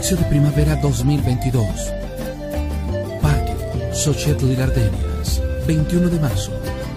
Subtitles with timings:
[0.00, 1.66] Equinoccio de primavera 2022.
[3.20, 3.54] Parque
[3.92, 6.52] Xochitl Gardenias, 21 de marzo,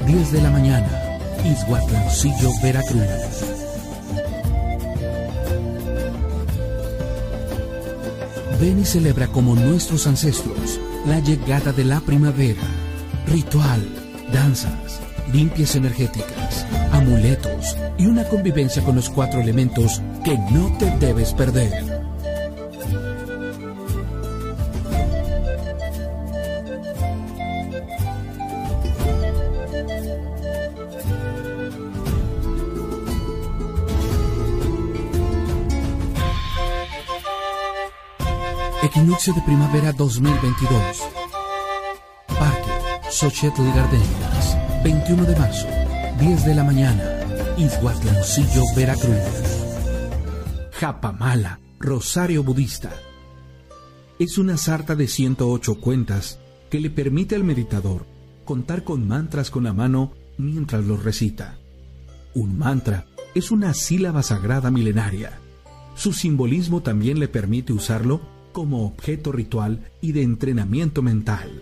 [0.07, 3.01] 10 de la mañana, Izhuatlancillo, Veracruz.
[8.61, 12.61] Ven y celebra como nuestros ancestros la llegada de la primavera.
[13.27, 13.85] Ritual,
[14.31, 15.01] danzas,
[15.33, 21.92] limpias energéticas, amuletos y una convivencia con los cuatro elementos que no te debes perder.
[39.23, 41.01] De primavera 2022.
[42.27, 42.71] Parque
[43.09, 45.65] Xochitl Gardenias, 21 de marzo,
[46.19, 47.21] 10 de la mañana,
[47.57, 49.15] Izhuatlancillo, Veracruz.
[50.73, 52.91] Japamala, Rosario Budista.
[54.19, 58.05] Es una sarta de 108 cuentas que le permite al meditador
[58.43, 61.57] contar con mantras con la mano mientras los recita.
[62.33, 65.39] Un mantra es una sílaba sagrada milenaria.
[65.95, 71.61] Su simbolismo también le permite usarlo como objeto ritual y de entrenamiento mental.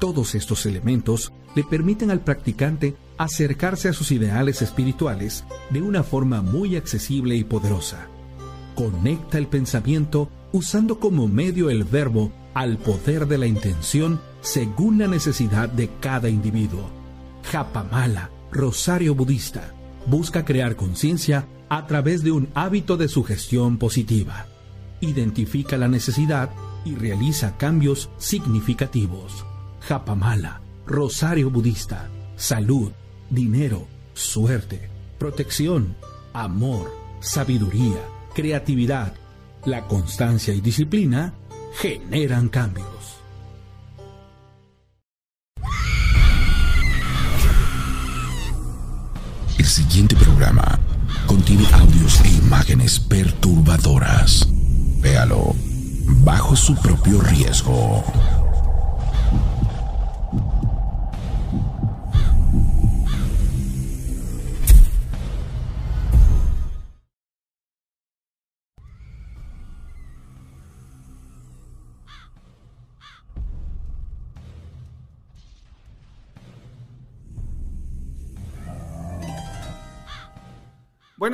[0.00, 6.42] Todos estos elementos le permiten al practicante acercarse a sus ideales espirituales de una forma
[6.42, 8.08] muy accesible y poderosa.
[8.74, 15.06] Conecta el pensamiento usando como medio el verbo al poder de la intención según la
[15.06, 16.90] necesidad de cada individuo.
[17.44, 19.72] Japamala, Rosario Budista,
[20.06, 24.46] busca crear conciencia a través de un hábito de sugestión positiva
[25.00, 26.50] identifica la necesidad
[26.84, 29.44] y realiza cambios significativos.
[29.80, 32.92] Japamala, Rosario Budista, salud,
[33.30, 34.88] dinero, suerte,
[35.18, 35.96] protección,
[36.32, 38.00] amor, sabiduría,
[38.34, 39.14] creatividad,
[39.64, 41.34] la constancia y disciplina
[41.74, 42.86] generan cambios.
[49.58, 50.78] El siguiente programa
[51.26, 54.53] contiene audios e imágenes perturbadoras
[55.04, 55.54] Véalo
[56.24, 58.02] bajo su propio riesgo.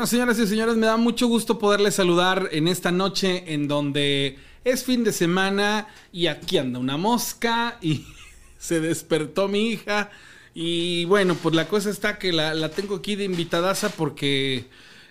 [0.01, 4.39] Bueno, señoras y señores, me da mucho gusto poderles saludar en esta noche en donde
[4.65, 8.07] es fin de semana y aquí anda una mosca y
[8.59, 10.11] se despertó mi hija.
[10.55, 14.65] Y bueno, pues la cosa está que la, tengo aquí de invitadaza porque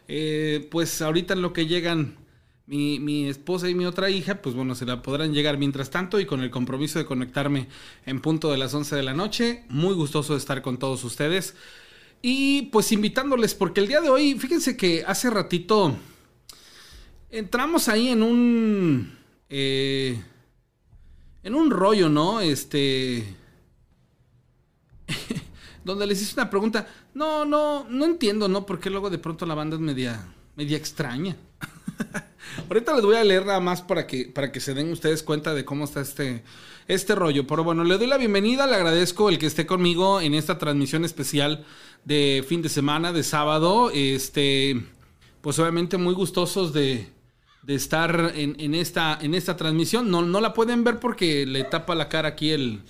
[0.07, 2.15] eh, pues ahorita en lo que llegan
[2.65, 6.19] mi, mi, esposa y mi otra hija, pues bueno, se la podrán llegar mientras tanto
[6.19, 7.67] y con el compromiso de conectarme
[8.07, 9.65] en punto de las 11 de la noche.
[9.69, 11.53] Muy gustoso de estar con todos ustedes.
[12.21, 15.95] Y pues invitándoles, porque el día de hoy, fíjense que hace ratito
[17.29, 19.17] entramos ahí en un...
[19.49, 20.21] Eh,
[21.43, 22.41] en un rollo, ¿no?
[22.41, 23.35] Este...
[25.83, 26.87] donde les hice una pregunta.
[27.13, 28.65] No, no, no entiendo, ¿no?
[28.65, 31.35] Porque luego de pronto la banda es media, media extraña.
[32.69, 35.53] Ahorita les voy a leer nada más para que, para que se den ustedes cuenta
[35.53, 36.43] de cómo está este,
[36.87, 37.47] este rollo.
[37.47, 41.05] Pero bueno, le doy la bienvenida, le agradezco el que esté conmigo en esta transmisión
[41.05, 41.65] especial
[42.05, 43.91] de fin de semana, de sábado.
[43.93, 44.81] Este,
[45.41, 47.07] pues obviamente muy gustosos de,
[47.67, 50.09] estar en, esta, en esta transmisión.
[50.09, 52.81] No, no la pueden ver porque le tapa la cara aquí el,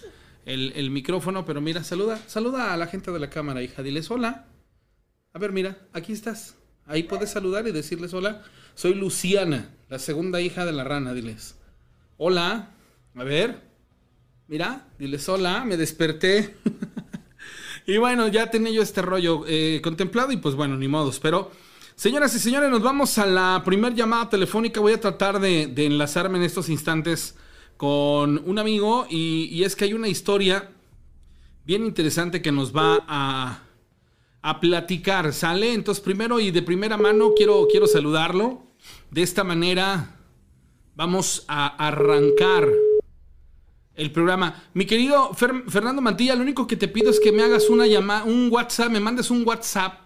[0.45, 3.83] el, micrófono, pero mira, saluda, saluda a la gente de la cámara, hija.
[3.83, 4.45] Diles hola.
[5.33, 6.55] A ver, mira, aquí estás.
[6.85, 8.43] Ahí puedes saludar y decirles hola.
[8.73, 11.55] Soy Luciana, la segunda hija de la rana, diles.
[12.17, 12.71] Hola.
[13.15, 13.61] A ver.
[14.47, 16.55] Mira, diles hola, me desperté.
[17.89, 21.19] Y bueno, ya tenía yo este rollo eh, contemplado y pues bueno, ni modos.
[21.19, 21.49] Pero,
[21.95, 24.79] señoras y señores, nos vamos a la primera llamada telefónica.
[24.79, 27.35] Voy a tratar de, enlazarme en estos instantes
[27.77, 30.69] con un amigo y, es que hay una historia
[31.65, 33.63] bien interesante que nos va a,
[34.43, 35.73] a platicar, ¿sale?
[35.73, 38.67] Entonces, primero y de primera mano quiero, quiero saludarlo.
[39.09, 40.15] De esta manera
[40.93, 42.67] vamos a arrancar
[43.99, 44.63] el programa.
[44.73, 48.23] Mi querido Fernando Mantilla, lo único que te pido es que me hagas una llamada,
[48.23, 49.99] un WhatsApp, me mandes un WhatsApp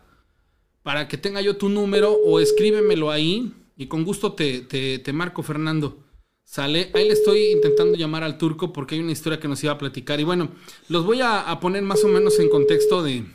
[0.82, 5.44] para que tenga yo tu número o escríbemelo ahí y con gusto te, te, marco,
[5.44, 6.00] Fernando.
[6.44, 9.74] Sale, ahí le estoy intentando llamar al turco porque hay una historia que nos iba
[9.74, 10.20] a platicar.
[10.20, 10.50] Y bueno,
[10.90, 13.26] los voy a, poner más o menos en contexto de,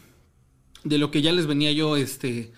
[0.84, 2.52] de, lo que ya les venía yo este,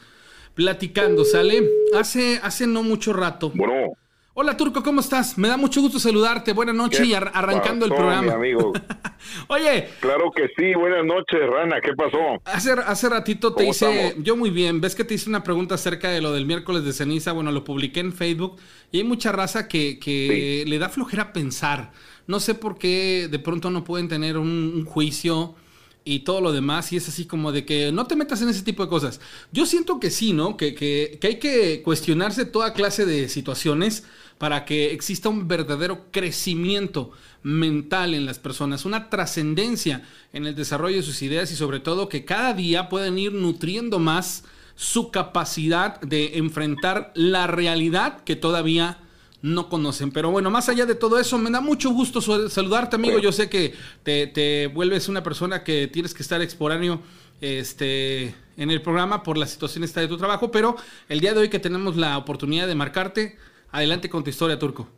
[0.54, 1.68] platicando, ¿sale?
[1.94, 3.52] Hace, hace no mucho rato.
[3.54, 3.92] Bueno.
[4.32, 5.36] Hola Turco, ¿cómo estás?
[5.38, 6.52] Me da mucho gusto saludarte.
[6.52, 8.22] Buenas noches y arrancando el programa.
[8.22, 8.72] Mi amigo?
[9.48, 9.88] Oye.
[9.98, 12.40] Claro que sí, buenas noches, Rana, ¿qué pasó?
[12.44, 16.10] Hace, hace ratito te hice, yo muy bien, ves que te hice una pregunta acerca
[16.10, 18.56] de lo del miércoles de ceniza, bueno, lo publiqué en Facebook
[18.92, 21.90] y hay mucha raza que, que le da flojera pensar.
[22.28, 25.56] No sé por qué de pronto no pueden tener un juicio
[26.04, 28.62] y todo lo demás, y es así como de que no te metas en ese
[28.62, 29.20] tipo de cosas.
[29.52, 30.56] Yo siento que sí, ¿no?
[30.56, 34.04] Que, que, que, hay que cuestionarse toda clase de situaciones
[34.38, 37.12] para que exista un verdadero crecimiento
[37.42, 40.02] mental en las personas, una trascendencia
[40.32, 43.98] en el desarrollo de sus ideas y sobre todo que cada día puedan ir nutriendo
[43.98, 44.44] más
[44.76, 48.98] su capacidad de enfrentar la realidad que todavía
[49.42, 50.10] no conocen.
[50.12, 53.18] Pero bueno, más allá de todo eso, me da mucho gusto saludarte, amigo.
[53.18, 57.00] Yo sé que te, vuelves una persona que tienes que estar exporáneo
[57.40, 60.76] este, en el programa por la situación esta de tu trabajo, pero
[61.08, 63.36] el día de hoy que tenemos la oportunidad de marcarte,
[63.70, 64.88] adelante con tu historia, Turco.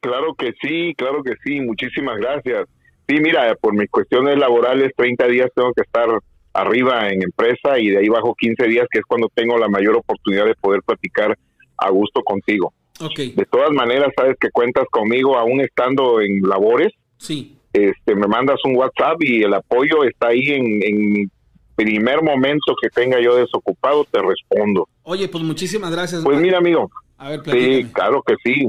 [0.00, 2.66] Claro que sí, claro que sí, muchísimas gracias.
[3.06, 6.08] Sí, mira, por mis cuestiones laborales, 30 días tengo que estar
[6.52, 9.96] arriba en empresa y de ahí bajo 15 días, que es cuando tengo la mayor
[9.96, 11.36] oportunidad de poder platicar
[11.76, 12.72] a gusto contigo.
[13.08, 16.92] De todas maneras, sabes que cuentas conmigo aún estando en labores.
[17.18, 17.56] Sí.
[17.72, 21.30] Este, me mandas un WhatsApp y el apoyo está ahí en, en
[21.76, 24.88] primer momento que tenga yo desocupado, te respondo.
[25.02, 26.22] Oye, pues muchísimas gracias.
[26.22, 26.90] Pues mira, amigo.
[27.16, 28.68] A ver, Sí, claro que sí.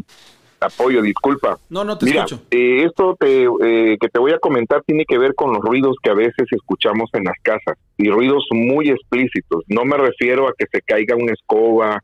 [0.59, 1.57] Apoyo, disculpa.
[1.69, 2.43] No, no te mira, escucho.
[2.51, 5.97] Eh, esto te, eh, que te voy a comentar tiene que ver con los ruidos
[6.03, 9.63] que a veces escuchamos en las casas y ruidos muy explícitos.
[9.67, 12.03] No me refiero a que se caiga una escoba,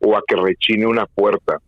[0.00, 1.58] o a que rechine una puerta,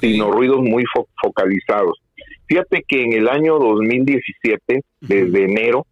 [0.00, 0.84] sino ruidos muy
[1.20, 2.00] focalizados.
[2.46, 5.86] Fíjate que en el año 2017, desde enero,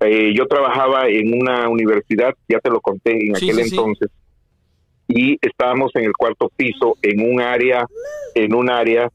[0.00, 4.10] eh, yo trabajaba en una universidad, ya te lo conté en aquel entonces,
[5.08, 7.86] y estábamos en el cuarto piso, en un área,
[8.34, 9.10] en un área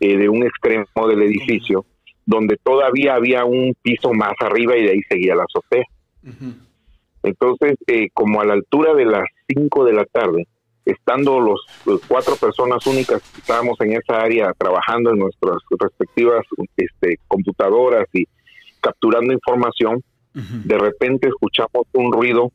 [0.00, 1.84] eh, de un extremo del edificio,
[2.26, 5.84] donde todavía había un piso más arriba y de ahí seguía la azotea.
[7.22, 10.46] Entonces, eh, como a la altura de las 5 de la tarde,
[10.90, 11.60] estando los,
[12.08, 16.44] cuatro personas únicas que estábamos en esa área trabajando en nuestras respectivas
[16.76, 18.24] este, computadoras y
[18.80, 20.02] capturando información,
[20.32, 22.52] de repente escuchamos un ruido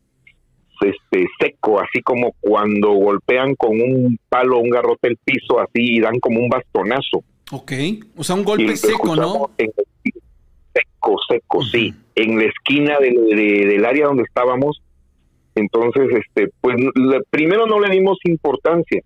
[0.82, 6.00] este seco, así como cuando golpean con un palo un garrote el piso, así y
[6.00, 7.24] dan como un bastonazo.
[7.52, 7.72] Ok,
[8.16, 9.52] o sea, un golpe seco, ¿no?
[10.74, 11.94] seco, seco, sí.
[12.16, 14.82] En la esquina del área donde estábamos
[15.56, 16.78] entonces, este, pues
[17.30, 19.02] primero no le dimos importancia,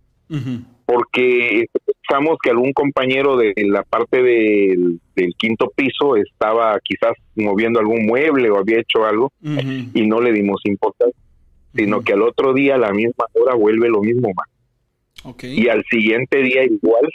[0.86, 5.00] porque pensamos que algún compañero de la parte del,
[5.38, 10.62] quinto piso estaba quizás moviendo algún mueble o había hecho algo y no le dimos
[10.66, 11.20] importancia,
[11.76, 15.36] sino que al otro día a la misma hora vuelve lo mismo más.
[15.44, 17.08] Y al siguiente día igual.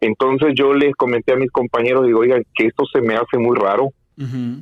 [0.00, 3.56] Entonces yo les comenté a mis compañeros, digo, oigan, que esto se me hace muy
[3.56, 3.92] raro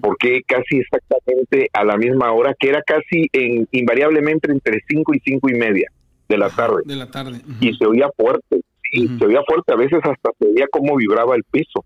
[0.00, 5.20] porque casi exactamente a la misma hora, que era casi en, invariablemente entre 5 y
[5.20, 5.90] cinco y media
[6.28, 6.82] de la tarde.
[6.84, 7.40] De la tarde.
[7.60, 8.60] Y se oía fuerte,
[8.92, 11.84] y se oía fuerte, a veces hasta se veía cómo vibraba el piso.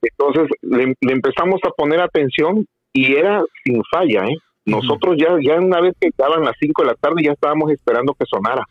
[0.00, 4.36] Entonces le, empezamos a poner atención y era sin falla, ¿eh?
[4.64, 8.14] Nosotros ya, ya una vez que estaban las 5 de la tarde ya estábamos esperando
[8.14, 8.64] que sonara.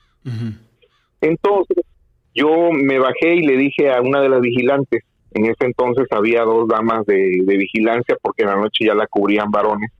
[1.22, 1.86] Entonces
[2.34, 5.04] yo me bajé y le dije a una de las vigilantes,
[5.36, 9.52] en ese entonces había dos damas de, vigilancia porque en la noche ya la cubrían
[9.52, 9.92] varones.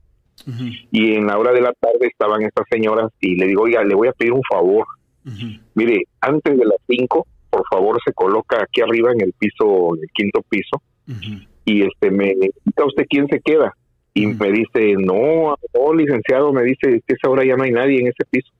[0.90, 3.94] Y en la hora de la tarde estaban estas señoras y le digo, oiga, le
[3.94, 4.86] voy a pedir un favor.
[5.74, 10.02] Mire, antes de las cinco, por favor, se coloca aquí arriba en el piso, en
[10.02, 10.80] el quinto piso,
[11.64, 13.76] y este me indica usted quién se queda.
[14.14, 18.00] Y me dice, no, no, licenciado, me dice que esa hora ya no hay nadie
[18.00, 18.50] en ese piso.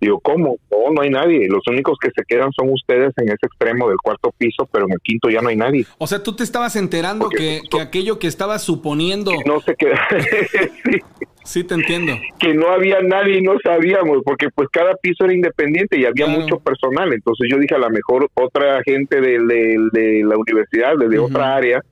[0.00, 0.58] Digo, ¿cómo?
[0.70, 1.48] No, no hay nadie.
[1.48, 4.92] Los únicos que se quedan son ustedes en ese extremo del cuarto piso, pero en
[4.92, 5.86] el quinto ya no hay nadie.
[5.98, 9.32] O sea, tú te estabas enterando que, aquello que estabas suponiendo...
[9.46, 10.06] no se queda.
[10.10, 10.98] sí.
[11.44, 11.64] sí.
[11.64, 12.12] te entiendo.
[12.38, 16.26] Que no había nadie y no sabíamos, porque pues cada piso era independiente y había
[16.26, 17.12] mucho personal.
[17.14, 19.38] Entonces yo dije, a lo mejor otra gente de,
[20.24, 21.82] la universidad, desde otra área,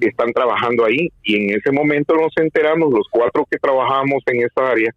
[0.00, 1.08] están trabajando ahí.
[1.22, 4.92] Y en ese momento nos enteramos, los cuatro que trabajamos en esa área,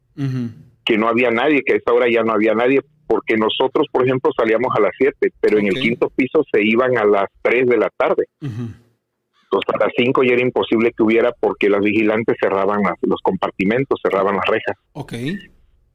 [0.88, 4.06] que no había nadie, que a esa hora ya no había nadie, porque nosotros, por
[4.06, 7.67] ejemplo, salíamos a las 7, pero en el quinto piso se iban a las 3
[7.67, 8.25] de la tarde.
[8.41, 14.00] Entonces, a las 5 ya era imposible que hubiera porque las vigilantes cerraban los compartimentos,
[14.01, 14.77] cerraban las rejas.
[14.94, 15.13] Ok.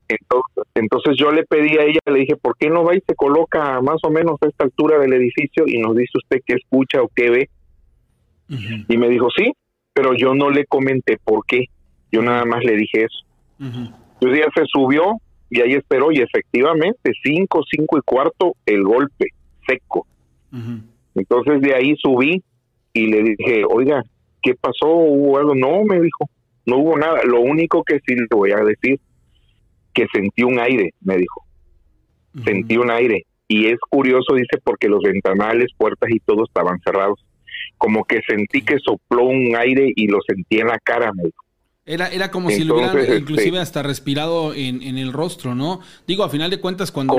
[0.09, 3.15] Entonces, entonces yo le pedí a ella, le dije, ¿por qué no va y se
[3.15, 7.01] coloca más o menos a esta altura del edificio y nos dice usted qué escucha
[7.01, 7.51] o qué ve?
[8.89, 9.53] Y me dijo, sí,
[9.95, 11.65] pero yo no le comenté por qué.
[12.11, 13.25] Yo nada más le dije eso.
[13.59, 15.17] Entonces ella se subió
[15.51, 19.27] y ahí esperó y efectivamente, cinco, cinco y cuarto, el golpe
[19.67, 20.07] seco.
[21.15, 22.43] Entonces de ahí subí
[22.93, 24.03] y le dije, oiga,
[24.43, 24.89] ¿qué pasó?
[24.89, 25.55] ¿Hubo algo?
[25.55, 26.29] No, me dijo,
[26.67, 27.23] no hubo nada.
[27.25, 29.01] Lo único que sí le voy a decir,
[29.95, 31.45] que sentí un aire, me dijo.
[32.45, 33.27] Sentí un aire.
[33.49, 37.23] Y es curioso, dice, porque los ventanales, puertas y todo estaban cerrados.
[37.77, 41.42] Como que sentí que sopló un aire y lo sentí en la cara, me dijo.
[41.85, 45.81] Era, era como si lo hubieran este, inclusive hasta respirado en, en, el rostro, ¿no?
[46.07, 47.17] Digo, a final de cuentas, cuando,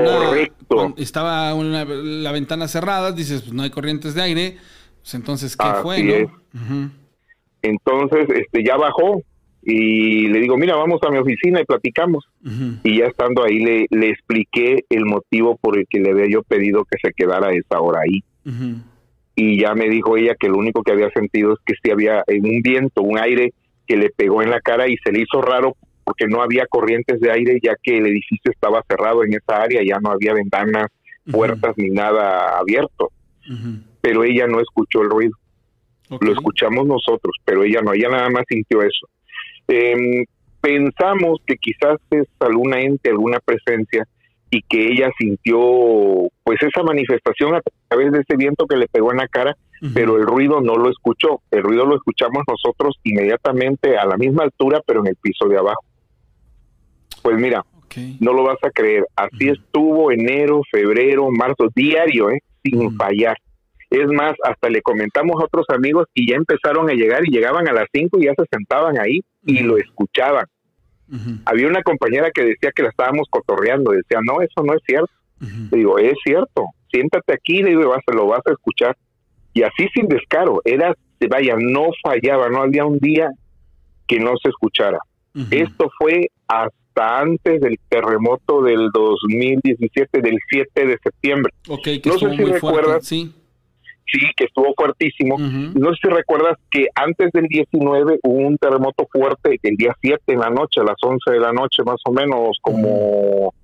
[0.96, 4.56] estaba la ventana cerrada, dices, pues no hay corrientes de aire,
[5.02, 6.90] pues entonces, ¿qué fue, no?
[7.60, 9.22] Entonces, este, ya bajó
[9.62, 12.24] y le digo, mira, vamos a mi oficina y platicamos.
[12.82, 16.42] Y ya estando ahí le, le expliqué el motivo por el que le había yo
[16.42, 18.22] pedido que se quedara esa hora ahí.
[19.36, 22.22] Y ya me dijo ella que lo único que había sentido es que si había
[22.28, 23.52] un viento, un aire
[23.86, 27.18] que le pegó en la cara y se le hizo raro porque no había corrientes
[27.20, 30.88] de aire ya que el edificio estaba cerrado en esa área, ya no había ventanas,
[31.30, 33.10] puertas ni nada abierto.
[34.00, 35.36] Pero ella no escuchó el ruido.
[36.20, 39.08] Lo escuchamos nosotros, pero ella no, ella nada más sintió eso.
[39.68, 40.24] Eh,
[40.60, 44.06] pensamos que quizás es alguna ente, alguna presencia
[44.50, 45.58] y que ella sintió
[46.42, 49.56] pues esa manifestación a través de ese viento que le pegó en la cara
[49.92, 51.42] pero el ruido no lo escuchó.
[51.50, 55.58] El ruido lo escuchamos nosotros inmediatamente a la misma altura, pero en el piso de
[55.58, 55.84] abajo.
[57.22, 57.64] Pues mira,
[58.20, 59.06] no lo vas a creer.
[59.16, 62.40] Así estuvo enero, febrero, marzo, diario, ¿eh?
[62.62, 63.36] sin fallar.
[63.90, 67.68] Es más, hasta le comentamos a otros amigos y ya empezaron a llegar y llegaban
[67.68, 70.46] a las 5 y ya se sentaban ahí y lo escuchaban.
[71.44, 75.12] Había una compañera que decía que la estábamos cotorreando, decía, no, eso no es cierto.
[75.70, 78.96] digo, es cierto, siéntate aquí, le digo, vas, lo vas a escuchar
[79.54, 80.94] y así sin descaro, era,
[81.30, 83.30] vaya, no fallaba, no había un día
[84.06, 84.98] que no se escuchara.
[85.50, 91.52] Esto fue hasta antes del terremoto del 2017, del 7 de septiembre.
[91.68, 93.06] Okay, que no sé si recuerdas.
[93.06, 93.32] sí.
[94.06, 95.38] Sí, que estuvo fuertísimo.
[95.38, 100.20] No sé si recuerdas que antes del 19 hubo un terremoto fuerte el día 7
[100.26, 103.54] en la noche, a las 11 de la noche más o menos, como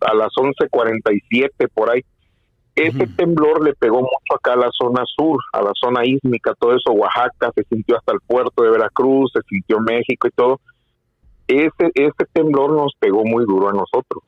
[0.00, 2.02] a las 11.47 por ahí.
[2.74, 6.72] Ese temblor le pegó mucho acá a la zona sur, a la zona ísmica, todo
[6.72, 10.60] eso, Oaxaca, se sintió hasta el puerto de Veracruz, se sintió México y todo.
[11.46, 14.22] Ese, ese temblor nos pegó muy duro a nosotros.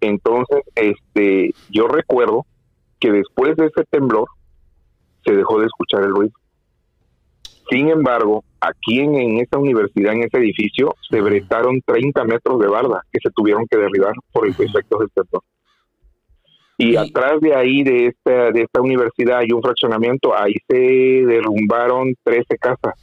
[0.00, 2.44] Entonces, este, yo recuerdo
[3.00, 4.28] que después de ese temblor
[5.24, 6.32] se dejó de escuchar el ruido.
[7.70, 12.68] Sin embargo, aquí en, en esa universidad, en ese edificio, se bretaron 30 metros de
[12.68, 15.42] barda que se tuvieron que derribar por el efecto del temblor.
[16.80, 22.14] Y, atrás de ahí, de esta, de esta universidad, hay un fraccionamiento, ahí se derrumbaron
[22.22, 22.94] 13 casas.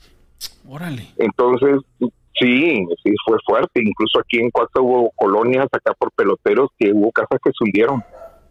[0.66, 1.10] Órale.
[1.18, 3.82] Entonces, sí, sí, fue fuerte.
[3.84, 8.02] Incluso aquí en Cuatro hubo colonias, acá por peloteros, que hubo casas que se hundieron.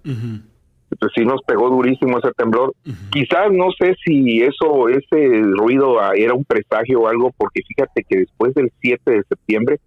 [0.04, 2.74] Entonces sí nos pegó durísimo ese temblor.
[3.10, 8.04] Quizás no sé si eso, ese ruido ah, era un presagio o algo, porque fíjate
[8.06, 9.80] que después del 7 de septiembre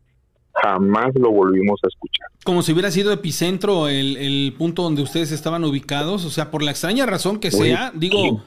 [0.62, 2.28] jamás lo volvimos a escuchar.
[2.44, 6.72] Como si hubiera sido epicentro el, punto donde ustedes estaban ubicados, o sea, por la
[6.72, 8.44] extraña razón que sea, digo,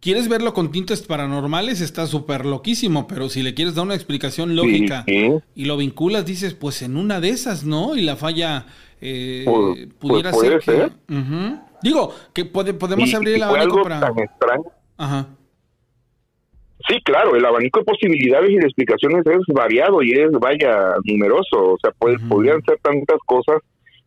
[0.00, 4.56] quieres verlo con tintes paranormales, está súper loquísimo, pero si le quieres dar una explicación
[4.56, 7.96] lógica y lo vinculas, dices, pues en una de esas, ¿no?
[7.96, 8.66] Y la falla
[9.00, 10.90] eh, pues, pues pudiera ser, que...
[11.82, 14.12] Digo, que podemos abrir el abanico para...
[14.98, 15.28] Ajá.
[16.88, 21.72] Sí, claro, el abanico de posibilidades y de explicaciones es variado y es, vaya, numeroso.
[21.72, 21.92] O sea,
[22.28, 23.60] podrían ser tantas cosas,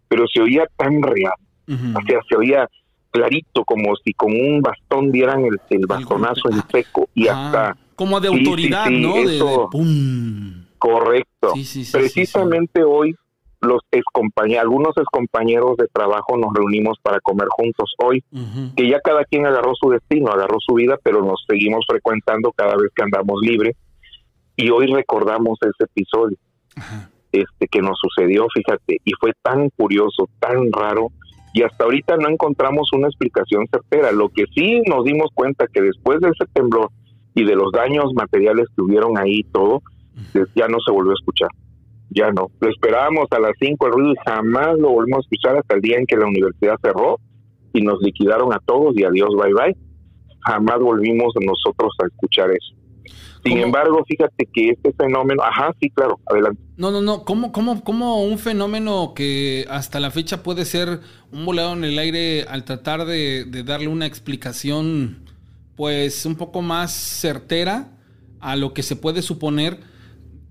[0.07, 1.33] pero se oía tan real.
[1.67, 2.67] O sea, se oía
[3.11, 7.77] clarito, como si con un bastón dieran el, el bastonazo en seco y hasta...
[7.95, 9.13] Como de autoridad, ¿no?
[10.79, 11.53] Correcto.
[11.91, 13.15] Precisamente hoy
[13.65, 18.23] los excompañeros, algunos excompañeros de trabajo nos reunimos para comer juntos hoy,
[18.75, 22.75] que ya cada quien agarró su destino, agarró su vida, pero nos seguimos frecuentando cada
[22.75, 23.75] vez que andamos libres
[24.55, 26.37] y hoy recordamos ese episodio
[27.31, 31.07] este que nos sucedió, fíjate, y fue tan curioso, tan raro
[31.53, 34.11] y hasta ahorita no encontramos una explicación certera.
[34.11, 36.89] Lo que sí nos dimos cuenta que después de ese temblor
[37.35, 39.81] y de los daños materiales que hubieron ahí y todo,
[40.55, 41.49] ya no se volvió a escuchar
[42.13, 42.51] ya no.
[42.59, 45.81] Lo esperábamos a las 5 el ruido y jamás lo volvimos a escuchar hasta el
[45.81, 47.19] día en que la universidad cerró
[47.73, 49.77] y nos liquidaron a todos y adiós, bye bye.
[50.41, 52.75] Jamás volvimos nosotros a escuchar eso.
[53.43, 56.61] Sin embargo, fíjate que este fenómeno, ajá, sí, claro, adelante.
[56.77, 61.01] No, no, no, ¿cómo, cómo, cómo un fenómeno que hasta la fecha puede ser
[61.31, 65.25] un volado en el aire al tratar de, de darle una explicación,
[65.75, 67.89] pues, un poco más certera
[68.39, 69.77] a lo que se puede suponer?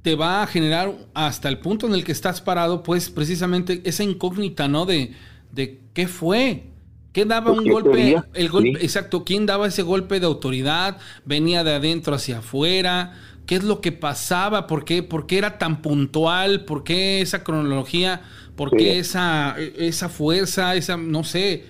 [0.02, 4.02] Te va a generar hasta el punto en el que estás parado, pues precisamente esa
[4.02, 4.84] incógnita, ¿no?
[4.84, 5.12] De,
[5.52, 6.64] de qué fue,
[7.12, 8.16] ¿Qué daba un golpe?
[8.32, 10.96] El golpe Exacto, ¿quién daba ese golpe de autoridad?
[11.26, 13.12] ¿Venía de adentro hacia afuera?
[13.46, 14.66] ¿Qué es lo que pasaba?
[14.66, 16.64] ¿Por qué, por qué era tan puntual?
[16.64, 18.22] ¿Por qué esa cronología?
[18.56, 20.74] ¿Por qué esa, esa fuerza?
[20.74, 21.66] Esa, no sé.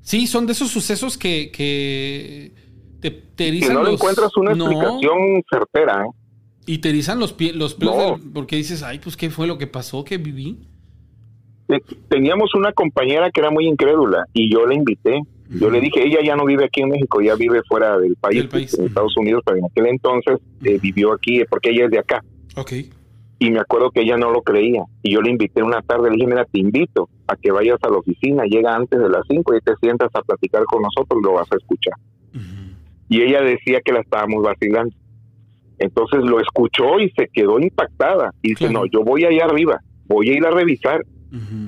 [0.00, 2.52] Sí, son de esos sucesos que, que
[3.00, 6.06] te, te erizan no encuentras una explicación certera.
[6.06, 6.21] ¿eh?
[6.66, 9.66] Y te erizan los pies, los pelos, porque dices, ay, pues, ¿qué fue lo que
[9.66, 10.04] pasó?
[10.04, 10.58] ¿Qué viví?
[12.08, 15.22] teníamos una compañera que era muy incrédula y yo la invité.
[15.48, 18.48] Yo le dije, ella ya no vive aquí en México, ya vive fuera del país,
[18.78, 22.24] en Estados Unidos, pero en aquel entonces eh, vivió aquí porque ella es de acá.
[22.56, 22.90] Okay.
[23.38, 24.82] Y me acuerdo que ella no lo creía.
[25.02, 27.90] Y yo le invité una tarde, le dije, mira, te invito a que vayas a
[27.90, 31.34] la oficina, llega antes de las 5 y te sientas a platicar con nosotros, lo
[31.34, 31.94] vas a escuchar.
[33.10, 34.94] Y ella decía que la estábamos vacilando.
[35.82, 38.30] Entonces lo escuchó y se quedó impactada.
[38.42, 41.02] Y dice, no, yo voy allá arriba, voy a ir a revisar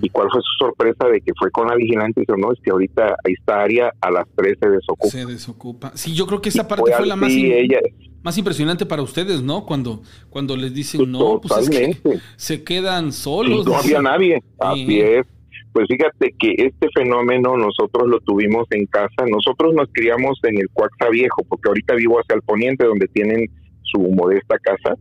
[0.03, 2.21] ¿Y cuál fue su sorpresa de que fue con la vigilante?
[2.21, 5.09] Y dijo, no, es que ahorita esta área a las 3 se desocupa.
[5.09, 5.93] Se desocupa.
[5.95, 7.33] Sí, yo creo que esa parte fue, la más,
[8.23, 9.65] más impresionante para ustedes, ¿no?
[9.65, 13.65] Cuando, cuando les dicen, no, pues es que se quedan solos.
[13.65, 14.43] no había nadie.
[14.59, 15.27] Así es.
[15.73, 19.25] Pues fíjate que este fenómeno nosotros lo tuvimos en casa.
[19.29, 23.49] Nosotros nos criamos en el Cuaxa Viejo, porque ahorita vivo hacia el poniente, donde tienen
[23.95, 24.97] su modesta casa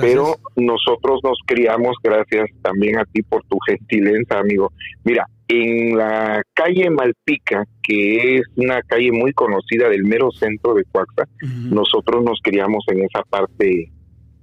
[0.00, 4.72] pero nosotros nos criamos, gracias también a ti por tu gentileza, amigo.
[5.04, 10.84] Mira, en la calle Malpica, que es una calle muy conocida del mero centro de
[10.90, 11.24] Coaxa,
[11.70, 13.90] nosotros nos criamos en esa parte,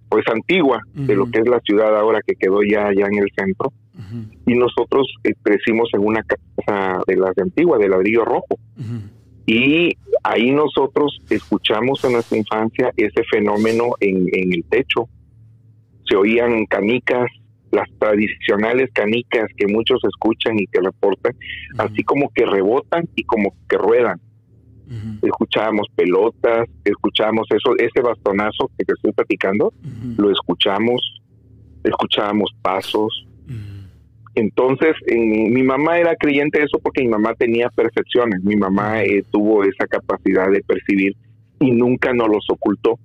[0.09, 3.29] pues antigua, de lo que es la ciudad ahora que quedó ya, ya en el
[3.35, 3.73] centro.
[4.45, 8.59] Y nosotros eh, crecimos en una casa de las antiguas, de ladrillo rojo.
[9.47, 15.07] Y ahí nosotros escuchamos en nuestra infancia ese fenómeno en, en el techo,
[16.05, 17.31] se oían canicas,
[17.71, 21.33] las tradicionales canicas que muchos escuchan y que reportan,
[21.77, 24.19] así como que rebotan y como que ruedan.
[25.21, 29.73] Escuchábamos pelotas, escuchábamos eso, ese bastonazo que te estoy platicando,
[30.17, 31.01] lo escuchamos,
[31.83, 33.27] escuchábamos pasos.
[34.37, 39.23] Entonces, mi mamá era creyente de eso porque mi mamá tenía percepciones, mi mamá eh,
[39.31, 41.15] tuvo esa capacidad de percibir
[41.59, 42.99] y nunca nos los ocultó.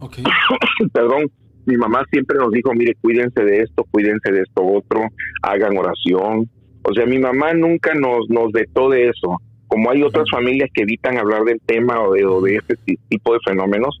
[0.94, 1.30] Perdón,
[1.66, 5.02] mi mamá siempre nos dijo, mire, cuídense de esto, cuídense de esto otro,
[5.42, 6.48] hagan oración.
[6.82, 9.36] O sea, mi mamá nunca nos, nos vetó de eso.
[9.66, 13.34] Como hay otras familias que evitan hablar del tema o de, o de ese tipo
[13.34, 14.00] de fenómenos,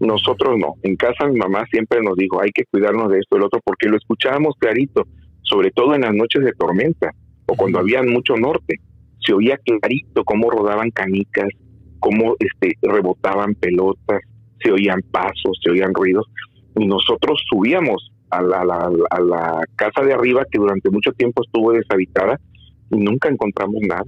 [0.00, 0.76] nosotros no.
[0.84, 3.60] En casa mi mamá siempre nos dijo, hay que cuidarnos de esto y el otro,
[3.62, 5.06] porque lo escuchábamos clarito,
[5.44, 7.10] sobre todo en las noches de tormenta
[7.46, 8.76] o cuando había mucho norte.
[9.24, 11.48] Se oía clarito cómo rodaban canicas,
[11.98, 14.20] cómo este, rebotaban pelotas,
[14.62, 16.26] se oían pasos, se oían ruidos
[16.76, 18.60] y nosotros subíamos a la,
[19.10, 22.38] a la, casa de arriba que durante mucho tiempo estuvo deshabitada
[22.90, 24.04] y nunca encontramos nada.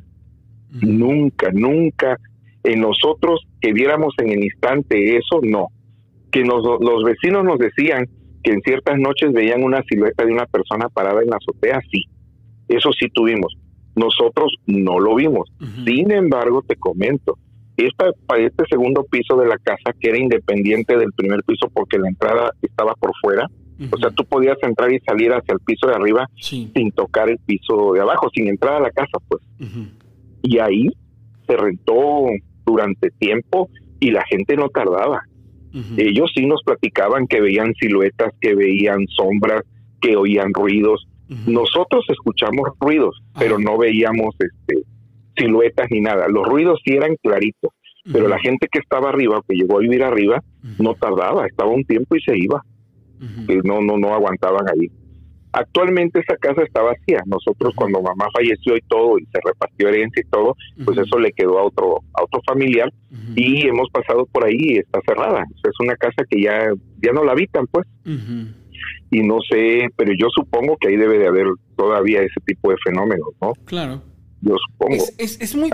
[0.82, 2.18] Nunca, nunca.
[2.64, 5.68] En nosotros que viéramos en el instante eso, no.
[6.32, 8.06] Que nos, los vecinos nos decían
[8.46, 12.04] que en ciertas noches veían una silueta de una persona parada en la azotea, sí.
[12.68, 13.52] Eso sí tuvimos.
[13.96, 15.50] Nosotros no lo vimos.
[15.84, 17.36] Sin embargo, te comento,
[17.76, 18.06] esta,
[18.38, 22.52] este segundo piso de la casa, que era independiente del primer piso porque la entrada
[22.62, 23.48] estaba por fuera,
[23.92, 27.38] o sea, tú podías entrar y salir hacia el piso de arriba sin tocar el
[27.38, 29.42] piso de abajo, sin entrar a la casa, pues.
[30.42, 30.86] Y ahí
[31.48, 32.26] se rentó
[32.64, 35.22] durante tiempo y la gente no tardaba.
[35.96, 39.62] Ellos sí nos platicaban que veían siluetas, que veían sombras,
[40.00, 41.06] que oían ruidos.
[41.46, 44.82] Nosotros escuchamos ruidos, pero no veíamos este
[45.36, 46.28] siluetas ni nada.
[46.28, 47.72] Los ruidos sí eran claritos,
[48.10, 50.42] pero la gente que estaba arriba, que llegó a vivir arriba,
[50.78, 52.62] no tardaba, estaba un tiempo y se iba.
[53.64, 54.90] no, no, no aguantaban ahí.
[55.58, 57.22] Actualmente esa casa está vacía.
[57.26, 61.32] Nosotros cuando mamá falleció y todo y se repartió herencia y todo, pues eso le
[61.32, 62.92] quedó a otro a otro familiar
[63.34, 65.44] y hemos pasado por ahí y está cerrada.
[65.50, 66.70] es una casa que ya
[67.02, 67.86] ya no la habitan, pues.
[69.10, 72.76] Y no sé, pero yo supongo que ahí debe de haber todavía ese tipo de
[72.84, 73.52] fenómenos, ¿no?
[73.64, 74.02] Claro
[74.42, 75.04] yo supongo.
[75.18, 75.70] Es, muy,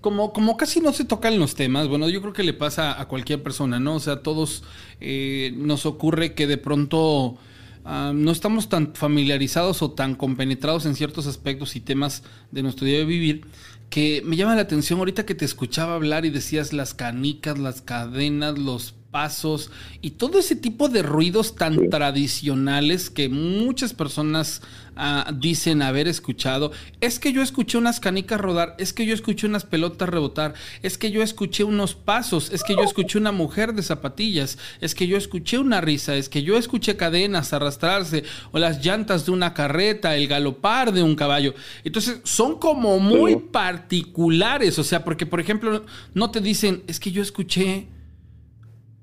[0.00, 3.08] como, como casi no se tocan los temas, bueno, yo creo que le pasa a
[3.08, 3.96] cualquier persona, ¿no?
[3.96, 4.64] O sea, a todos
[5.00, 7.36] eh, nos ocurre que de pronto
[7.84, 12.86] ah, no estamos tan familiarizados o tan compenetrados en ciertos aspectos y temas de nuestro
[12.86, 13.46] día de vivir,
[13.90, 17.82] que me llama la atención ahorita que te escuchaba hablar y decías las canicas, las
[17.82, 19.70] cadenas, los pasos
[20.02, 24.60] y todo ese tipo de ruidos tan tradicionales que muchas personas
[24.96, 26.72] ah, dicen haber escuchado.
[27.00, 30.98] Es que yo escuché unas canicas rodar, es que yo escuché unas pelotas rebotar, es
[30.98, 35.06] que yo escuché unos pasos, es que yo escuché una mujer de zapatillas, es que
[35.06, 39.54] yo escuché una risa, es que yo escuché cadenas arrastrarse o las llantas de una
[39.54, 41.54] carreta, el galopar de un caballo.
[41.84, 47.12] Entonces son como muy particulares, o sea, porque por ejemplo no te dicen, es que
[47.12, 47.86] yo escuché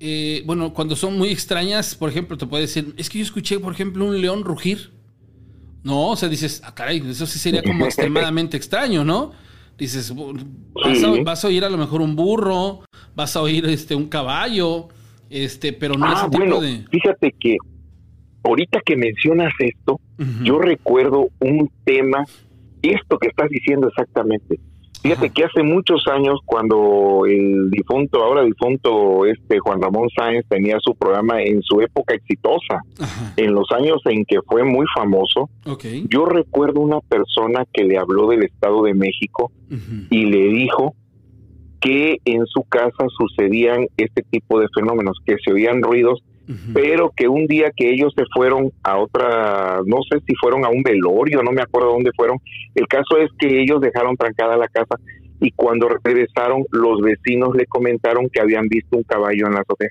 [0.03, 3.59] eh, bueno, cuando son muy extrañas, por ejemplo, te puede decir, es que yo escuché,
[3.59, 4.89] por ejemplo, un león rugir.
[5.83, 9.31] No, o sea, dices, ah, caray, eso sí sería como extremadamente extraño, ¿no?
[9.77, 10.11] Dices,
[11.23, 12.81] vas a, oír a lo mejor un burro,
[13.15, 14.89] vas a oír este un caballo,
[15.29, 16.59] este, pero no ah, bueno,
[16.89, 17.57] Fíjate que
[18.43, 19.99] ahorita que mencionas esto,
[20.43, 22.25] yo recuerdo un tema,
[22.81, 24.59] esto que estás diciendo exactamente.
[25.01, 30.77] Fíjate que hace muchos años, cuando el difunto, ahora difunto, este Juan Ramón Sáenz tenía
[30.79, 32.81] su programa en su época exitosa,
[33.35, 35.49] en los años en que fue muy famoso,
[36.07, 39.51] yo recuerdo una persona que le habló del Estado de México
[40.09, 40.93] y le dijo
[41.79, 46.21] que en su casa sucedían este tipo de fenómenos, que se oían ruidos
[46.73, 50.69] pero que un día que ellos se fueron a otra, no sé si fueron a
[50.69, 52.37] un velorio, no me acuerdo dónde fueron,
[52.75, 54.95] el caso es que ellos dejaron trancada la casa
[55.39, 59.89] y cuando regresaron los vecinos le comentaron que habían visto un caballo en la azotea.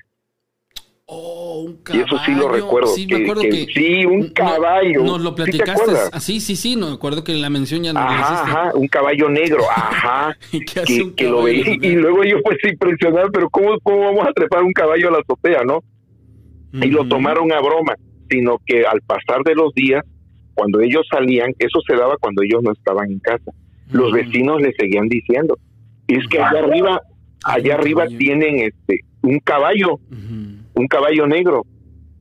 [1.13, 2.05] Oh, un caballo.
[2.05, 2.87] Y eso sí lo recuerdo.
[2.87, 5.03] Sí, me acuerdo que, sí, un caballo.
[5.03, 5.91] Nos lo platicaste.
[6.21, 9.27] ¿Sí, sí, sí, no me acuerdo que la mención ya no ajá, ajá, un caballo
[9.27, 10.37] negro, ajá.
[10.53, 11.73] ¿Y que, lo veía.
[11.81, 15.17] Y luego yo pues impresionado, pero ¿cómo, ¿cómo vamos a trepar un caballo a la
[15.17, 15.83] azotea, no?
[16.73, 17.95] Y lo tomaron a broma,
[18.29, 20.03] sino que al pasar de los días,
[20.53, 23.51] cuando ellos salían, eso se daba cuando ellos no estaban en casa.
[23.91, 25.57] Los vecinos le seguían diciendo,
[26.07, 27.01] es que allá arriba,
[27.43, 31.65] allá arriba tienen este un caballo, un caballo negro.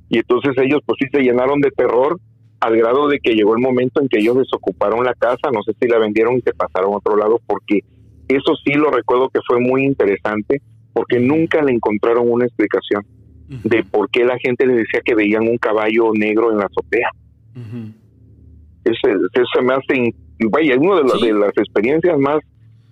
[0.09, 2.19] Y entonces ellos pues sí se llenaron de terror
[2.59, 5.73] al grado de que llegó el momento en que ellos desocuparon la casa, no sé
[5.81, 7.81] si la vendieron y se pasaron a otro lado, porque
[8.29, 10.61] eso sí lo recuerdo que fue muy interesante,
[10.93, 13.05] porque nunca le encontraron una explicación
[13.51, 17.11] de por qué la gente le decía que veían un caballo negro en la azotea.
[18.85, 20.15] Eso, me hace,
[20.51, 22.41] vaya, es una de, las experiencias más,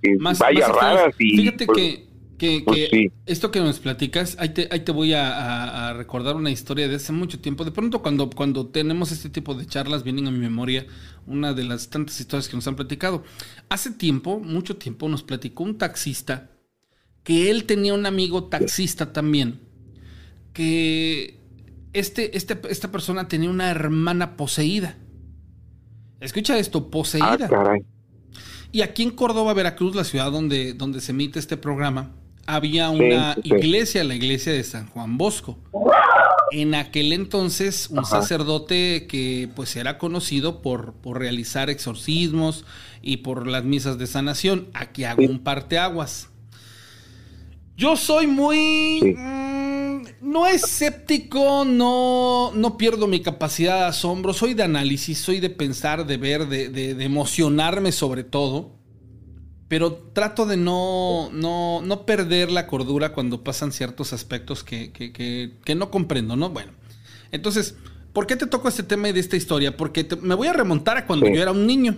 [0.02, 1.14] eh, vaya, raras.
[1.18, 2.00] Y, Fíjate pues,
[2.36, 2.90] que, pues
[3.26, 7.12] esto que nos platicas, ahí te, ahí te voy a, recordar una historia de hace
[7.12, 7.64] mucho tiempo.
[7.64, 10.86] De pronto cuando, cuando tenemos este tipo de charlas vienen a mi memoria
[11.26, 13.22] una de las tantas historias que nos han platicado.
[13.68, 16.50] Hace tiempo, mucho tiempo, nos platicó un taxista
[17.22, 19.67] que él tenía un amigo taxista también
[20.58, 21.38] que
[21.92, 24.96] este, este, esta persona tenía una hermana poseída.
[26.18, 27.48] Escucha esto, poseída.
[27.48, 27.76] Ah,
[28.72, 32.10] y aquí en Córdoba, Veracruz, la ciudad donde, donde se emite este programa,
[32.44, 35.56] había una iglesia, la iglesia de San Juan Bosco.
[36.50, 42.64] En aquel entonces, un sacerdote que pues era conocido por, por, realizar exorcismos
[43.00, 44.66] y por las misas de sanación.
[44.74, 46.30] Aquí hago un parteaguas.
[47.76, 49.16] Yo soy muy
[50.20, 56.06] no escéptico, no, no pierdo mi capacidad de asombro, soy de análisis, soy de pensar,
[56.06, 58.72] de ver, de, emocionarme sobre todo,
[59.68, 65.74] pero trato de no, no, no, perder la cordura cuando pasan ciertos aspectos que, que,
[65.74, 66.50] no comprendo, ¿no?
[66.50, 66.72] Bueno,
[67.30, 67.76] entonces,
[68.12, 69.76] ¿por qué te toco este tema y de esta historia?
[69.76, 71.96] Porque me voy a remontar a cuando yo era un niño.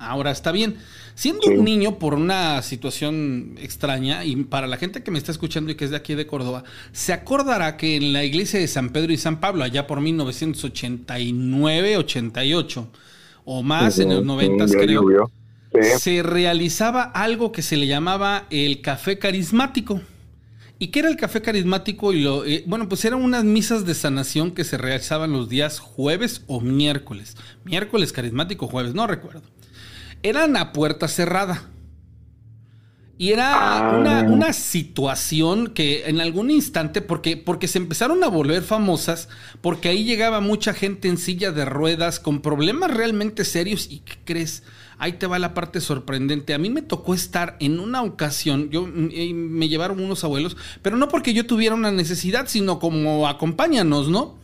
[0.00, 0.78] Ahora está bien.
[1.14, 5.70] Siendo un niño por una situación extraña, y para la gente que me está escuchando
[5.70, 8.88] y que es de aquí de Córdoba, se acordará que en la iglesia de San
[8.88, 12.88] Pedro y San Pablo, allá por 1989, 88
[13.44, 15.30] o más, en los 90 creo,
[15.98, 20.00] se realizaba algo que se le llamaba el café carismático.
[20.78, 22.14] ¿Y qué era el café carismático?
[22.14, 25.78] Y lo, eh, bueno, pues eran unas misas de sanación que se realizaban los días
[25.78, 27.36] jueves o miércoles.
[27.64, 29.42] Miércoles carismático, jueves, no recuerdo
[30.22, 31.70] eran a puerta cerrada.
[33.20, 34.22] Y era una, ah.
[34.22, 39.28] una, situación que en algún instante, porque, porque se empezaron a volver famosas,
[39.60, 43.88] porque ahí llegaba mucha gente en silla de ruedas con problemas realmente serios.
[43.90, 44.62] ¿Y qué crees?
[44.96, 46.54] Ahí te va la parte sorprendente.
[46.54, 50.96] A mí me tocó estar en una ocasión, yo mm, me llevaron unos abuelos, pero
[50.96, 54.39] no porque yo tuviera una necesidad, sino como acompáñanos, ¿no?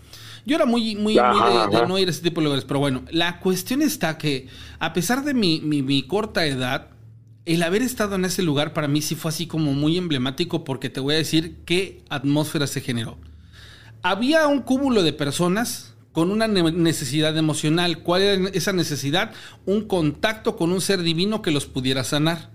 [0.47, 3.03] Yo era muy, muy, muy de, no ir a ese tipo de lugares, pero bueno,
[3.11, 4.47] la cuestión está que
[4.79, 6.91] a pesar de mi, mi, corta edad,
[7.45, 10.89] el haber estado en ese lugar para mí sí fue así como muy emblemático porque
[10.89, 13.19] te voy a decir qué atmósfera se generó.
[14.03, 18.05] Había un cúmulo de personas con una necesidad emocional.
[18.05, 19.33] ¿Cuál era esa necesidad?
[19.67, 22.51] Un contacto con un ser divino que los pudiera sanar.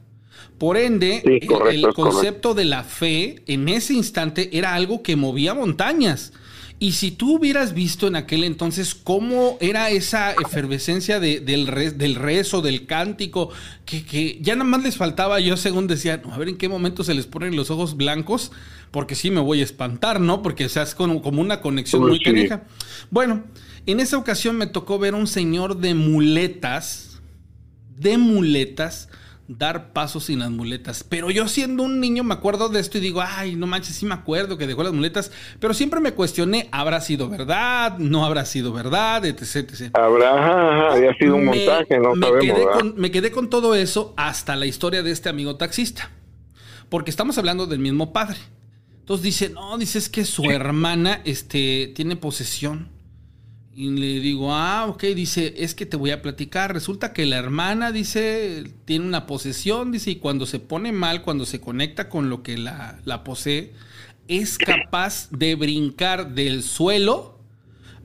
[0.57, 6.31] Por ende, el, concepto de la fe en ese instante era algo que movía montañas.
[6.81, 12.63] Y si tú hubieras visto en aquel entonces cómo era esa efervescencia del, del rezo,
[12.63, 13.51] del cántico,
[13.85, 17.13] que, ya nada más les faltaba, yo según decía, a ver en qué momento se
[17.13, 18.51] les ponen los ojos blancos,
[18.89, 20.41] porque sí me voy a espantar, ¿no?
[20.41, 22.63] Porque se hace como, una conexión muy caneja.
[23.11, 23.43] Bueno,
[23.85, 27.21] en esa ocasión me tocó ver un señor de muletas,
[27.95, 29.07] de muletas,
[29.47, 31.03] dar pasos sin las muletas.
[31.03, 34.05] Pero yo siendo un niño me acuerdo de esto y digo, ay, no manches, sí
[34.05, 37.97] me acuerdo que dejó las muletas, pero siempre me cuestioné, ¿habrá sido verdad?
[37.97, 39.25] ¿No habrá sido verdad?
[39.25, 39.91] Etc.
[39.93, 44.55] Habrá, había sido un montaje, no me Quedé con, me quedé con todo eso hasta
[44.55, 46.11] la historia de este amigo taxista,
[46.89, 48.37] porque estamos hablando del mismo padre.
[48.99, 52.89] Entonces dice, no, dice es que su hermana este, tiene posesión
[53.73, 56.73] y le digo, ah, ok, dice, es que te voy a platicar.
[56.73, 61.45] Resulta que la hermana, dice, tiene una posesión, dice, y cuando se pone mal, cuando
[61.45, 63.71] se conecta con lo que la, la posee,
[64.27, 67.39] es capaz de brincar del suelo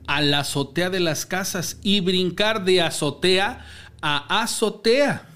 [0.07, 3.65] a la azotea de las casas y brincar de azotea
[4.01, 5.27] a azotea.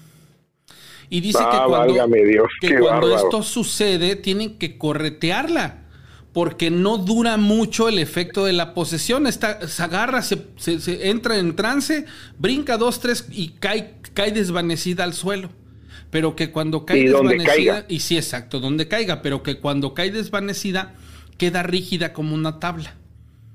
[1.10, 1.94] Y dice que ah, cuando,
[2.58, 5.81] que cuando esto sucede, tienen que corretearla
[6.32, 9.26] porque no dura mucho el efecto de la posesión.
[9.26, 10.38] Está, se agarra, se,
[11.08, 12.06] entra en trance,
[12.38, 15.50] brinca dos, tres y cae, cae desvanecida al suelo.
[16.10, 20.94] Pero que cuando cae desvanecida, y sí, exacto, donde caiga, pero que cuando cae desvanecida,
[21.38, 22.96] queda rígida como una tabla.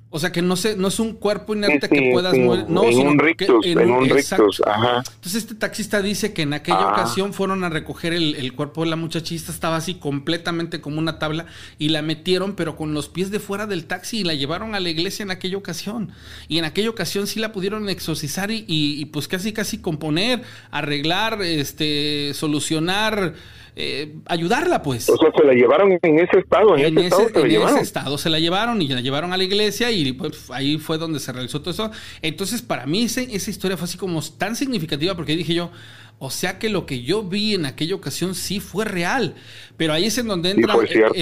[0.09, 2.69] O sea, que no, se, no es un cuerpo inerte que puedas mover.
[2.69, 4.99] No, en un rictus, en, un, rictus, ajá.
[4.99, 6.93] Entonces este taxista dice que en aquella ah.
[6.93, 11.47] ocasión fueron a recoger el, cuerpo de la muchachista, estaba así completamente como una tabla
[11.77, 14.79] y la metieron pero con los pies de fuera del taxi y la llevaron a
[14.79, 16.13] la iglesia en aquella ocasión.
[16.47, 20.41] Y en aquella ocasión sí la pudieron exorcizar y, y pues casi casi componer,
[20.71, 23.33] arreglar, este, solucionar
[23.79, 25.07] eh, ayudarla, pues.
[25.07, 27.29] O sea, se la llevaron en ese estado, en, ese, estado.
[27.31, 30.49] Se en ese estado se la llevaron y la llevaron a la iglesia y pues
[30.49, 31.91] ahí fue donde se realizó todo eso.
[32.23, 35.69] Entonces, para mí esa historia fue así como tan significativa porque dije yo,
[36.17, 39.35] o sea que lo que yo vi en aquella ocasión sí fue real.
[39.77, 40.73] Pero ahí es en donde entra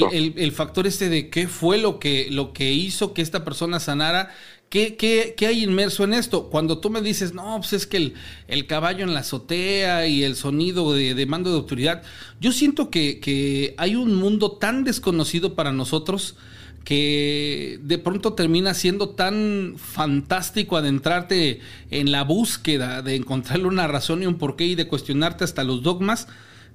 [0.01, 4.33] el, factor este de qué fue lo que, lo que hizo que esta persona sanara
[4.75, 6.49] ¿Qué, qué, qué hay inmerso en esto?
[6.49, 8.11] Cuando tú me dices, no, pues es que
[8.49, 12.03] el, caballo en la azotea y el sonido de, mando de autoridad,
[12.41, 16.35] yo siento que, que, hay un mundo tan desconocido para nosotros
[16.83, 24.23] que de pronto termina siendo tan fantástico adentrarte en la búsqueda de encontrarle una razón
[24.23, 26.27] y un porqué y de cuestionarte hasta los dogmas,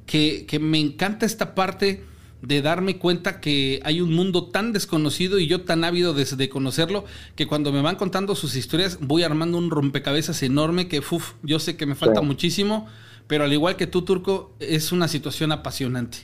[0.07, 2.03] que, que me encanta esta parte
[2.43, 7.05] de darme cuenta que hay un mundo tan desconocido y yo tan ávido de, conocerlo
[7.37, 11.59] que cuando me van contando sus historias voy armando un rompecabezas enorme que uf, yo
[11.59, 12.87] sé que me falta muchísimo,
[13.27, 16.19] pero al igual que tú, Turco, es una situación apasionante.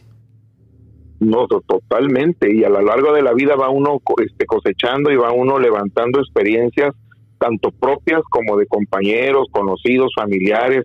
[1.18, 2.54] No, totalmente.
[2.54, 6.20] Y a lo largo de la vida va uno este, cosechando y va uno levantando
[6.20, 6.94] experiencias
[7.38, 10.84] tanto propias como de compañeros, conocidos, familiares,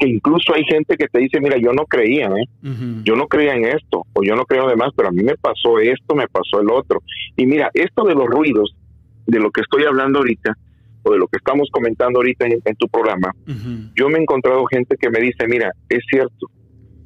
[0.00, 2.72] que incluso hay gente que te dice, mira, yo no creía, ¿eh?
[3.04, 5.78] yo no creía en esto, o yo no creo demás, pero a mí me pasó
[5.78, 7.00] esto, me pasó el otro.
[7.36, 8.74] Y mira, esto de los ruidos,
[9.26, 10.54] de lo que estoy hablando ahorita,
[11.02, 13.30] o de lo que estamos comentando ahorita en, tu programa,
[13.94, 16.46] yo me he encontrado gente que me dice, mira, es cierto,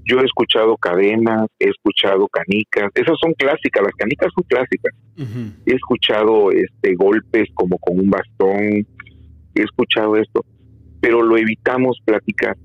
[0.04, 4.94] yo he escuchado cadenas, he escuchado canicas, esas son clásicas, las canicas son clásicas.
[5.66, 8.86] He escuchado este golpes como con un bastón,
[9.54, 10.44] he escuchado esto,
[11.00, 12.56] pero lo evitamos platicar.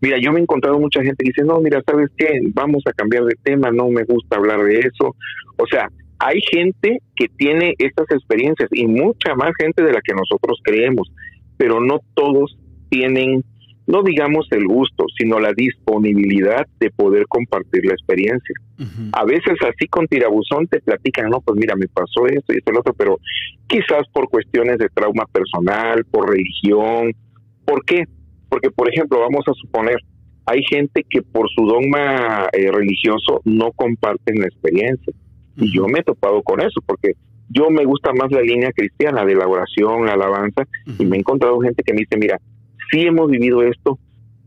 [0.00, 2.40] Mira, yo me he encontrado mucha gente que dice, no, mira, ¿sabes qué?
[2.54, 5.14] Vamos a cambiar de tema, no me gusta hablar de eso.
[5.56, 10.14] O sea, hay gente que tiene estas experiencias y mucha más gente de la que
[10.14, 11.10] nosotros creemos,
[11.56, 12.56] pero no todos
[12.90, 13.42] tienen,
[13.86, 18.54] no digamos el gusto, sino la disponibilidad de poder compartir la experiencia.
[19.12, 22.70] A veces así con tirabuzón te platican, no, pues mira, me pasó esto y esto
[22.70, 23.18] y lo otro, pero
[23.66, 27.12] quizás por cuestiones de trauma personal, por religión.
[27.64, 28.04] ¿Por qué?
[28.50, 29.96] Porque, por ejemplo, vamos a suponer,
[30.44, 35.14] hay gente que por su dogma eh, religioso no comparten la experiencia.
[35.56, 37.12] Y yo me he topado con eso, porque
[37.48, 40.64] yo me gusta más la línea cristiana de la oración, la alabanza,
[40.98, 42.38] y me he encontrado gente que me dice, mira,
[42.90, 43.98] sí hemos vivido esto,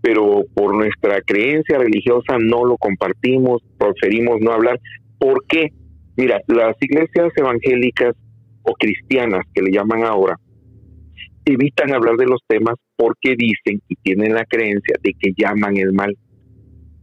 [0.01, 4.79] pero por nuestra creencia religiosa no lo compartimos, preferimos no hablar.
[5.17, 5.69] ¿Por qué?
[6.17, 8.15] Mira, las iglesias evangélicas
[8.63, 10.37] o cristianas que le llaman ahora,
[11.45, 15.93] evitan hablar de los temas porque dicen y tienen la creencia de que llaman el
[15.93, 16.15] mal.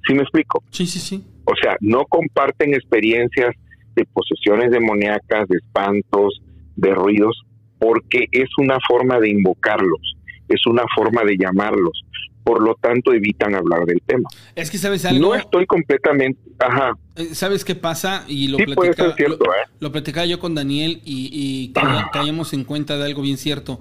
[0.06, 0.62] ¿Sí me explico?
[0.70, 1.24] Sí, sí, sí.
[1.44, 3.54] O sea, no comparten experiencias
[3.96, 6.40] de posesiones demoníacas, de espantos,
[6.76, 7.36] de ruidos,
[7.78, 10.16] porque es una forma de invocarlos,
[10.48, 12.02] es una forma de llamarlos.
[12.42, 14.28] por lo tanto evitan hablar del tema.
[14.56, 15.20] Es que sabes algo.
[15.20, 16.92] No estoy completamente, ajá.
[17.14, 18.24] Eh, ¿Sabes qué pasa?
[18.28, 19.58] Y lo, Sí, puede ser cierto, lo, ¿eh?
[19.78, 23.78] lo platicaba yo con Daniel y, y ca- caíamos en cuenta de algo bien cierto.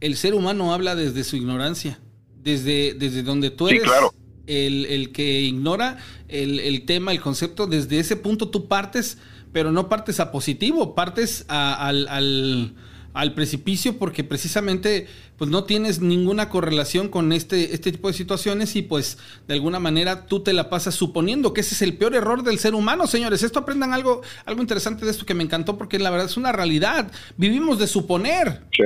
[0.00, 1.98] El ser humano habla desde su ignorancia,
[2.42, 4.14] desde, desde donde tú Sí, eres claro.
[4.46, 9.18] el, el que ignora el, el tema, el concepto, desde ese punto tú partes,
[9.52, 12.74] pero no partes a positivo, partes a- al, al,
[13.12, 18.76] al precipicio porque precisamente pues no tienes ninguna correlación con este, este tipo de situaciones
[18.76, 22.14] y pues de alguna manera tú te la pasas suponiendo que ese es el peor
[22.14, 23.42] error del ser humano, señores.
[23.42, 26.52] Esto aprendan algo, algo interesante de esto que me encantó porque la verdad es una
[26.52, 27.10] realidad.
[27.36, 28.82] Vivimos de suponer Sí,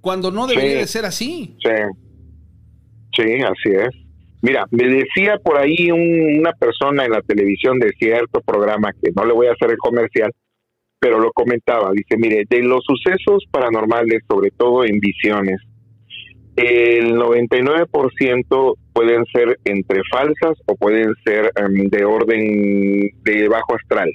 [0.00, 0.76] cuando no debería Sí.
[0.78, 1.56] de ser así.
[1.62, 1.70] sí.
[3.16, 3.88] Sí, así es.
[4.42, 9.10] Mira, me decía por ahí un- una persona en la televisión de cierto programa, que
[9.16, 10.30] no le voy a hacer el comercial,
[11.00, 11.90] pero lo comentaba.
[11.92, 15.60] Dice, mire, de los sucesos paranormales, sobre todo en visiones,
[16.54, 24.10] el 99% pueden ser entre falsas o pueden ser em, de orden de bajo astral,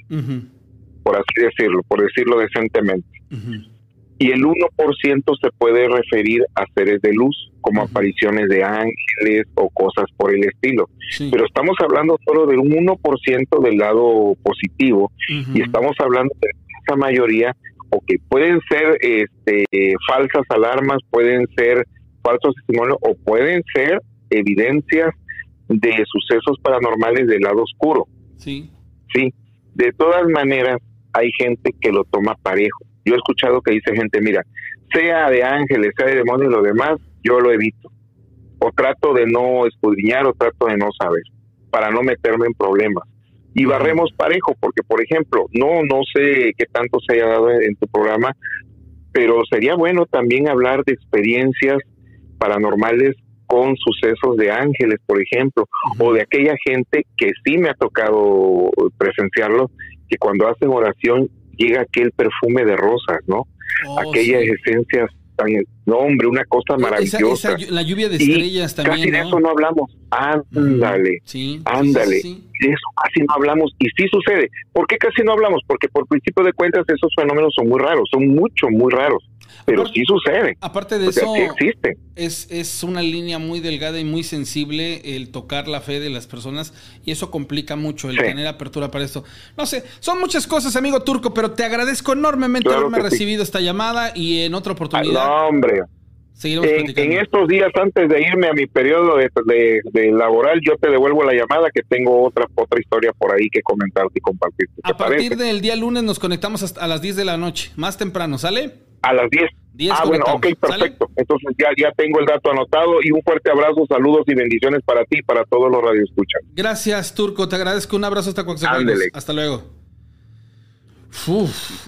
[1.02, 3.08] por así decirlo, por decirlo decentemente.
[3.30, 3.73] ujú.
[4.18, 9.70] Y el 1% se puede referir a seres de luz, como apariciones de ángeles o
[9.70, 10.88] cosas por el estilo.
[11.10, 11.28] Sí.
[11.32, 16.48] Pero estamos hablando solo del 1% del lado positivo y estamos hablando de
[16.84, 17.56] esa mayoría
[17.90, 19.64] o que pueden ser este,
[20.06, 21.86] falsas alarmas, pueden ser
[22.22, 24.00] falsos testimonios o pueden ser
[24.30, 25.14] evidencias
[25.68, 28.06] de sucesos paranormales del lado oscuro.
[28.36, 28.70] Sí.
[29.14, 29.32] Sí,
[29.74, 30.78] de todas maneras
[31.12, 32.84] hay gente que lo toma parejo.
[33.04, 34.42] Yo he escuchado que dice gente, mira,
[34.92, 37.90] sea de ángeles, sea de demonios y lo demás, yo lo evito.
[38.58, 41.22] O trato de no escudriñar o trato de no saber,
[41.70, 43.04] para no meterme en problemas.
[43.54, 47.76] Y barremos parejo, porque por ejemplo, no, no sé qué tanto se haya dado en
[47.76, 48.32] tu programa,
[49.12, 51.78] pero sería bueno también hablar de experiencias
[52.38, 53.14] paranormales
[53.46, 58.70] con sucesos de ángeles, por ejemplo, o de aquella gente que sí me ha tocado
[58.98, 59.70] presenciarlo,
[60.08, 63.46] que cuando hacen oración llega aquel perfume de rosas, ¿no?
[63.88, 64.50] Oh, Aquellas sí.
[64.64, 65.48] esencias tan,
[65.86, 67.54] no hombre, una cosa maravillosa.
[67.56, 69.28] esa la lluvia de Y estrellas Casi también, de ¿no?
[69.28, 69.96] eso no hablamos.
[70.10, 72.20] Ándale, Sí, ándale.
[72.20, 72.44] sí.
[72.60, 74.48] de eso casi no hablamos y sí sucede.
[74.72, 75.60] ¿Por qué casi no hablamos?
[75.66, 79.24] Porque por principio de cuentas esos fenómenos son muy raros, son mucho, muy raros,
[79.64, 80.56] pero Aparte- sí suceden.
[80.60, 81.98] Aparte de O sea, eso, sí existen.
[82.16, 86.26] es, es una línea muy delgada y muy sensible el tocar la fe de las
[86.26, 86.72] personas
[87.04, 88.22] y eso complica mucho el Sí.
[88.22, 89.24] tener apertura para esto.
[89.56, 93.10] No sé, son muchas cosas, amigo Turco, pero te agradezco enormemente Claro haberme sí.
[93.14, 95.82] recibido esta llamada y en otra Ah, oportunidad No, hombre.
[96.42, 100.76] En, en estos días antes de irme a mi periodo de, de- de laboral, yo
[100.76, 104.68] te devuelvo la llamada que tengo otra otra historia por ahí que comentarte y compartir.
[104.74, 105.44] ¿Te A partir parece?
[105.44, 108.72] del día lunes nos conectamos hasta a las 10 de la noche, más temprano, ¿sale?
[109.02, 109.44] A las 10.
[109.74, 111.08] 10 ah, bueno, ok, perfecto.
[111.16, 115.04] Entonces ya, ya tengo el dato anotado y un fuerte abrazo, saludos y bendiciones para
[115.04, 116.42] ti y para todos los radioescuchas.
[116.52, 117.48] Gracias, Turco.
[117.48, 117.96] Te agradezco.
[117.96, 118.92] Un abrazo hasta Coaxacualcos.
[118.92, 119.10] Ándele.
[119.12, 119.64] Hasta luego.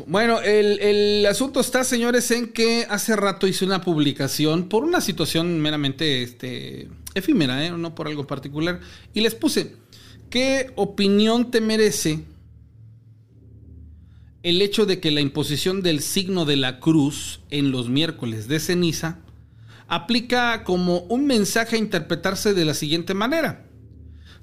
[0.06, 5.00] Bueno, el, el asunto está, señores, en que hace rato hice una publicación por una
[5.00, 7.70] situación meramente este, efímera, ¿eh?
[7.70, 8.80] no por algo particular,
[9.12, 9.76] y les puse,
[10.30, 12.24] ¿qué opinión te merece
[14.42, 18.60] el hecho de que la imposición del signo de la cruz en los miércoles de
[18.60, 19.18] ceniza
[19.88, 23.66] aplica como un mensaje a interpretarse de la siguiente manera?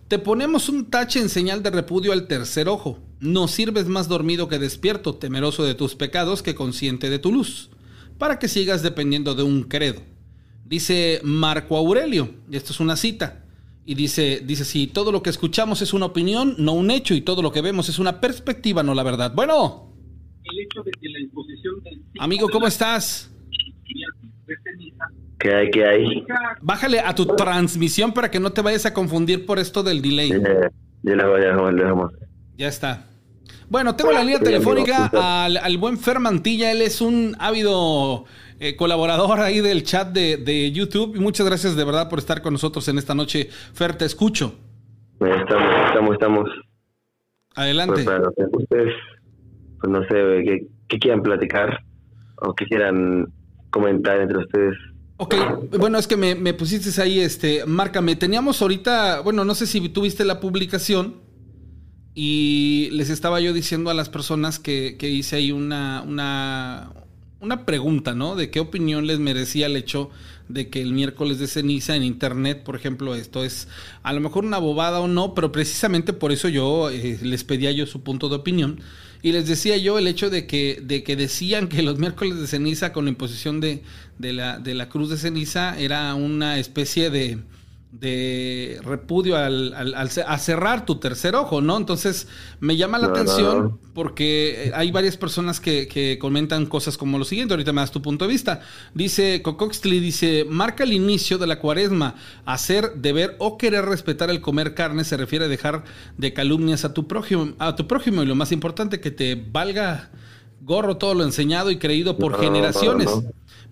[0.07, 2.99] Te ponemos un tache en señal de repudio al tercer ojo.
[3.23, 7.69] No sirves más dormido que despierto, temeroso de tus pecados que consciente de tu luz,
[8.17, 10.01] para que sigas dependiendo de un credo.
[10.65, 13.45] Dice Marco Aurelio, y esto es una cita,
[13.85, 17.21] y dice, dice, si todo lo que escuchamos es una opinión, no un hecho, y
[17.21, 19.31] todo lo que vemos es una perspectiva, no la verdad.
[19.33, 19.93] Bueno,
[22.19, 23.31] amigo, ¿cómo estás?
[25.39, 25.71] ¿Qué hay?
[25.71, 26.25] ¿Qué hay?
[26.61, 30.29] Bájale a tu transmisión para que no te vayas a confundir por esto del delay.
[30.29, 30.69] Eh,
[31.03, 32.11] ya ya lo dejamos.
[32.57, 33.12] Ya está.
[33.69, 36.71] Bueno, tengo la línea telefónica amigo, ¿cómo al, al buen Fer Mantilla.
[36.71, 38.25] Él es un ávido
[38.59, 41.15] eh, colaborador ahí del chat de, de YouTube.
[41.15, 43.49] Y muchas gracias de verdad por estar con nosotros en esta noche.
[43.73, 44.55] Fer, te escucho.
[45.19, 46.49] Eh, Estamos, estamos, estamos.
[47.55, 48.03] Adelante.
[48.03, 48.93] Pues ustedes,
[49.79, 51.83] pues no sé, ¿qué, qué quieran platicar
[52.37, 53.27] o qué quieran
[53.73, 54.77] comentar entre ustedes.
[55.17, 55.35] Ok,
[55.77, 58.15] bueno, es que me, me pusiste ahí, este, márcame.
[58.15, 61.15] Teníamos ahorita, bueno, no sé si tuviste la publicación
[62.15, 66.91] y les estaba yo diciendo a las personas que, que hice ahí una, una,
[67.39, 68.35] una pregunta, ¿no?
[68.35, 70.11] De qué opinión les merecía el hecho
[70.47, 73.67] de que el miércoles de ceniza en internet, por ejemplo, esto es
[74.03, 77.71] a lo mejor una bobada o no, pero precisamente por eso yo eh, les pedía
[77.71, 78.79] yo su punto de opinión.
[79.23, 82.45] Y les decía yo el hecho de que, de que decían que los miércoles de
[82.45, 83.81] ceniza con la imposición de,
[84.19, 87.39] de, la, de la cruz de ceniza era una especie de,
[87.99, 91.77] de repudio al, al- a cerrar tu tercer ojo, ¿no?
[91.77, 92.27] Entonces
[92.59, 93.79] me llama la No, atención no.
[93.93, 97.91] porque eh, hay varias personas que, que comentan cosas como lo siguiente, ahorita me das
[97.91, 98.61] tu punto de vista.
[98.95, 102.15] Dice Cocoxtli, dice, marca el inicio de la cuaresma,
[102.45, 105.83] hacer, deber o querer respetar el comer carne se refiere a dejar
[106.17, 110.09] de calumnias a tu prójimo, a tu prójimo y lo más importante, que te valga
[110.61, 113.09] gorro todo lo enseñado y creído por No, generaciones.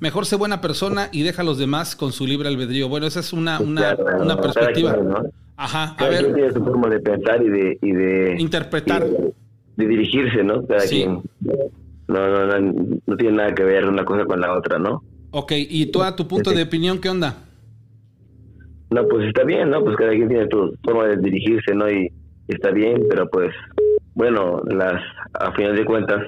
[0.01, 2.89] Mejor sé buena persona y deja a los demás con su libre albedrío.
[2.89, 4.95] Bueno, esa es una, una, Claro, una perspectiva.
[4.95, 5.21] quien, ¿no?
[5.55, 9.05] Ajá, a ver, tiene su forma de pensar y de, y de interpretar.
[9.05, 9.33] y de,
[9.77, 10.65] de dirigirse, ¿no?
[10.65, 11.03] Cada Sí.
[11.03, 11.21] quien.
[12.07, 12.73] No, no, no,
[13.05, 15.03] no tiene nada que ver una cosa con la otra, ¿no?
[15.29, 17.35] Ok, y tú a tu punto de opinión, ¿qué onda?
[18.89, 19.83] No, pues está bien, ¿no?
[19.83, 21.89] Pues cada quien tiene su forma de dirigirse, ¿no?
[21.89, 22.11] Y,
[22.47, 23.51] y está bien, pero pues,
[24.15, 24.99] bueno, las
[25.35, 26.25] a final de cuentas,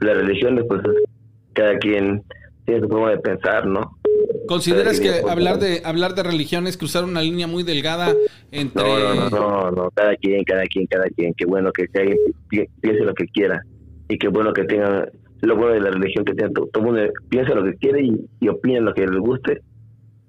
[0.00, 0.82] las religiones, pues
[1.54, 2.22] cada quien
[2.68, 3.98] tiene su forma de pensar, ¿no?
[4.46, 8.14] ¿Consideras que hablar de hablar de religión es cruzar una línea muy delgada
[8.52, 11.32] entre No, no, no, no, cada quien, cada quien, cada quien.
[11.34, 13.62] Qué bueno que cada quien pi- piense lo que quiera.
[14.08, 15.06] Y qué bueno que tenga,
[15.42, 18.16] lo bueno de la religión que tenga, todo, el mundo piensa lo que quiere y,
[18.40, 19.60] y opina lo que le guste.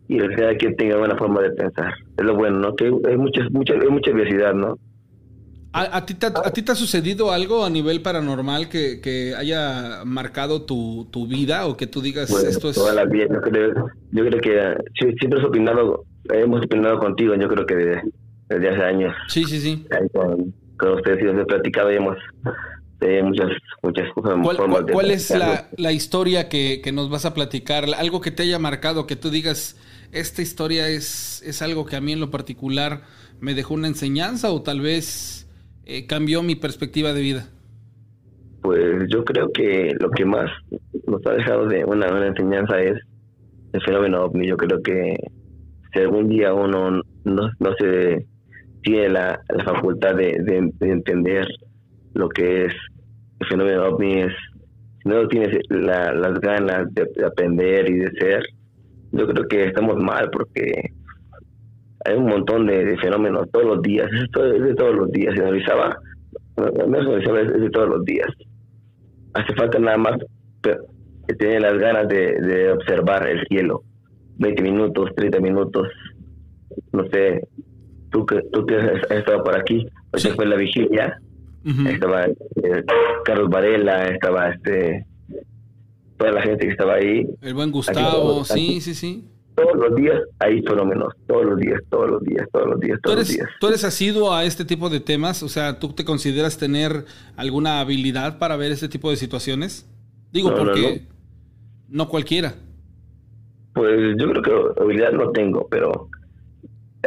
[0.07, 1.93] Y que cada quien tenga buena forma de pensar.
[2.17, 2.75] Es lo bueno, ¿no?
[2.75, 4.77] Que hay muchas, mucha, hay mucha diversidad, ¿no?
[5.71, 9.01] ¿A, a ti te, ha- a ti te ha sucedido algo a nivel paranormal que,
[9.01, 12.75] que haya marcado tu, tu vida o que tú digas Bueno, esto es...
[12.75, 13.73] toda la vida, yo creo,
[14.11, 18.01] yo creo que sí, siempre has opinado, hemos opinado contigo, yo creo que desde,
[18.49, 19.15] desde hace años.
[19.27, 19.85] Sí, sí, sí.
[20.13, 22.17] con, con ustedes y os he platicado y hemos
[23.01, 23.49] eh, muchas
[23.81, 25.31] muchas cosas ¿Cuál, cuál- de cuál es
[25.77, 27.85] la historia que, que nos vas a platicar?
[27.97, 29.77] Algo que te haya marcado, que tú digas,
[30.11, 33.03] esta historia es, es algo que a mí en lo particular
[33.39, 35.47] me dejó una enseñanza o tal vez
[35.89, 37.49] eh, cambió mi perspectiva de vida.
[38.61, 40.49] pues yo creo que lo que más
[41.07, 42.97] nos ha dejado de una, una enseñanza es
[43.73, 45.15] el fenómeno ovni yo creo que
[45.93, 48.25] si algún día uno no, no se
[48.83, 51.47] tiene la, facultad de, de- de entender
[52.13, 52.73] lo que es
[53.39, 54.33] el fenómeno ovni es
[55.03, 58.43] si no tienes la- las ganas de aprender y de ser
[59.11, 60.91] yo creo que estamos mal porque
[62.05, 65.11] hay un montón de, de fenómenos todos los días, es, todo- es de todos los
[65.11, 65.97] días, se analizaba,
[66.57, 68.27] es de todos los días.
[69.33, 70.17] Hace falta nada más
[71.37, 73.83] tener las ganas de, de observar el cielo,
[74.37, 75.87] 20 minutos, 30 minutos,
[76.91, 77.47] no sé,
[78.11, 79.85] tú que, tú que has estado por aquí,
[80.15, 80.29] Sí.
[80.35, 81.19] fue la vigilia,
[81.87, 82.83] estaba eh,
[83.25, 85.05] Carlos Varela, estaba este
[86.17, 89.25] toda la gente que estaba ahí, El buen Gustavo, Aquí- sí, sí, sí.
[89.61, 93.09] Todos los días hay fenómenos, todos los días, todos los días, todos los días, ¿Tú
[93.09, 93.47] todos los días.
[93.59, 95.43] ¿Tú eres asiduo a este tipo de temas?
[95.43, 97.05] O sea, ¿tú te consideras tener
[97.35, 99.87] alguna habilidad para ver este tipo de situaciones?
[100.31, 101.07] Digo, No, no, porque
[101.87, 102.53] no, cualquiera.
[103.73, 104.41] Pues yo creo
[104.73, 106.09] que habilidad no tengo, pero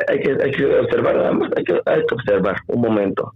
[0.08, 3.32] hay que, hay que observar nada más, hay que, hay que observar un momento.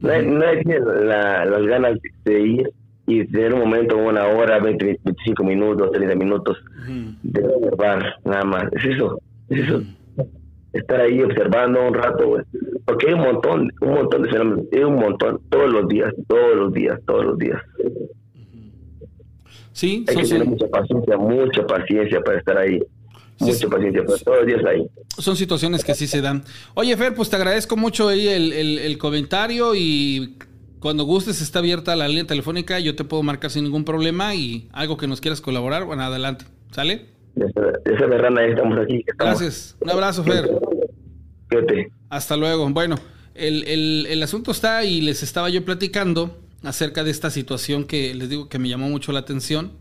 [0.00, 2.70] Nadie, nadie tiene la- las ganas de ir
[3.06, 6.58] y tener un momento, una hora, 20, 25 minutos, 30 minutos
[7.22, 8.64] de observar nada más.
[8.72, 9.82] Es eso, es eso.
[10.72, 12.42] Estar ahí observando un rato, güey.
[12.84, 16.56] Porque hay un montón, un montón de fenómenos, hay un montón, todos los días, todos
[16.56, 17.60] los días, todos los días.
[19.72, 22.80] Sí, Hay que tener mucha paciencia, mucha paciencia para estar ahí.
[23.38, 24.86] Sí, Mucha paciencia, pero todos los días ahí.
[25.18, 26.42] son situaciones que sí se dan.
[26.74, 30.36] Oye, Fer, pues te agradezco mucho ahí el, el- el comentario y
[30.86, 34.68] cuando gustes está abierta la línea telefónica, yo te puedo marcar sin ningún problema y
[34.72, 36.44] algo que nos quieras colaborar, bueno, adelante.
[36.70, 37.06] ¿Sale?
[37.34, 39.02] Esa de rana, estamos aquí.
[39.04, 39.40] Estamos.
[39.40, 39.76] Gracias.
[39.80, 40.48] Un abrazo, Fer.
[41.50, 41.88] Fíjate.
[42.08, 42.68] Hasta luego.
[42.70, 42.94] Bueno,
[43.34, 48.14] el, el- el asunto está y les estaba yo platicando acerca de esta situación que
[48.14, 49.72] les digo que me llamó mucho la atención.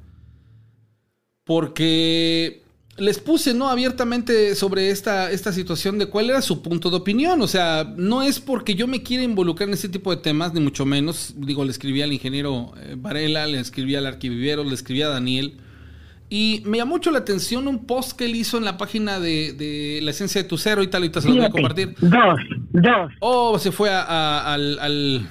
[1.43, 2.63] Porque
[2.97, 3.67] les puse, ¿no?
[3.69, 7.41] Abiertamente sobre esta, esta situación de cuál era su punto de opinión.
[7.41, 10.61] O sea, no es porque yo me quiera involucrar en ese tipo de temas, ni
[10.61, 11.33] mucho menos.
[11.37, 15.55] Digo, le escribí al ingeniero eh, Varela, le escribí al arquivivero, le escribí a Daniel.
[16.29, 19.53] Y me llamó mucho la atención un post que él hizo en la página de,
[19.53, 21.95] de La Esencia de tu Cero y tal, ahorita se lo voy a compartir.
[22.01, 22.39] dos,
[22.71, 23.11] dos.
[23.19, 25.29] Oh, se fue a- a- al, al-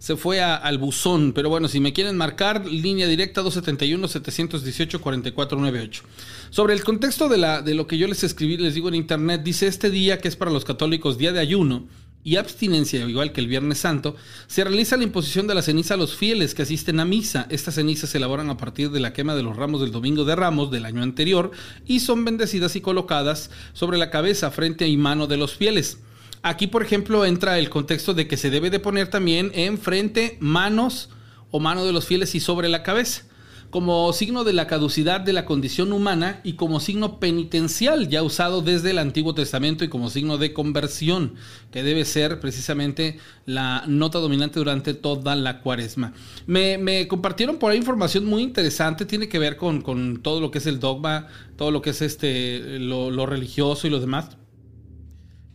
[0.00, 6.02] se fue a- al buzón, pero bueno, si me quieren marcar, línea directa 271-718-4498.
[6.50, 9.42] Sobre el contexto de, la, de lo que yo les escribí, les digo en internet,
[9.44, 11.86] dice este día que es para los católicos día de ayuno
[12.22, 14.14] y abstinencia, igual que el Viernes Santo,
[14.46, 17.46] se realiza la imposición de la ceniza a los fieles que asisten a misa.
[17.50, 20.36] Estas cenizas se elaboran a partir de la quema de los ramos del Domingo de
[20.36, 21.50] Ramos del año anterior
[21.86, 25.98] y son bendecidas y colocadas sobre la cabeza, frente y mano de los fieles.
[26.42, 30.38] Aquí, por ejemplo, entra el contexto de que se debe de poner también en frente,
[30.40, 31.10] manos
[31.50, 33.24] o mano de los fieles y sobre la cabeza.
[33.68, 38.62] como signo de la caducidad de la condición humana y como signo penitencial, ya usado
[38.62, 41.34] desde el Antiguo Testamento y como signo de conversión,
[41.70, 46.14] que debe ser precisamente la nota dominante durante toda la cuaresma.
[46.48, 50.66] Me, compartieron por ahí información muy interesante, tiene que ver con, todo lo que es
[50.66, 54.36] el dogma, todo lo que es este, lo, lo religioso y lo demás.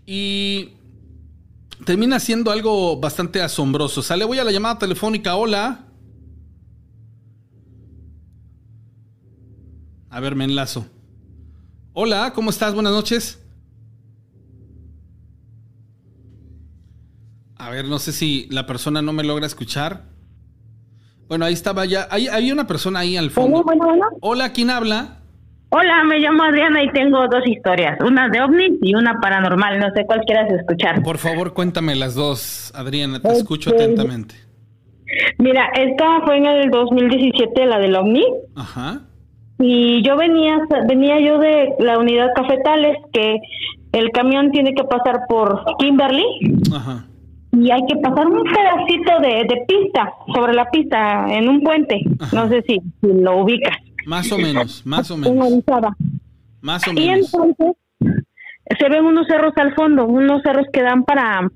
[0.06, 0.74] Y
[1.86, 4.02] termina siendo algo bastante asombroso.
[4.02, 5.36] Sale, voy a la llamada telefónica.
[5.36, 5.86] Hola.
[10.10, 10.86] A ver, me enlazo.
[11.94, 12.74] Hola, ¿cómo estás?
[12.74, 13.42] Buenas noches.
[17.58, 20.04] A ver, no sé si la persona no me logra escuchar.
[21.28, 22.08] Bueno, ahí estaba ya.
[22.12, 23.66] Hay, había una persona ahí al fondo.
[24.22, 25.22] Hola, ¿quién habla?
[25.70, 29.88] Hola, me llamo Adriana y tengo dos historias, una de ovnis y una paranormal, no
[29.94, 31.02] sé cuál quieras escuchar.
[31.04, 34.36] Por favor, cuéntame las dos, Adriana, te escucho atentamente.
[35.38, 38.26] Mira, esta fue en el 2017, la del ovni.
[38.56, 39.02] Ajá.
[39.60, 43.40] Y yo venía, venía yo de la unidad Cafetales, que
[43.94, 46.26] el camión tiene que pasar por Kimberly.
[47.54, 52.02] Y hay que pasar un pedacito de, pista, sobre la pista, en un puente.
[52.34, 53.78] No sé si, lo ubicas.
[54.06, 55.64] Más o menos, más o menos.
[56.62, 57.04] Más o menos.
[57.04, 57.76] Y entonces
[58.80, 61.50] se ven unos cerros al fondo, unos cerros que dan para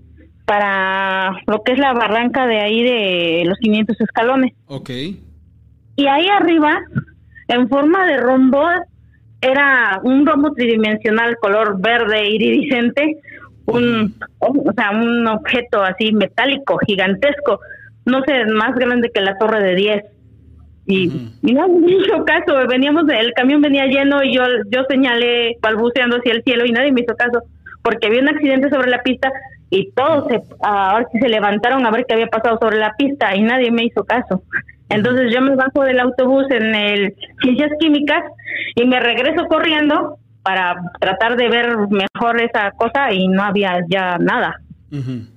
[0.46, 4.54] para lo que es la barranca de ahí de los 500 escalones.
[4.66, 4.90] Ok.
[4.90, 6.80] Y ahí arriba
[7.50, 8.66] en forma de rombo,
[9.42, 13.18] era un rombo tridimensional color verde iridiscente,
[13.66, 17.60] un, o sea, un objeto así metálico, gigantesco,
[18.06, 20.04] no sé, más grande que la torre de 10.
[20.90, 21.08] Y,
[21.44, 26.34] no me hizo caso, veníamos, el camión venía lleno y yo, yo señalé balbuceando hacia
[26.34, 27.44] el cielo y nadie me hizo caso,
[27.84, 29.32] porque había un accidente sobre la pista
[29.70, 33.36] y todos se, ahora sí se levantaron a ver qué había pasado sobre la pista
[33.36, 34.42] y nadie me hizo caso.
[34.90, 38.24] Entonces yo me bajo del autobús en el Ciencias Químicas
[38.76, 44.18] y me regreso corriendo para tratar de ver mejor esa cosa y no había ya
[44.18, 44.60] nada.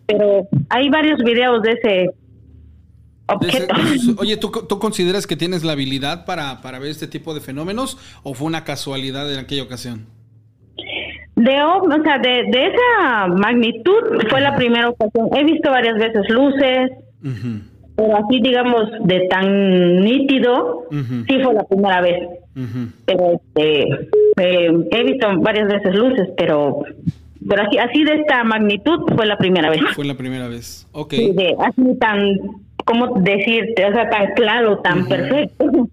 [0.06, 2.10] Pero hay varios videos de ese
[3.34, 3.74] objeto.
[4.18, 7.98] oye, ¿tú, ¿tú, consideras que tienes la habilidad para, para ver este tipo de fenómenos
[8.22, 10.06] o fue una casualidad en aquella ocasión?
[11.34, 15.28] De, o sea, de, de esa magnitud fue la primera ocasión.
[15.34, 16.90] He visto varias veces luces,
[17.96, 22.28] pero así digamos de tan nítido sí fue la primera vez.
[23.06, 23.82] Pero este
[24.36, 26.82] eh, he visto varias veces luces pero
[27.48, 29.80] pero así así de esta magnitud fue la primera vez.
[29.94, 30.86] Fue la primera vez.
[30.92, 31.14] Ok.
[31.58, 32.20] Así tan
[32.84, 35.88] cómo decirte o sea tan claro tan perfecto.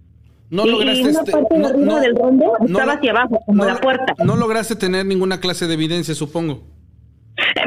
[0.52, 1.32] No lograste este,
[1.78, 4.16] no, del rombo estaba hacia abajo como la puerta.
[4.24, 6.64] no lograste tener ninguna clase de evidencia supongo.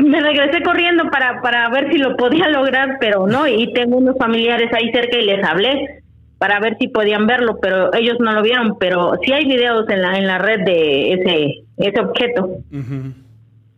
[0.05, 4.19] Me regresé corriendo para, para ver si lo podía lograr, pero no, y tengo unos
[4.19, 6.03] familiares ahí cerca y les hablé
[6.43, 10.03] para ver si podían verlo, pero ellos no lo vieron, pero sí hay videos en
[10.03, 12.59] la en la red de ese ese objeto.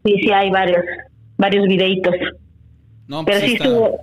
[0.05, 0.83] Sí, sí hay varios
[1.37, 2.15] varios videitos.
[3.07, 3.99] No, pero pues sí estuvo,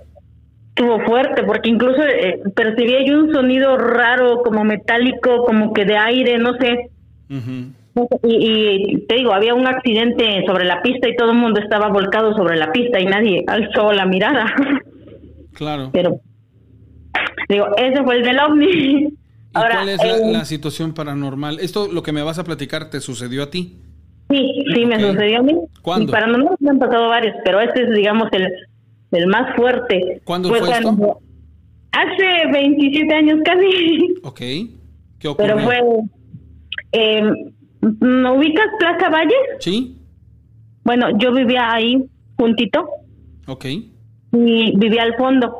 [0.74, 5.96] estuvo fuerte porque incluso eh, percibía yo un sonido raro como metálico, como que de
[5.96, 6.90] aire, no sé.
[8.22, 12.34] Y, te digo, había un accidente sobre la pista y todo el mundo estaba volcado
[12.34, 14.46] sobre la pista y nadie alzó la mirada.
[15.54, 15.90] Claro.
[15.92, 16.18] Pero,
[17.46, 19.08] digo, ese fue el del ovni.
[19.52, 21.60] Ahora, ¿Cuál es la, la, situación paranormal?
[21.60, 23.76] Esto, lo que me vas a platicar, ¿te sucedió a ti?
[24.30, 25.54] Sí, sí, me sucedió a mí.
[25.82, 26.08] ¿Cuándo?
[26.08, 28.48] Y paranormal me han pasado varios, pero este es, digamos, el,
[29.12, 30.20] el más fuerte.
[30.24, 31.20] ¿Cuándo fue, esto?
[31.92, 34.14] Hace 27 años casi.
[34.24, 34.40] Ok.
[35.18, 35.54] ¿Qué ocurrió?
[35.56, 35.80] Pero fue...
[36.92, 37.22] Eh,
[38.00, 39.34] ¿No ubicas Plaza Valle?
[39.58, 39.98] Sí.
[40.84, 42.04] Bueno, yo vivía ahí
[42.36, 42.88] juntito.
[43.46, 43.64] Ok.
[43.66, 45.54] Y vivía al fondo.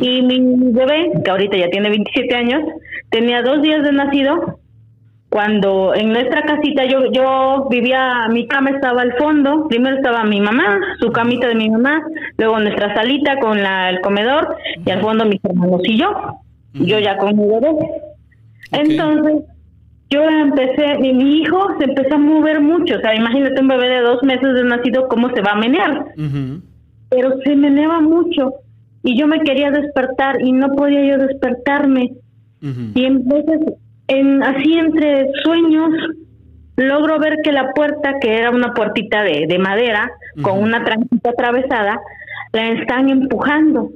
[0.00, 0.40] Y mi
[0.72, 2.62] bebé, que ahorita ya tiene 27 años,
[3.10, 4.58] tenía dos días de nacido.
[5.28, 9.68] Cuando en nuestra casita yo, yo vivía, mi cama estaba al fondo.
[9.68, 12.02] Primero estaba mi mamá, su camita de mi mamá,
[12.38, 16.40] luego nuestra salita con la, el comedor y al fondo mis hermanos y yo.
[16.72, 17.76] Yo ya con mi bebé.
[18.72, 19.44] Entonces
[20.10, 23.88] yo empecé, mi, mi, hijo se empezó a mover mucho, o sea, imagínate un bebé
[23.88, 26.06] de dos meses de nacido, cómo se va a menear.
[27.10, 28.54] Pero se meneaba mucho
[29.02, 32.14] y yo me quería despertar y no podía yo despertarme.
[32.60, 33.60] Y entonces,
[34.08, 35.90] en, así entre sueños,
[36.76, 40.10] logro ver que la puerta, que era una puertita de, de madera,
[40.42, 42.00] con una tranquita atravesada,
[42.52, 43.90] la están empujando.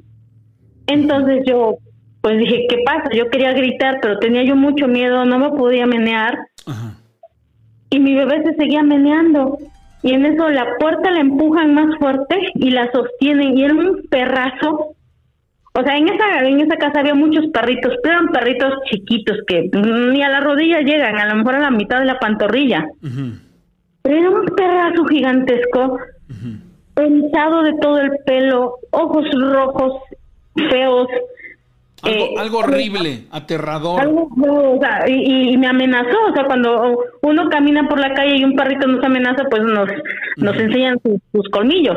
[0.87, 1.79] Entonces yo
[2.23, 3.11] pues dije, ¿qué pasa?
[3.13, 6.39] Yo quería gritar, pero tenía yo mucho miedo, no me podía menear.
[7.91, 9.59] Y mi bebé se seguía meneando.
[10.05, 13.59] Y en eso la puerta la empujan más fuerte y la sostienen.
[13.59, 14.95] Y era un perrazo.
[15.75, 19.71] O sea, en esa, en esa casa había muchos perritos, pero eran perritos chiquitos que
[19.73, 22.87] ni a la rodilla llegan, a lo mejor a la mitad de la pantorrilla.
[24.03, 25.99] Pero era un perrazo gigantesco,
[26.93, 29.95] pensado de todo el pelo, ojos rojos,
[30.71, 31.09] feos.
[32.03, 33.99] Algo, eh, horrible, aterrador.
[33.99, 38.45] Algo, o sea, y, me amenazó, o sea, cuando uno camina por la calle y
[38.45, 39.89] un perrito nos amenaza, pues nos,
[40.37, 41.01] nos enseñan
[41.33, 41.97] sus colmillos.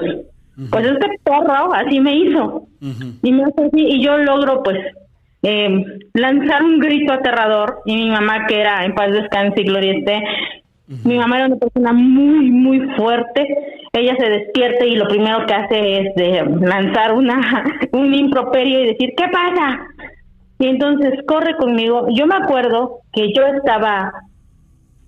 [0.70, 2.68] Pues este perro así me hizo.
[3.22, 4.78] Y me hace así, y yo logro pues
[5.44, 5.84] eh,
[6.14, 7.80] lanzar un grito aterrador.
[7.86, 10.24] Y mi mamá, que era en paz descanse y gloria esté,
[11.04, 13.48] mi mamá era una persona muy, muy fuerte.
[13.92, 18.88] Ella se despierta y lo primero que hace es de lanzar una un improperio y
[18.88, 19.80] decir, ¿qué pasa?
[20.60, 22.08] Y entonces corre conmigo.
[22.14, 24.12] Yo me acuerdo que yo estaba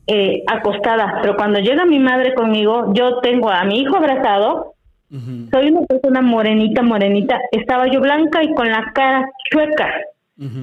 [0.08, 4.74] eh, acostada, pero cuando llega mi madre conmigo, yo tengo a mi hijo abrazado
[5.10, 7.40] soy una persona morenita, morenita.
[7.52, 9.90] Estaba yo blanca y con la cara chueca.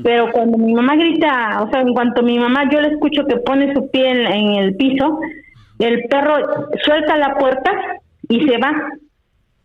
[0.05, 3.39] Pero cuando mi mamá grita, o sea, en cuanto mi mamá yo le escucho que
[3.39, 5.19] pone su pie en, el piso,
[5.81, 6.37] el perro
[6.85, 7.73] suelta la puerta
[8.29, 8.73] y se va.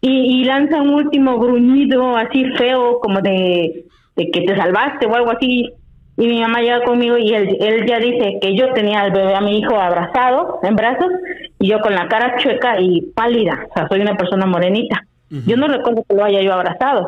[0.02, 5.32] Y, lanza un último gruñido así feo, como de, de, que te salvaste o algo
[5.32, 5.74] así.
[6.18, 9.36] Y mi mamá llega conmigo y él, él ya dice que yo tenía al bebé,
[9.36, 11.12] a mi hijo abrazado en brazos
[11.60, 15.06] y yo con la cara chueca y pálida, o sea, soy una persona morenita.
[15.46, 17.08] Yo no recuerdo que lo haya yo abrazado,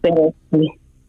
[0.00, 0.32] pero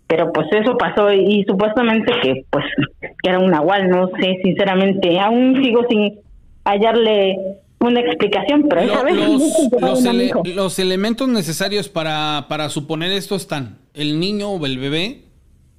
[0.07, 2.66] pero pues eso pasó y, supuestamente que pues
[3.01, 6.20] que era un nahual, no sé, sinceramente, aún sigo sin
[6.63, 7.38] hallarle
[7.80, 14.20] una explicación, pero esa vez los, los, elementos necesarios para, para suponer esto están el
[14.20, 15.24] niño o el bebé,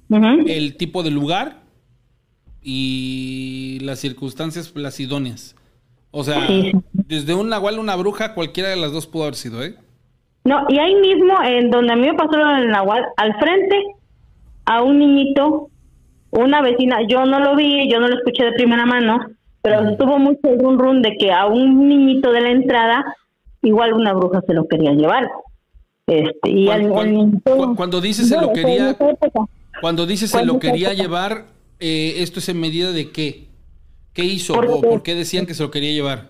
[0.09, 1.61] el tipo de lugar
[2.61, 5.56] y las circunstancias las idóneas.
[6.11, 6.47] O sea,
[6.93, 9.75] desde un nahual una bruja, cualquiera de las dos pudo haber sido, ¿eh?
[10.45, 13.75] No, y ahí mismo, en donde a mí me pasó el nahual, al frente,
[14.65, 15.69] a un niñito,
[16.31, 19.19] una vecina, yo no lo vi, yo no lo escuché de primera mano,
[19.61, 23.05] pero estuvo mucho el run run de que a un niñito de la entrada,
[23.61, 25.29] igual una bruja se lo quería llevar.
[26.07, 28.97] Este, y cuando, cuando dices se lo quería,
[29.81, 31.47] cuando dices se lo quería llevar,
[31.81, 33.47] eh, ¿esto es en medida de qué?
[34.17, 36.29] ¿Qué hizo o por qué decían que se lo quería llevar?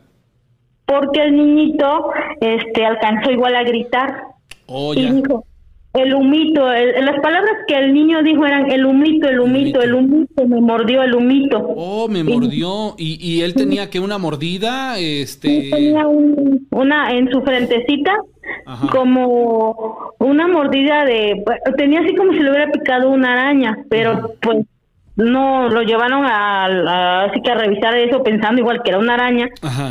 [0.85, 2.11] Porque el niñito
[2.41, 4.23] este, alcanzó igual a gritar.
[4.65, 5.45] Oh, y dijo,
[5.93, 10.45] el humito, las palabras que el niño dijo eran el humito, el humito, el humito,
[10.45, 11.59] me mordió el humito.
[11.59, 12.95] Oh, me mordió.
[12.97, 14.99] ¿Y, y él tenía que una mordida?
[14.99, 15.69] Este...
[15.71, 16.05] Tenía
[16.71, 18.17] una en su frentecita,
[18.91, 21.41] como una mordida de...
[21.77, 24.65] Tenía así como si le hubiera picado una araña, pero pues
[25.17, 29.49] no lo llevaron a, así que a revisar eso pensando igual que era una araña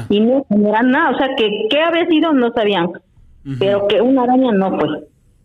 [0.08, 2.88] y no, era nada, o sea que qué había sido no sabían,
[3.58, 4.88] pero que una araña no fue.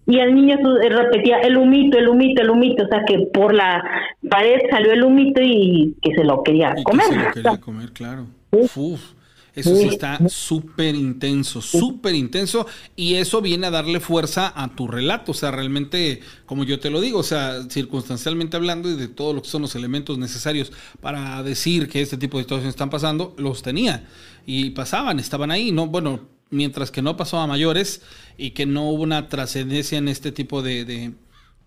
[0.08, 0.58] Y el niño
[0.90, 3.84] repetía el humito, el humito, el humito, o sea que por la
[4.30, 7.06] pared salió el humito y que se lo quería comer.
[7.06, 8.26] se lo quería comer, claro.
[8.52, 9.12] Uf.
[9.54, 12.66] Eso sí está súper intenso, súper intenso.
[12.96, 15.32] Y eso viene a darle fuerza a tu relato.
[15.34, 19.36] O sea, realmente, como yo te lo digo, o sea, circunstancialmente hablando y de todos
[19.36, 20.72] lo que son los elementos necesarios
[21.02, 24.08] para decir que este tipo de situaciones están pasando, los tenía.
[24.46, 25.74] Y pasaban, estaban ahí.
[25.74, 28.02] No, bueno, mientras que no pasó a mayores
[28.38, 31.14] y que no hubo una trascendencia en este tipo de, de,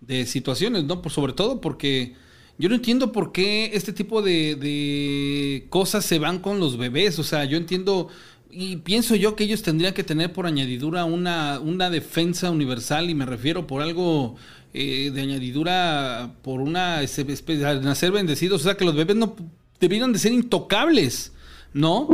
[0.01, 1.03] de situaciones, ¿no?
[1.03, 2.15] Por, sobre todo porque
[2.57, 7.19] yo no entiendo por qué este tipo de, cosas se van con los bebés.
[7.19, 8.07] O sea, yo entiendo
[8.49, 13.15] y pienso yo que ellos tendrían que tener por añadidura una, una defensa universal y
[13.15, 14.35] me refiero por algo
[14.73, 18.61] eh, de añadidura por una especie de nacer bendecidos.
[18.61, 19.35] O sea, que los bebés no
[19.79, 21.31] debieran de ser intocables.
[21.73, 22.07] ¿No?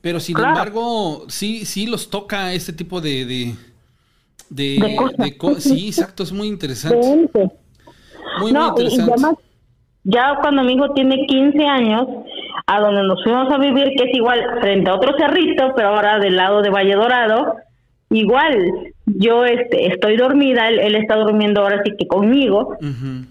[0.00, 3.54] Pero sin embargo, sí, sí los toca este tipo de, de,
[4.50, 5.62] de, cosas.
[5.62, 7.06] Sí, exacto, es muy interesante.
[8.40, 9.45] Muy, muy interesante
[10.06, 12.06] ya cuando mi hijo tiene 15 años,
[12.66, 16.18] a donde nos fuimos a vivir, que es igual frente a otro cerrito, pero ahora
[16.20, 17.56] del lado de Valle Dorado,
[18.10, 18.56] igual
[19.06, 22.76] yo este, estoy dormida, él, está durmiendo ahora sí que conmigo,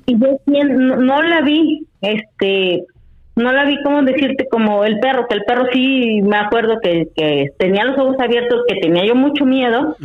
[0.06, 2.84] y yo no, la vi, este,
[3.38, 7.08] no la vi como decirte como el perro, que el perro sí me acuerdo que,
[7.16, 9.96] que tenía los ojos abiertos, que tenía yo mucho miedo.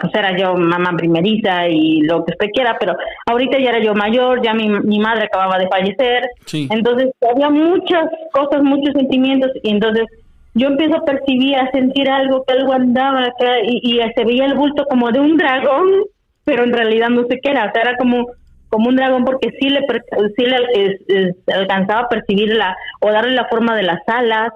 [0.00, 3.94] Pues era yo mamá primeriza y lo que usted quiera, pero ahorita ya era yo
[3.94, 9.70] mayor, ya mi, mi madre acababa de fallecer, entonces había muchas cosas, muchos sentimientos, y
[9.70, 10.06] entonces
[10.54, 14.54] yo empiezo a percibir, a sentir algo, que algo andaba acá, y, se veía el
[14.54, 15.88] bulto como de un dragón,
[16.44, 18.28] pero en realidad no sé qué era, o sea, era como
[18.74, 19.80] como un dragón porque sí le
[20.36, 24.52] sí le alcanzaba a percibirla o darle la forma de las alas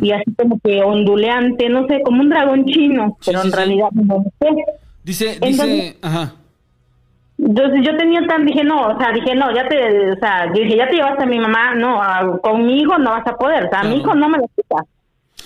[0.00, 4.24] y así como que onduleante, no sé, como un dragón chino, pero en realidad no
[4.40, 4.48] sé.
[5.04, 6.32] Dice, dice, ajá.
[7.38, 10.62] Entonces yo tenía tan, dije, no, o sea, dije, no, ya te, o sea, yo
[10.62, 13.36] dije, ya te llevaste a mi mamá, no, a- con mi hijo no vas a
[13.36, 14.00] poder, o sea, a mi Claro.
[14.02, 14.76] hijo no me lo quita.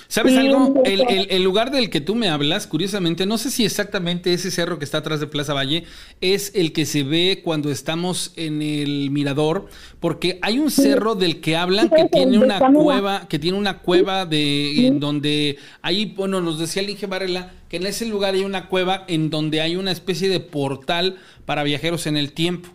[0.09, 0.83] ¿Sabes Sí, algo?
[0.85, 1.11] El, poco.
[1.11, 4.79] el- el lugar del que tú me hablas, curiosamente, no sé si exactamente ese cerro
[4.79, 5.85] que está atrás de Plaza Valle
[6.21, 9.67] es el que se ve cuando estamos en el mirador,
[9.99, 14.27] porque hay un cerro del que hablan que tiene una cueva, que tiene una cueva
[14.27, 18.43] de en donde ahí, bueno, nos decía el Inge Varela que en ese lugar hay
[18.45, 22.69] una cueva en donde hay una especie de portal para viajeros en el tiempo.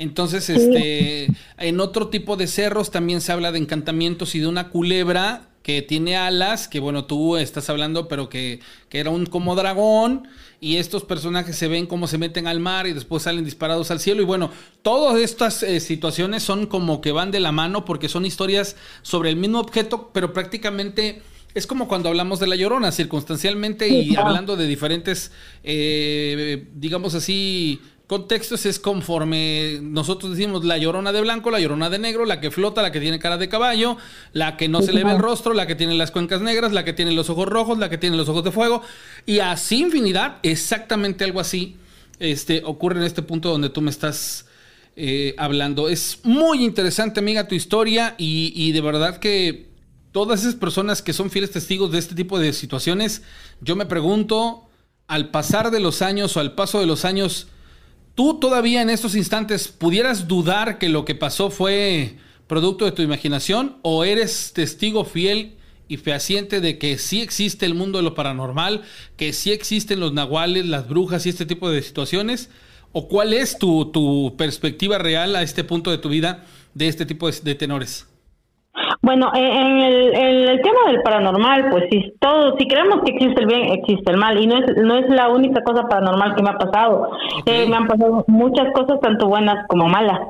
[0.00, 4.68] Entonces, este, en otro tipo de cerros también se habla de encantamientos y de una
[4.68, 9.54] culebra que tiene alas, que bueno, tú estás hablando, pero que, que era un como
[9.54, 10.28] dragón,
[10.60, 14.00] y estos personajes se ven cómo se meten al mar y después salen disparados al
[14.00, 14.22] cielo.
[14.22, 14.50] Y bueno,
[14.82, 19.30] todas estas eh, situaciones son como que van de la mano porque son historias sobre
[19.30, 21.22] el mismo objeto, pero prácticamente
[21.54, 25.32] es como cuando hablamos de la llorona, circunstancialmente y hablando de diferentes,
[25.64, 31.98] eh, digamos así, contextos es conforme nosotros decimos la llorona de blanco, la llorona de
[31.98, 33.98] negro, la que flota, la que tiene cara de caballo,
[34.32, 36.86] la que no se le ve el rostro, la que tiene las cuencas negras, la
[36.86, 38.82] que tiene los ojos rojos, la que tiene los ojos de fuego,
[39.26, 41.76] y así infinidad, exactamente algo así,
[42.18, 44.46] este, ocurre en este punto donde tú me estás
[44.96, 45.90] eh, hablando.
[45.90, 49.68] Es muy interesante, amiga, tu historia, y, y de verdad que
[50.12, 53.20] todas esas personas que son fieles testigos de este tipo de situaciones,
[53.60, 54.66] yo me pregunto,
[55.08, 57.48] al pasar de los años o al paso de los años,
[58.18, 62.16] ¿Tú todavía en estos instantes pudieras dudar que lo que pasó fue
[62.48, 65.54] producto de tu imaginación o eres testigo fiel
[65.86, 68.82] y fehaciente de que sí existe el mundo de lo paranormal,
[69.16, 72.50] que sí existen los nahuales, las brujas y este tipo de situaciones?
[72.90, 76.44] ¿O cuál es tu, tu perspectiva real a este punto de tu vida
[76.74, 78.08] de este tipo de, de tenores?
[79.08, 83.40] Bueno, en el, en el tema del paranormal, pues si todo, si creemos que existe
[83.40, 86.42] el bien, existe el mal, y no es, no es la única cosa paranormal que
[86.42, 87.08] me ha pasado.
[87.46, 90.20] Eh, me han pasado muchas cosas, tanto buenas como malas.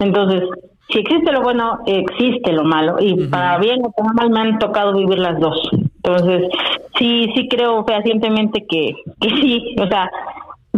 [0.00, 0.42] Entonces,
[0.90, 4.58] si existe lo bueno, existe lo malo, y para bien o para mal me han
[4.58, 5.58] tocado vivir las dos.
[5.72, 6.50] Entonces,
[6.98, 10.10] sí, sí creo fehacientemente que, que sí, o sea,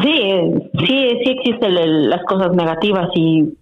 [0.01, 3.58] sí, eh, sí, sí existen las cosas negativas y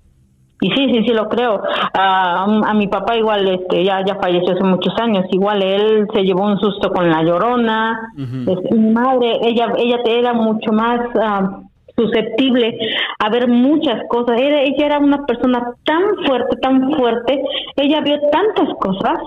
[0.61, 1.61] y sí, sí, sí lo creo.
[1.93, 5.27] A, a mi papá igual, este, ya, ya falleció hace muchos años.
[5.31, 8.13] Igual él se llevó un susto con la llorona.
[8.17, 11.61] Este, mi madre, ella, ella era mucho más ah,
[11.95, 12.79] susceptible
[13.19, 14.41] a ver muchas cosas.
[14.41, 17.43] Era, ella era una persona tan fuerte, tan fuerte.
[17.77, 19.19] Ella vio tantas cosas.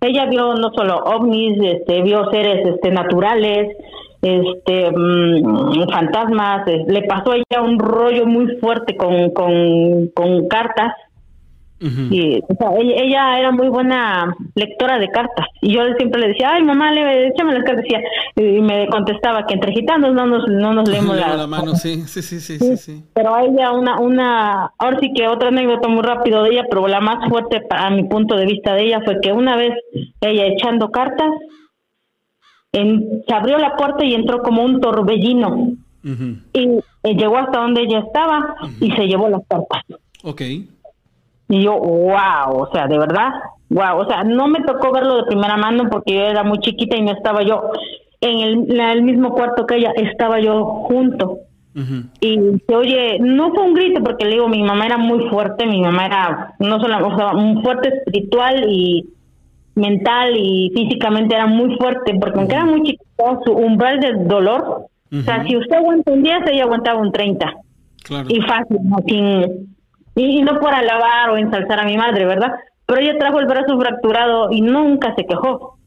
[0.00, 3.76] Ella vio no solo ovnis, este, vio seres, este, naturales
[4.22, 10.48] este mm, fantasmas eh, le pasó a ella un rollo muy fuerte con con, con
[10.48, 10.92] cartas.
[11.80, 15.46] Y o sea, ella, ella era muy buena lectora de cartas.
[15.60, 17.84] Y yo siempre le decía ay mamá le échame las cartas
[18.34, 22.02] y me contestaba que entre gitanos no nos no nos leemos las la mano, sí,
[22.08, 23.04] sí, sí, sí, sí, sí.
[23.14, 26.88] pero a ella una una ahora sí que otra anécdota muy rápido de ella pero
[26.88, 29.72] la más fuerte para mi punto de vista de ella fue que una vez
[30.20, 31.30] ella echando cartas
[32.80, 35.72] en- se abrió la puerta y entró como un torbellino.
[36.04, 36.60] Y
[37.02, 39.82] eh, llegó hasta donde ella estaba y se llevó las cartas.
[40.24, 40.40] Ok.
[41.50, 43.28] y yo wow o sea de verdad
[43.70, 46.96] wow o sea no me tocó verlo de primera mano porque yo era muy chiquita
[46.96, 47.70] y no estaba yo
[48.20, 51.38] en el, en el mismo cuarto que ella estaba yo junto.
[52.20, 55.64] Y se oye, no fue un grito porque le digo, mi mamá era muy fuerte,
[55.66, 59.06] mi mamá era no solo, o sea, un fuerte espiritual y
[59.78, 64.86] mental y físicamente era muy fuerte, porque aunque era muy chiquita, su umbral de dolor,
[65.10, 67.54] o sea, si usted aguanta un 10, ella aguantaba un 30,
[68.04, 68.26] Claro.
[68.28, 68.96] y fácil, ¿no?
[69.06, 69.76] Sin,
[70.16, 72.52] y, y no por alabar o ensalzar a mi madre, ¿verdad?
[72.86, 75.78] Pero ella trajo el brazo fracturado y nunca se quejó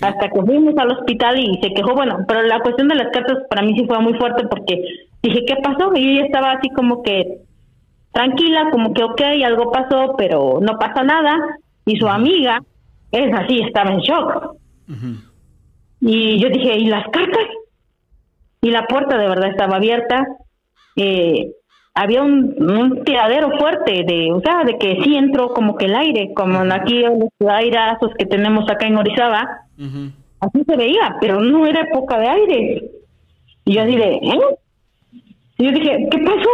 [0.00, 3.38] hasta que fuimos al hospital y se quejó, bueno, pero la cuestión de las cartas
[3.50, 4.82] para mí sí fue muy fuerte porque
[5.22, 5.92] dije, ¿qué pasó?
[5.94, 7.40] Y ella estaba así como que
[8.12, 11.36] tranquila, como que ok, algo pasó, pero no pasa nada.
[11.84, 12.62] Y su amiga
[13.14, 14.56] es así, estaba en shock.
[16.00, 17.46] Y yo dije, ¿y las cartas?
[18.60, 20.26] Y la puerta de verdad estaba abierta.
[20.96, 21.52] Eh,
[21.94, 25.94] había un, un tiradero fuerte de, o sea, de que sí entró como que el
[25.94, 29.48] aire, como aquí los airazos que tenemos acá en Orizaba,
[30.40, 32.90] así se veía, pero no era época de aire.
[33.64, 34.40] Y yo así de, ¿eh?
[35.58, 36.50] Y yo dije, ¿qué pasó?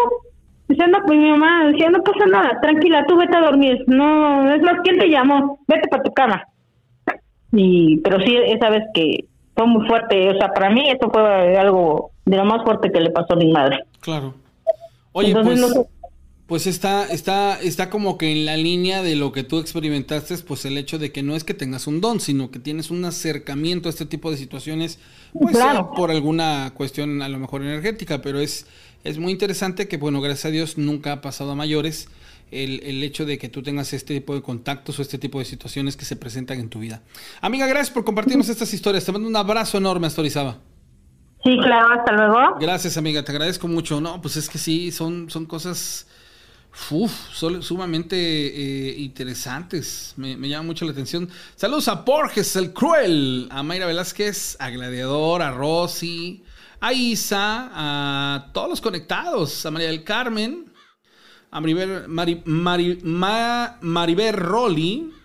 [0.68, 3.82] Dice, no, pues mi mamá decía, no pasa nada, tranquila, tú vete a dormir.
[3.86, 5.58] No, es más, ¿quién te llamó?
[5.66, 6.44] Vete para tu cama.
[7.52, 9.24] Y, pero sí, esa vez que
[9.56, 13.00] fue muy fuerte, o sea, para mí esto fue algo de lo más fuerte que
[13.00, 13.84] le pasó a mi madre.
[14.00, 14.34] Claro.
[15.12, 15.88] Oye, Entonces, pues, no sé.
[16.46, 20.64] pues está, está, está como que en la línea de lo que tú experimentaste, pues
[20.64, 23.88] el hecho de que no es que tengas un don, sino que tienes un acercamiento
[23.88, 25.00] a este tipo de situaciones,
[25.32, 25.90] pues Claro.
[25.96, 28.66] por alguna cuestión a lo mejor energética, pero es,
[29.02, 32.08] es muy interesante que, bueno, gracias a Dios nunca ha pasado a mayores
[32.50, 35.44] el, el, hecho de que tú tengas este tipo de contactos o este tipo de
[35.44, 37.02] situaciones que se presentan en tu vida.
[37.40, 39.04] Amiga, gracias por compartirnos estas historias.
[39.04, 40.58] Te mando un abrazo enorme hasta Orizaba.
[41.42, 42.58] Sí, claro, hasta luego.
[42.60, 44.00] Gracias, amiga, te agradezco mucho.
[44.00, 46.06] No, pues es que sí, son, son cosas
[46.90, 50.14] uf, sumamente eh, interesantes.
[50.16, 51.28] Me, me, llama mucho la atención.
[51.56, 56.44] Saludos a Borges, el cruel, a Mayra Velázquez, a Gladiador, a Rosy,
[56.80, 60.69] a Isa, a todos los conectados, a María del Carmen,
[61.50, 64.36] a Maribel, Mari, Mari, Ma, Maribel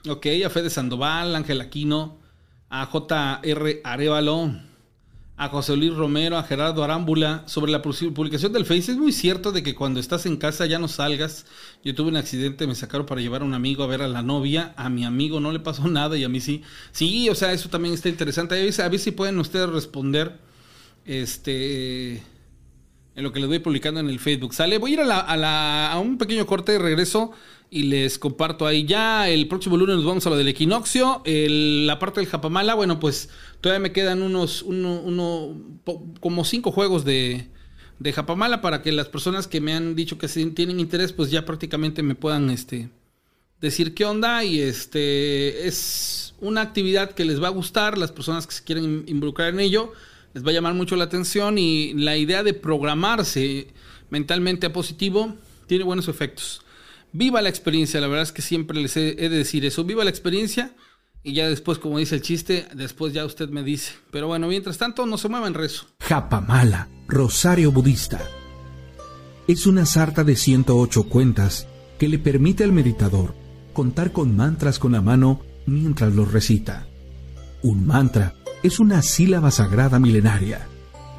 [0.10, 2.18] ok, a Fede Sandoval, Ángel Aquino,
[2.70, 4.52] a JR Arevalo,
[5.38, 8.92] a José Luis Romero, a Gerardo Arámbula, sobre la publicación del Face.
[8.92, 11.46] Es muy cierto de que cuando estás en casa ya no salgas.
[11.84, 14.24] Yo tuve un accidente, me sacaron para llevar a un amigo a ver a la
[14.24, 14.74] novia.
[14.78, 16.64] A mi amigo no le pasó nada y a mí sí.
[16.92, 18.56] Sí, o sea, eso también está interesante.
[18.56, 20.40] A ver, si pueden ustedes responder.
[21.06, 22.24] Este
[23.16, 24.54] en lo que les voy publicando en el Facebook.
[24.54, 25.06] Sale, voy a ir a,
[25.38, 27.32] la, a, un pequeño corte de regreso
[27.70, 29.30] y les comparto ahí ya.
[29.30, 31.22] El próximo lunes nos vamos a lo del equinoccio.
[31.26, 33.30] La parte del Japamala, bueno, pues
[33.62, 35.58] todavía me quedan unos, uno, uno,
[36.20, 37.48] como cinco juegos de,
[38.00, 41.46] de Japamala para que las personas que me han dicho que tienen interés, pues ya
[41.46, 42.90] prácticamente me puedan este,
[43.62, 44.44] decir qué onda.
[44.44, 49.06] Y este es una actividad que les va a gustar, las personas que se quieren
[49.08, 49.94] involucrar en ello
[50.36, 53.74] les va a llamar mucho la atención y la idea de programarse
[54.10, 55.34] mentalmente a positivo
[55.66, 56.62] tiene buenos efectos.
[57.14, 60.10] Viva la experiencia, la verdad es que siempre les he, de decir eso, viva la
[60.10, 60.76] experiencia
[61.24, 63.94] y ya después, como dice el chiste, después ya usted me dice.
[64.12, 65.86] Pero bueno, mientras tanto, no se mueva en rezo.
[66.02, 68.22] Japamala, Rosario Budista.
[69.48, 71.66] Es una sarta de 108 cuentas
[71.98, 73.34] que le permite al meditador
[73.72, 76.88] contar con mantras con la mano mientras los recita.
[77.64, 78.36] Un mantra
[78.66, 80.68] es una sílaba sagrada milenaria.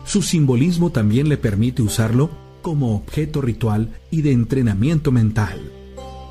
[0.04, 2.30] Su simbolismo también le permite usarlo
[2.60, 5.72] como objeto ritual y de entrenamiento mental.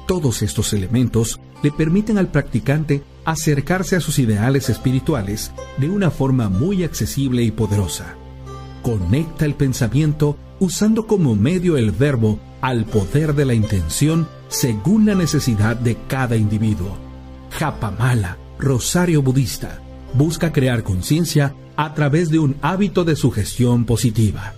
[0.07, 6.49] Todos estos elementos le permiten al practicante acercarse a sus ideales espirituales de una forma
[6.49, 8.15] muy accesible y poderosa.
[8.83, 15.15] Conecta el pensamiento usando como medio el verbo al poder de la intención según la
[15.15, 16.97] necesidad de cada individuo.
[17.51, 19.81] Japamala, Rosario Budista
[20.15, 24.53] busca crear conciencia a través de un hábito de sugestión positiva.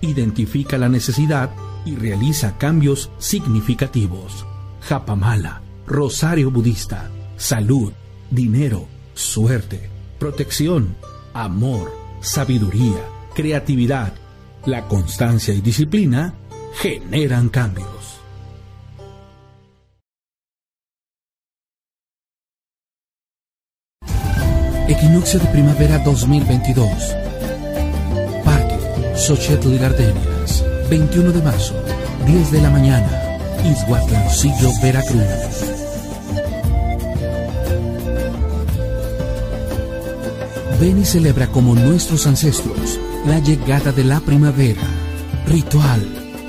[0.00, 1.50] Identifica la necesidad
[1.84, 4.46] y realiza cambios significativos.
[4.82, 7.92] Japamala, Rosario Budista, salud,
[8.30, 10.94] dinero, suerte, protección,
[11.32, 11.90] amor,
[12.20, 13.02] sabiduría,
[13.34, 14.12] creatividad,
[14.66, 16.34] la constancia y disciplina
[16.74, 17.97] generan cambios.
[24.98, 26.88] Equinoccio de primavera 2022.
[28.44, 28.76] Parque
[29.14, 31.74] Xochitl Gardenias, 21 de marzo,
[32.26, 33.08] 10 de la mañana,
[33.64, 35.22] Izhuatlancillo, Veracruz.
[40.80, 44.82] Ven y celebra como nuestros ancestros la llegada de la primavera.
[45.46, 46.02] Ritual,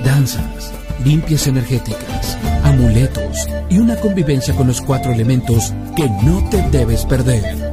[0.04, 0.72] danzas,
[1.04, 7.69] limpias energéticas, amuletos y una convivencia con los cuatro elementos que no te debes perder.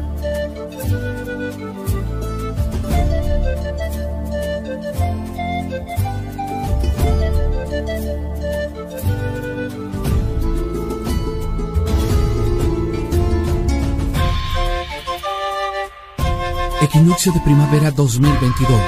[16.87, 18.79] Equinoccio de primavera 2022.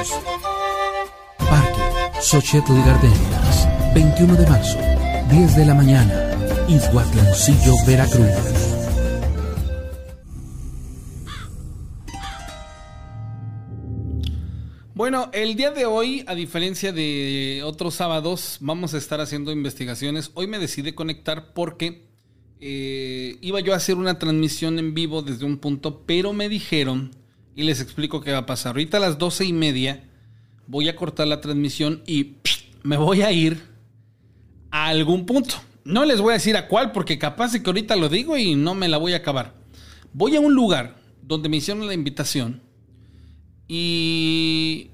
[1.38, 1.82] Parque
[2.22, 4.78] Xochitl Gardenias, 21 de marzo,
[5.30, 6.14] 10 de la mañana,
[6.70, 8.26] Izhuatlancillo, Veracruz.
[14.94, 20.32] Bueno, el día de hoy, a diferencia de otros sábados, vamos a estar haciendo investigaciones.
[20.36, 22.08] Hoy me decidí conectar porque
[22.62, 27.19] eh, iba yo a hacer una transmisión en vivo desde un punto, pero me dijeron
[27.60, 28.70] y les explico qué va a pasar.
[28.70, 30.02] Ahorita a las doce y media
[30.66, 32.36] voy a cortar la transmisión y
[32.84, 33.62] me voy a ir
[34.72, 35.56] a algún punto.
[35.84, 38.56] No les voy a decir a cuál porque capaz de que ahorita lo digo y
[38.56, 39.56] no me la voy a acabar.
[40.14, 42.62] Voy a un lugar donde me hicieron la invitación
[43.68, 44.92] y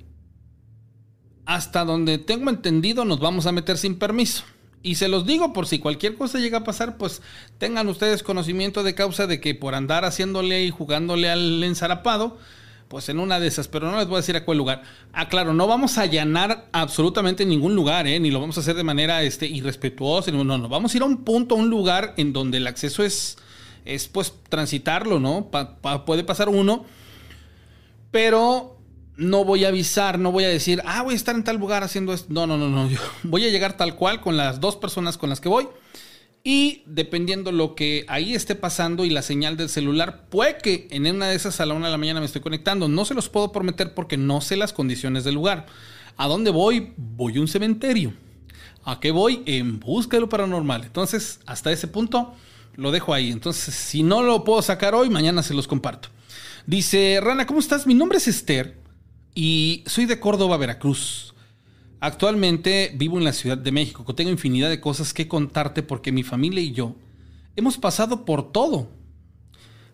[1.45, 4.43] hasta donde tengo entendido nos vamos a meter sin permiso.
[4.85, 7.23] Y se los digo por si cualquier cosa llega a pasar, pues
[7.57, 12.37] tengan ustedes conocimiento de causa de que por andar haciéndole y jugándole al enzarapado,
[12.87, 14.83] pues en una de esas, pero no les voy a decir a cuál lugar.
[15.11, 18.19] Ah, claro, no vamos a allanar absolutamente ningún lugar, ¿eh?
[18.19, 21.07] ni lo vamos a hacer de manera este, irrespetuosa, no, no, vamos a ir a
[21.07, 23.39] un punto, a un lugar en donde el acceso es,
[23.85, 25.49] es pues transitarlo, ¿no?
[26.05, 26.85] puede pasar uno,
[28.11, 28.74] pero
[29.17, 31.83] no voy a avisar, no voy a decir, ah, voy a estar en tal lugar
[31.83, 32.27] haciendo esto.
[32.33, 32.89] No, no, no, no.
[33.23, 35.67] Voy a llegar tal cual con las dos personas con las que voy.
[36.43, 41.07] Y dependiendo lo que ahí esté pasando y la señal del celular, puede que en
[41.07, 42.87] una de esas a la una de la mañana me estoy conectando.
[42.87, 45.65] No se los puedo prometer porque no sé las condiciones del lugar.
[46.17, 46.93] ¿A dónde voy?
[46.97, 48.13] Voy a un cementerio.
[48.83, 49.41] ¿A qué voy?
[49.47, 50.83] En busca de lo paranormal.
[50.83, 52.35] Entonces, hasta ese punto
[52.75, 53.31] lo dejo ahí.
[53.31, 56.09] Entonces, si no lo puedo sacar hoy, mañana se los comparto.
[56.67, 57.87] Dice, Rana, ¿cómo estás?
[57.87, 58.84] Mi nombre es Esther
[59.35, 61.35] y soy de Córdoba, Veracruz.
[61.99, 64.15] Actualmente vivo en la Ciudad de México.
[64.15, 66.95] Tengo infinidad de cosas que contarte porque mi familia y yo
[67.55, 68.89] hemos pasado por todo.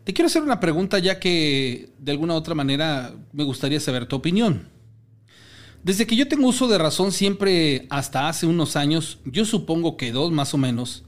[0.03, 4.07] Te quiero hacer una pregunta ya que de alguna u otra manera me gustaría saber
[4.07, 4.67] tu opinión.
[5.83, 10.11] Desde que yo tengo uso de razón siempre hasta hace unos años, yo supongo que
[10.11, 11.03] dos más o menos,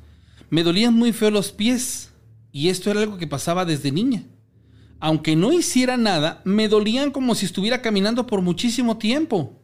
[0.49, 2.11] me dolían muy feo los pies
[2.51, 4.23] y esto era algo que pasaba desde niña.
[5.05, 9.59] Aunque no hiciera nada, me dolían como si estuviera caminando por muchísimo tiempo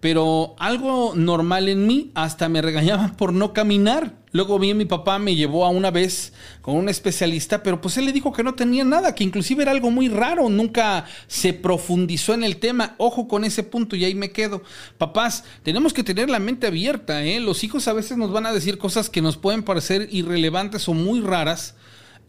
[0.00, 4.16] pero algo normal en mí, hasta me regañaban por no caminar.
[4.30, 8.04] Luego a mi papá, me llevó a una vez con un especialista, pero pues él
[8.04, 12.34] le dijo que no tenía nada, que inclusive era algo muy raro, nunca se profundizó
[12.34, 12.94] en el tema.
[12.98, 14.62] Ojo con ese punto y ahí me quedo.
[14.98, 17.40] Papás, tenemos que tener la mente abierta, ¿eh?
[17.40, 20.94] Los hijos a veces nos van a decir cosas que nos pueden parecer irrelevantes o
[20.94, 21.74] muy raras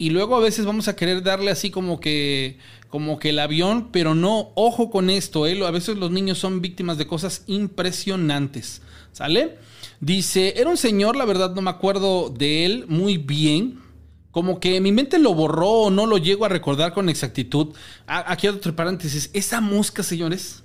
[0.00, 2.56] y luego a veces vamos a querer darle así como que
[2.88, 5.62] como que el avión, pero no, ojo con esto, ¿eh?
[5.64, 8.80] a veces los niños son víctimas de cosas impresionantes,
[9.12, 9.58] ¿sale?
[10.00, 13.78] Dice, era un señor, la verdad no me acuerdo de él muy bien,
[14.30, 17.74] como que mi mente lo borró o no lo llego a recordar con exactitud.
[18.06, 20.62] aquí otro paréntesis, esa mosca, señores,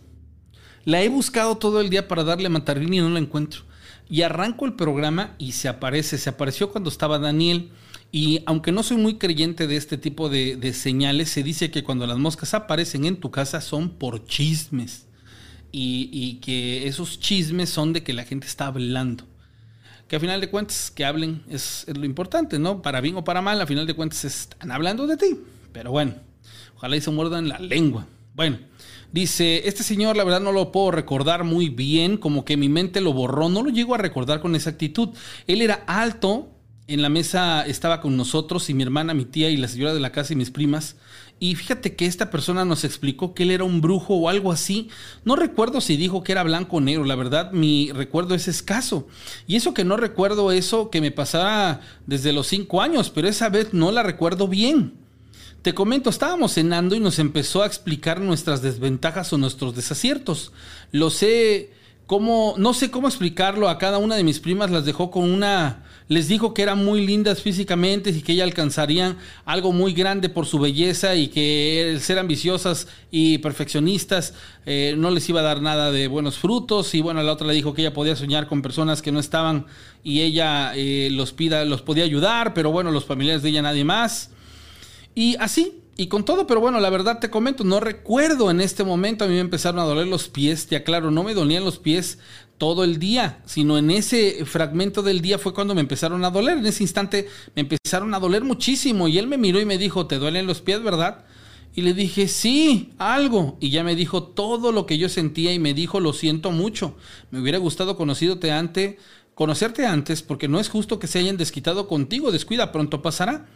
[0.85, 3.63] la he buscado todo el día para darle a y no la encuentro.
[4.09, 7.71] Y arranco el programa y se aparece, se apareció cuando estaba Daniel.
[8.15, 12.07] Y aunque no soy muy creyente de este tipo de, señales, se dice que cuando
[12.07, 15.05] las moscas aparecen en tu casa son por chismes.
[15.69, 19.25] Y, que esos chismes son de que la gente está hablando.
[20.07, 22.81] Que a final de cuentas, que hablen es, es lo importante, ¿no?
[22.81, 25.37] Para bien o para mal, a final de cuentas están hablando de ti.
[25.73, 26.13] Pero bueno,
[26.77, 28.07] ojalá y se muerdan la lengua.
[28.33, 28.59] Bueno,
[29.11, 33.01] dice, este señor la verdad no lo puedo recordar muy bien, como que mi mente
[33.01, 35.09] lo borró, no lo llego a recordar con exactitud.
[35.47, 36.54] Él era alto,
[36.87, 39.99] en la mesa estaba con nosotros y mi hermana, mi tía y la señora de
[39.99, 40.95] la casa y mis primas.
[41.39, 44.89] Y fíjate que esta persona nos explicó que él era un brujo o algo así.
[45.23, 49.07] No recuerdo si dijo que era blanco o negro, la verdad mi recuerdo es escaso.
[49.47, 53.49] Y eso que no recuerdo eso que me pasara desde los cinco años, pero esa
[53.49, 54.93] vez no la recuerdo bien.
[55.63, 60.51] Te comento, estábamos cenando y nos empezó a explicar nuestras desventajas o nuestros desaciertos.
[60.91, 61.71] Lo sé
[62.05, 65.85] cómo, no sé cómo explicarlo, a cada una de mis primas las dejó con una
[66.07, 70.45] les dijo que eran muy lindas físicamente y que ella alcanzarían algo muy grande por
[70.45, 74.35] su belleza y que el ser ambiciosas y perfeccionistas
[74.65, 76.93] eh, no les iba a dar nada de buenos frutos.
[76.93, 79.65] Y bueno, la otra le dijo que ella podía soñar con personas que no estaban
[80.03, 83.83] y ella eh, los, pida, los podía ayudar, pero bueno, los familiares de ella nadie
[83.83, 84.29] más.
[85.15, 88.83] Y así, y con todo, pero bueno, la verdad te comento, no recuerdo en este
[88.83, 91.79] momento, a mí me empezaron a doler los pies, te aclaro, no me dolían los
[91.79, 92.19] pies
[92.57, 96.57] todo el día, sino en ese fragmento del día fue cuando me empezaron a doler.
[96.57, 100.05] En ese instante me empezaron a doler muchísimo y él me miró y me dijo,
[100.07, 101.25] ¿te duelen los pies, verdad?
[101.75, 103.57] Y le dije, sí, algo.
[103.59, 106.95] Y ya me dijo todo lo que yo sentía y me dijo, lo siento mucho.
[107.31, 108.95] Me hubiera gustado conocerte antes,
[109.33, 112.31] conocerte antes porque no es justo que se hayan desquitado contigo.
[112.31, 113.47] Descuida, pronto pasará.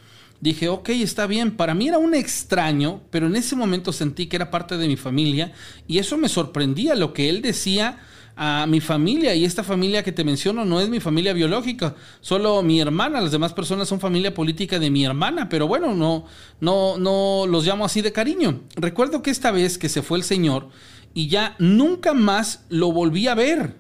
[0.42, 1.52] Dije, ok, está bien.
[1.58, 4.96] Para mí era un extraño, pero en ese momento sentí que era parte de mi
[4.96, 5.52] familia
[5.88, 6.96] y eso me sorprendía.
[6.96, 7.98] Lo que él decía
[8.42, 12.62] a mi familia y esta familia que te menciono no es mi familia biológica, solo
[12.64, 16.24] mi hermana, las demás personas son familia política de mi hermana, pero bueno, no
[16.62, 18.62] no no los llamo así de cariño.
[18.78, 20.70] Recuerdo que esta vez que se fue el señor
[21.14, 23.76] y ya nunca más lo volví a ver.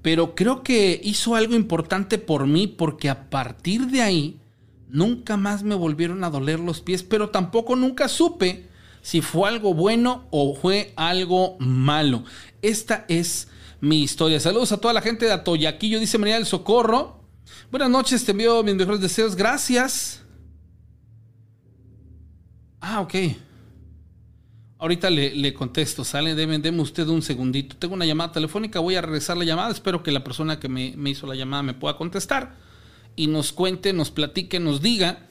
[0.00, 4.37] Pero creo que hizo algo importante por mí porque a partir de ahí
[4.90, 8.68] nunca más me volvieron a doler los pies, pero tampoco nunca supe
[9.02, 12.24] si fue algo bueno o fue algo malo.
[12.62, 13.48] Esta es
[13.80, 14.40] mi historia.
[14.40, 17.22] Saludos a toda la gente de Atoyaquillo, dice María del Socorro.
[17.70, 19.36] Buenas noches, te envío mis mejores deseos.
[19.36, 20.22] Gracias.
[22.80, 23.14] Ah, ok.
[24.80, 27.76] Ahorita le, contesto, sale, deme, usted un segundito.
[27.76, 29.72] Tengo una llamada telefónica, voy a regresar la llamada.
[29.72, 32.67] Espero que la persona que me hizo la llamada me pueda contestar
[33.18, 35.26] y nos cuente, nos platique, nos diga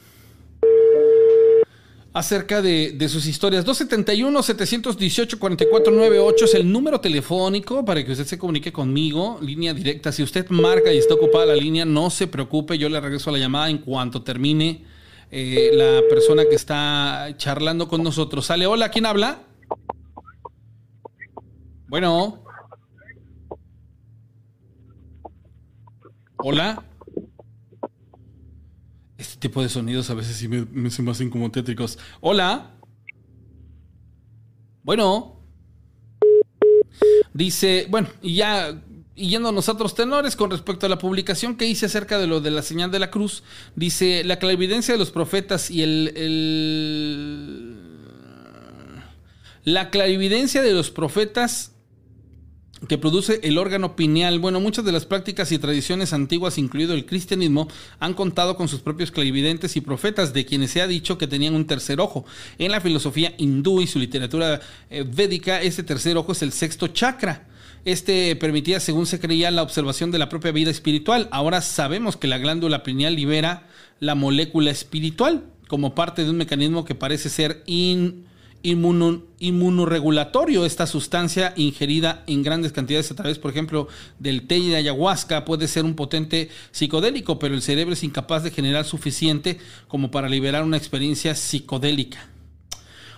[2.13, 3.65] acerca de, sus historias.
[3.65, 10.11] 271-718-4498 es el número telefónico para que usted se comunique conmigo, línea directa.
[10.11, 13.37] Si usted marca y está ocupada la línea, no se preocupe, yo le regreso la
[13.37, 14.83] llamada en cuanto termine
[15.31, 18.47] eh, la persona que está charlando con nosotros.
[18.47, 19.43] Sale, hola, ¿quién habla?
[21.87, 22.43] Bueno.
[26.37, 26.83] Hola.
[29.17, 31.97] Este tipo de sonidos a veces sí me, me se me hacen como tétricos.
[32.21, 32.71] Hola.
[34.83, 35.41] Bueno.
[37.33, 38.81] Dice, bueno, y ya
[39.17, 42.39] y yéndonos a otros tenores con respecto a la publicación que hice acerca de lo
[42.39, 43.43] de la señal de la cruz,
[43.75, 47.81] dice la clarividencia de los profetas y el, el
[49.63, 51.73] la clarividencia de los profetas
[52.87, 54.39] que produce el órgano pineal.
[54.39, 57.67] Bueno, muchas de las prácticas y tradiciones antiguas, incluido el cristianismo,
[57.99, 61.55] han contado con sus propios clarividentes y profetas, de quienes se ha dicho que tenían
[61.55, 62.25] un tercer ojo.
[62.57, 66.87] En la filosofía hindú y su literatura eh, védica, ese tercer ojo es el sexto
[66.87, 67.47] chakra.
[67.85, 71.29] Este permitía, según se creía, la observación de la propia vida espiritual.
[71.31, 73.67] Ahora sabemos que la glándula pineal libera
[73.99, 78.26] la molécula espiritual como parte de un mecanismo que parece ser in
[78.67, 80.65] inmunoregulatorio.
[80.65, 83.87] Esta sustancia ingerida en grandes cantidades a través, por ejemplo,
[84.19, 88.51] del té de ayahuasca puede ser un potente psicodélico, pero el cerebro es incapaz de
[88.51, 89.57] generar suficiente
[89.87, 92.29] como para liberar una experiencia psicodélica.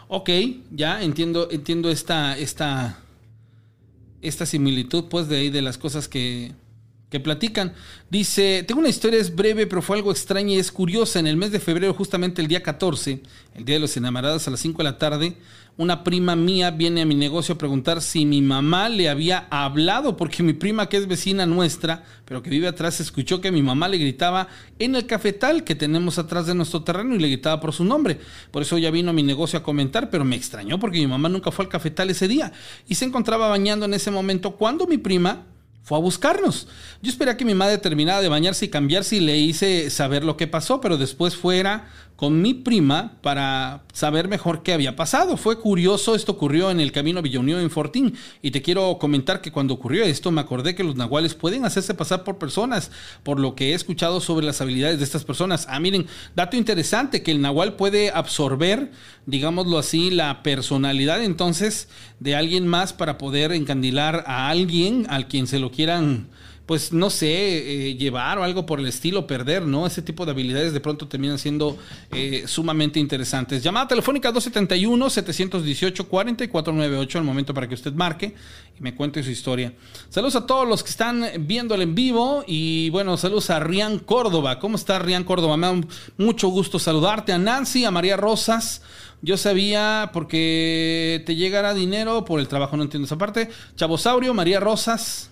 [0.08, 0.30] Ok,
[0.72, 3.00] ya entiendo, entiendo esta, esta,
[4.22, 6.54] esta similitud, pues, de ahí de las cosas que,
[7.10, 7.74] que platican.
[8.10, 11.20] Dice, tengo una historia, es breve, pero fue algo extraña y es curiosa.
[11.20, 13.22] En el mes de febrero, justamente el día 14,
[13.56, 15.38] el Día de los Enamorados a las 5 de la tarde,
[15.78, 20.18] una prima mía viene a mi negocio a preguntar si mi mamá le había hablado,
[20.18, 23.88] porque mi prima, que es vecina nuestra, pero que vive atrás, escuchó que mi mamá
[23.88, 27.72] le gritaba en el cafetal que tenemos atrás de nuestro terreno y le gritaba por
[27.72, 28.20] su nombre.
[28.52, 31.30] Por eso ella vino a mi negocio a comentar, pero me extrañó porque mi mamá
[31.30, 32.52] nunca fue al cafetal ese día
[32.86, 35.46] y se encontraba bañando en ese momento cuando mi prima
[35.90, 36.68] fue a buscarnos.
[37.02, 40.24] Yo esperé a que mi madre terminara de bañarse y cambiarse y le hice saber
[40.24, 41.88] lo que pasó, pero después fuera
[42.20, 45.38] con mi prima para saber mejor qué había pasado.
[45.38, 49.54] Fue curioso, esto ocurrió en el camino Unión en Fortín y te quiero comentar que
[49.54, 52.92] cuando ocurrió esto me acordé que los nahuales pueden hacerse pasar por personas,
[53.24, 55.66] por lo que he escuchado sobre las habilidades de estas personas.
[55.70, 58.92] Ah, miren, dato interesante que el nahual puede absorber,
[59.26, 61.88] digámoslo así, la personalidad entonces
[62.20, 66.28] de alguien más para poder encandilar a alguien al quien se lo quieran
[66.70, 69.88] pues no sé, eh, llevar o algo por el estilo, perder, ¿no?
[69.88, 71.76] Ese tipo de habilidades de pronto terminan siendo
[72.12, 73.64] eh, sumamente interesantes.
[73.64, 78.36] Llamada telefónica 271-718-4498, el momento para que usted marque
[78.80, 79.74] y me cuente su historia.
[80.10, 84.60] Saludos a todos los que están viéndolo en vivo y bueno, saludos a Rian Córdoba.
[84.60, 85.58] ¿Cómo está Rian Córdoba?
[85.58, 85.74] Me da
[86.20, 87.34] mucho gusto saludarte.
[87.34, 88.84] A Nancy, a María Rosas.
[89.24, 93.50] Yo sabía porque te llegará dinero por el trabajo, no entiendo esa parte.
[93.76, 95.29] Chavosaurio, María Rosas,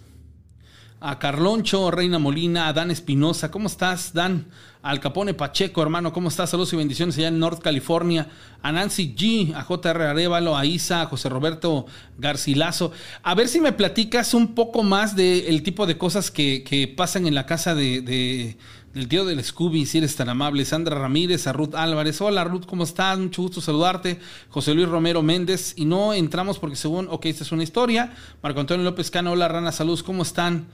[1.00, 3.52] a Carloncho, Reina Molina, a Dan Espinosa.
[3.52, 4.46] ¿Cómo estás, Dan?
[4.82, 6.50] Al Capone Pacheco, hermano, ¿cómo estás?
[6.50, 8.30] Saludos y bendiciones allá en North California.
[8.62, 11.86] A Nancy G, a JR Arevalo, a Isa, a José Roberto
[12.18, 12.92] Garcilaso.
[13.22, 17.36] A ver si me platicas un poco más del tipo de cosas que, pasan en
[17.36, 18.58] la casa de,
[18.98, 20.66] del tío del Scooby, si eres tan amable.
[20.66, 22.20] Sandra Ramírez, a Ruth Álvarez.
[22.20, 23.20] Hola Ruth, ¿cómo estás?
[23.20, 24.20] Mucho gusto saludarte.
[24.50, 25.76] José Luis Romero Méndez.
[25.78, 28.14] Y no entramos porque según, ok, esta es una historia.
[28.42, 30.66] Marco Antonio López Cano, hola Rana, saludos, ¿cómo están?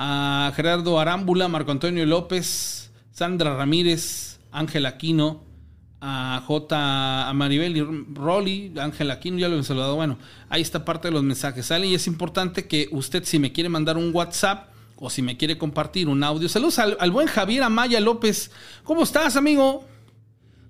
[0.00, 5.42] a Gerardo Arámbula, Marco Antonio López, Sandra Ramírez, Ángel Aquino,
[6.00, 7.28] a J.
[7.28, 7.82] a Maribel y
[8.14, 9.96] Rolly, Ángel Aquino, ya lo he saludado.
[9.96, 10.18] Bueno,
[10.48, 11.66] ahí está parte de los mensajes.
[11.66, 14.68] Sale y es importante que usted, si me quiere mandar un WhatsApp
[15.00, 16.48] o si me quiere compartir un audio.
[16.48, 18.50] Saludos al, buen Javier Amaya López.
[18.82, 19.84] ¿Cómo estás, amigo?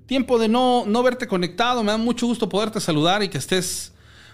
[0.07, 1.83] Tiempo de no, no verte conectado.
[1.83, 3.93] Me da mucho gusto poderte saludar y que estés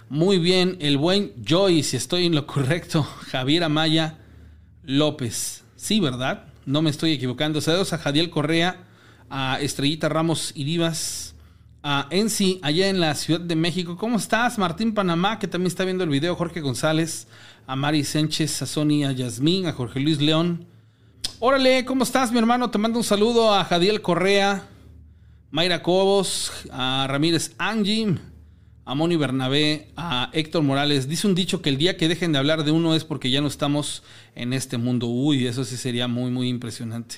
[0.08, 0.76] muy bien.
[0.80, 3.02] El buen Joy, si estoy en lo correcto.
[3.30, 4.18] Javier Amaya
[4.82, 5.64] López.
[5.76, 6.46] Sí, ¿verdad?
[6.66, 7.60] No me estoy equivocando.
[7.60, 8.84] Saludos a Jadiel Correa,
[9.30, 11.34] a Estrellita Ramos Irivas,
[11.84, 13.96] a Ensi, allá en la Ciudad de México.
[13.96, 14.58] ¿Cómo estás?
[14.58, 16.34] Martín Panamá, que también está viendo el video.
[16.34, 17.28] Jorge González,
[17.66, 20.66] a Mari Sánchez, a Sonia Yasmín, a Jorge Luis León.
[21.38, 22.70] Órale, ¿cómo estás, mi hermano?
[22.70, 24.66] Te mando un saludo a Jadiel Correa,
[25.50, 28.18] Mayra Cobos, a Ramírez Angie
[28.86, 31.08] a Moni Bernabé, a Héctor Morales.
[31.08, 33.40] Dice un dicho que el día que dejen de hablar de uno es porque ya
[33.40, 34.02] no estamos
[34.34, 35.06] en este mundo.
[35.06, 37.16] Uy, eso sí sería muy, muy impresionante.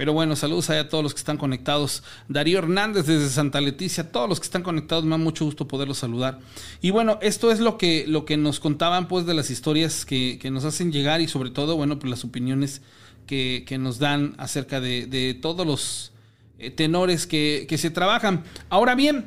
[0.00, 2.02] Pero bueno, saludos a todos los que están conectados.
[2.26, 5.98] Darío Hernández desde Santa Leticia, todos los que están conectados, me da mucho gusto poderlos
[5.98, 6.38] saludar.
[6.80, 10.40] Y bueno, esto es lo que, lo que nos contaban pues de las historias que,
[10.50, 12.80] nos hacen llegar y sobre todo, bueno, pues las opiniones
[13.26, 16.12] que, nos dan acerca de, todos los
[16.58, 18.44] eh, tenores que, que se trabajan.
[18.70, 19.26] Ahora bien,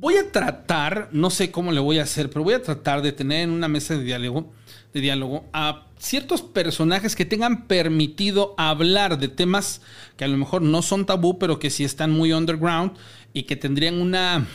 [0.00, 3.10] Voy a tratar, no sé cómo le voy a hacer, pero voy a tratar de
[3.10, 4.52] tener en una mesa de diálogo,
[4.94, 9.82] de diálogo a ciertos personajes que tengan permitido hablar de temas
[10.16, 12.92] que a lo mejor no son tabú, pero que sí están muy underground
[13.32, 14.46] y que tendrían una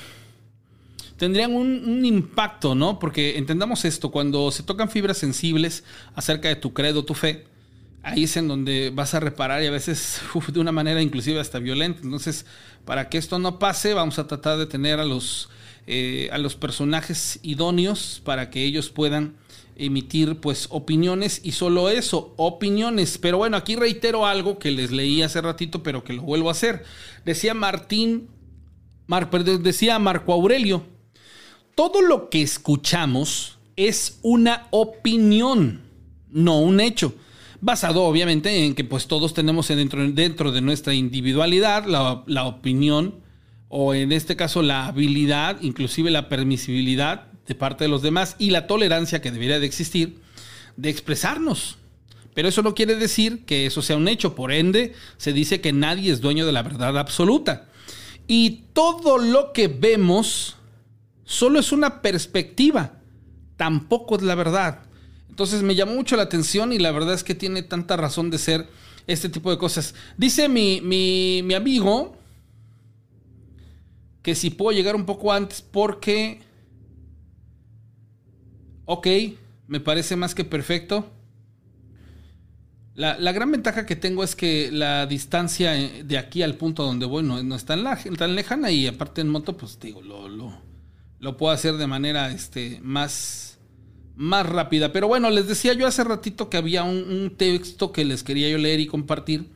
[1.17, 2.99] tendrían un, impacto, ¿no?
[2.99, 5.83] Porque entendamos esto, cuando se tocan fibras sensibles
[6.15, 7.45] acerca de tu credo, tu fe,
[8.01, 11.59] ahí es en donde vas a reparar y a veces de una manera inclusive hasta
[11.59, 12.01] violenta.
[12.03, 12.45] Entonces,
[12.83, 15.49] para que esto no pase, vamos a tratar de tener a los,
[15.87, 19.35] eh, a los personajes idóneos para que ellos puedan
[19.75, 23.17] emitir pues opiniones y solo eso, opiniones.
[23.17, 26.53] Pero bueno, aquí reitero algo que les leí hace ratito, pero que lo vuelvo a
[26.53, 26.83] hacer.
[27.25, 28.29] Decía Martín,
[29.07, 30.83] Mar, decía Marco Aurelio,
[31.75, 35.81] todo lo que escuchamos es una opinión,
[36.29, 37.15] no un hecho
[37.63, 43.21] basado obviamente en que pues todos tenemos dentro, dentro de nuestra individualidad la, la, opinión
[43.69, 48.51] o en este caso la habilidad, inclusive la permisibilidad de parte de los demás y
[48.51, 50.19] la tolerancia que debería de existir
[50.77, 51.77] de expresarnos.
[52.33, 55.71] Pero eso no quiere decir que eso sea un hecho, por ende se dice que
[55.71, 57.67] nadie es dueño de la verdad absoluta.
[58.27, 60.55] Y todo lo que vemos
[61.25, 62.93] solo es una perspectiva,
[63.57, 64.79] tampoco es la verdad.
[65.29, 68.37] Entonces me llamó mucho la atención y la verdad es que tiene tanta razón de
[68.37, 68.67] ser
[69.07, 69.95] este tipo de cosas.
[70.17, 72.15] Dice mi, mi, amigo
[74.21, 76.41] que si puedo llegar un poco antes porque...
[78.85, 79.07] Ok,
[79.67, 81.09] me parece más que perfecto.
[82.95, 87.23] La, gran ventaja que tengo es que la distancia de aquí al punto donde voy
[87.23, 87.83] no, no es tan,
[88.17, 90.53] tan, lejana y aparte en moto, pues digo, lo, lo,
[91.19, 93.53] lo puedo hacer de manera este, más
[94.15, 94.91] más rápida.
[94.91, 98.57] Pero bueno, les decía yo hace ratito que había un, texto que les quería yo
[98.57, 99.49] leer y compartir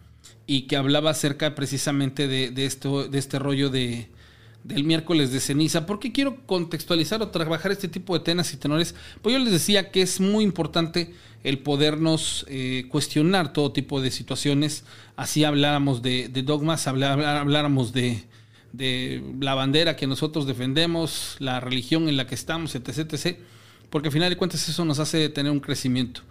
[0.46, 4.10] y que hablaba acerca precisamente de, esto, de este rollo de,
[4.68, 5.86] del miércoles de ceniza.
[5.86, 8.96] porque quiero contextualizar o trabajar este tipo de tenas y tenores?
[9.22, 11.14] Pues yo les decía que es muy importante
[11.44, 14.84] el podernos eh, cuestionar todo tipo de situaciones.
[15.16, 18.24] Así habláramos de, dogmas, habláramos de,
[18.74, 23.14] de la bandera que nosotros defendemos, la religión en la que estamos, etc.
[23.14, 23.38] etc
[23.90, 26.22] porque al final de cuentas eso nos hace tener un crecimiento.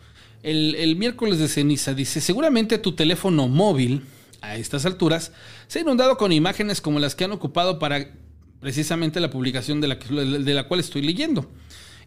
[0.43, 4.05] El, miércoles de ceniza dice, seguramente tu teléfono móvil
[4.43, 5.33] a estas alturas
[5.67, 8.11] se ha inundado con imágenes como las que han ocupado para
[8.67, 11.49] precisamente la publicación de la, de la cual estoy leyendo.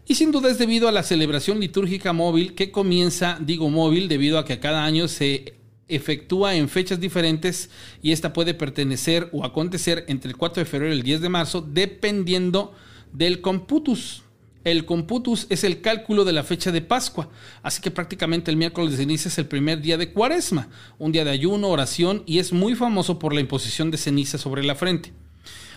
[0.06, 4.38] Y sin duda es debido a la celebración litúrgica móvil que comienza, digo móvil, debido
[4.38, 5.54] a que cada año se
[5.88, 7.70] efectúa en fechas diferentes
[8.02, 11.28] y esta puede pertenecer o acontecer entre el 4 de febrero y el 10 de
[11.30, 12.74] marzo, dependiendo
[13.10, 14.24] del computus.
[14.62, 17.30] El computus es el cálculo de la fecha de Pascua,
[17.62, 20.68] así que prácticamente el miércoles de ceniza es el primer día de Cuaresma,
[20.98, 24.62] un día de ayuno, oración y es muy famoso por la imposición de ceniza sobre
[24.62, 25.14] la frente.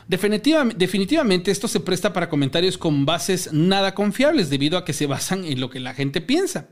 [0.07, 5.45] Definitivamente, esto se presta para comentarios con bases nada confiables debido a que se basan
[5.45, 6.69] en lo que la gente piensa.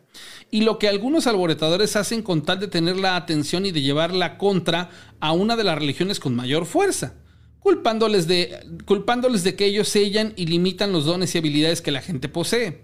[0.50, 4.14] Y lo que algunos alborotadores hacen con tal de tener la atención y de llevar
[4.14, 4.90] la contra
[5.20, 7.16] a una de las religiones con mayor fuerza
[7.62, 12.02] culpándoles de, culpándoles de que ellos sellan y limitan los dones y habilidades que la
[12.02, 12.82] gente posee.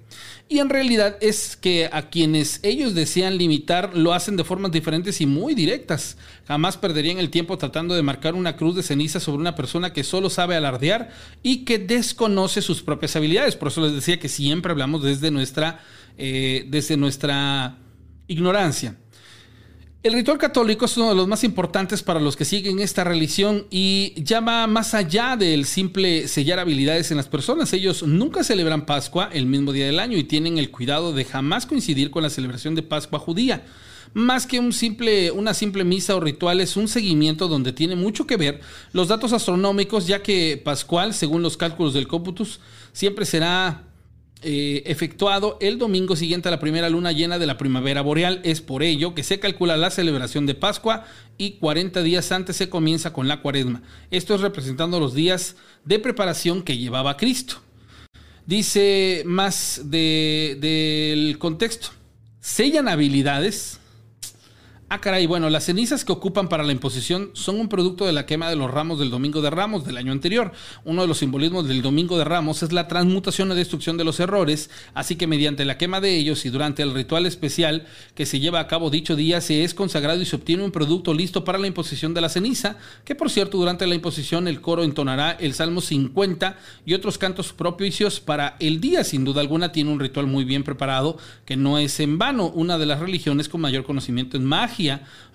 [0.48, 5.20] Y en realidad es que a quienes ellos desean limitar lo hacen de formas diferentes
[5.20, 6.18] y muy directas.
[6.48, 10.04] Jamás perderían el tiempo tratando de marcar una cruz de ceniza sobre una persona que
[10.04, 11.10] solo sabe alardear
[11.42, 13.56] y que desconoce sus propias habilidades.
[13.56, 15.80] Por eso les decía que siempre hablamos desde nuestra,
[16.20, 17.80] eh, desde nuestra
[18.28, 18.96] ignorancia.
[20.08, 23.68] El ritual católico es uno de los más importantes para los que siguen esta religión
[23.70, 27.74] y ya va más allá del simple sellar habilidades en las personas.
[27.74, 31.66] Ellos nunca celebran Pascua el mismo día del año y tienen el cuidado de jamás
[31.66, 33.66] coincidir con la celebración de Pascua judía.
[34.14, 38.26] Más que un simple, una simple misa o ritual, es un seguimiento donde tiene mucho
[38.26, 38.62] que ver
[38.94, 42.62] los datos astronómicos, ya que Pascual, según los cálculos del Cómputus,
[42.94, 43.84] siempre será
[44.44, 48.40] eh, efectuado el domingo siguiente a la primera luna llena de la primavera boreal.
[48.44, 51.06] Es por ello que se calcula la celebración de Pascua
[51.38, 53.82] y 40 días antes se comienza con la cuaresma.
[54.12, 55.56] Esto es representando los días
[55.86, 57.62] de preparación que llevaba Cristo.
[58.46, 61.90] Dice más del contexto.
[62.40, 63.80] Sellan habilidades
[64.90, 68.26] Ah, caray, bueno, las cenizas que ocupan para la imposición son un producto de la
[68.26, 70.54] quema de los ramos del Domingo de Ramos del año anterior.
[70.86, 74.22] Uno de los simbolismos del Domingo de Ramos es la transmutación o destrucción de los
[74.22, 77.86] errores, así que mediante la quema de ellos y durante el ritual especial
[78.16, 81.14] que se lleva a cabo dicho día se es consagrado y se obtiene un producto
[81.14, 84.86] listo para la imposición de la ceniza, que por cierto durante la imposición el coro
[84.86, 86.56] entonará el Salmo 50
[86.86, 89.04] y otros cantos propicios para el día.
[89.04, 92.78] Sin duda alguna tiene un ritual muy bien preparado que no es en vano, una
[92.78, 94.77] de las religiones con mayor conocimiento en magia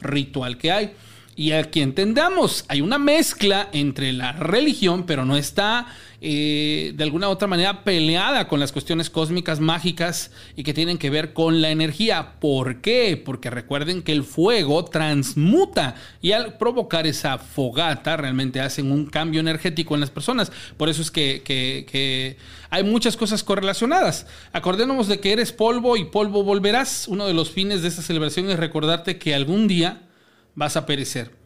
[0.00, 0.92] ritual que hay.
[1.34, 5.86] Y aquí entendamos, hay una mezcla entre la religión, pero no está
[6.20, 10.98] eh, de alguna u otra manera peleada con las cuestiones cósmicas mágicas y que tienen
[10.98, 12.34] que ver con la energía.
[12.38, 13.16] ¿Por qué?
[13.16, 19.40] Porque recuerden que el fuego transmuta y al provocar esa fogata realmente hacen un cambio
[19.40, 20.52] energético en las personas.
[20.76, 22.36] Por eso es que, que
[22.68, 24.26] hay muchas cosas correlacionadas.
[24.52, 27.08] Acordémonos de que eres polvo y polvo volverás.
[27.08, 30.02] Uno de los fines de esta celebración es recordarte que algún día
[30.54, 31.42] vas a perecer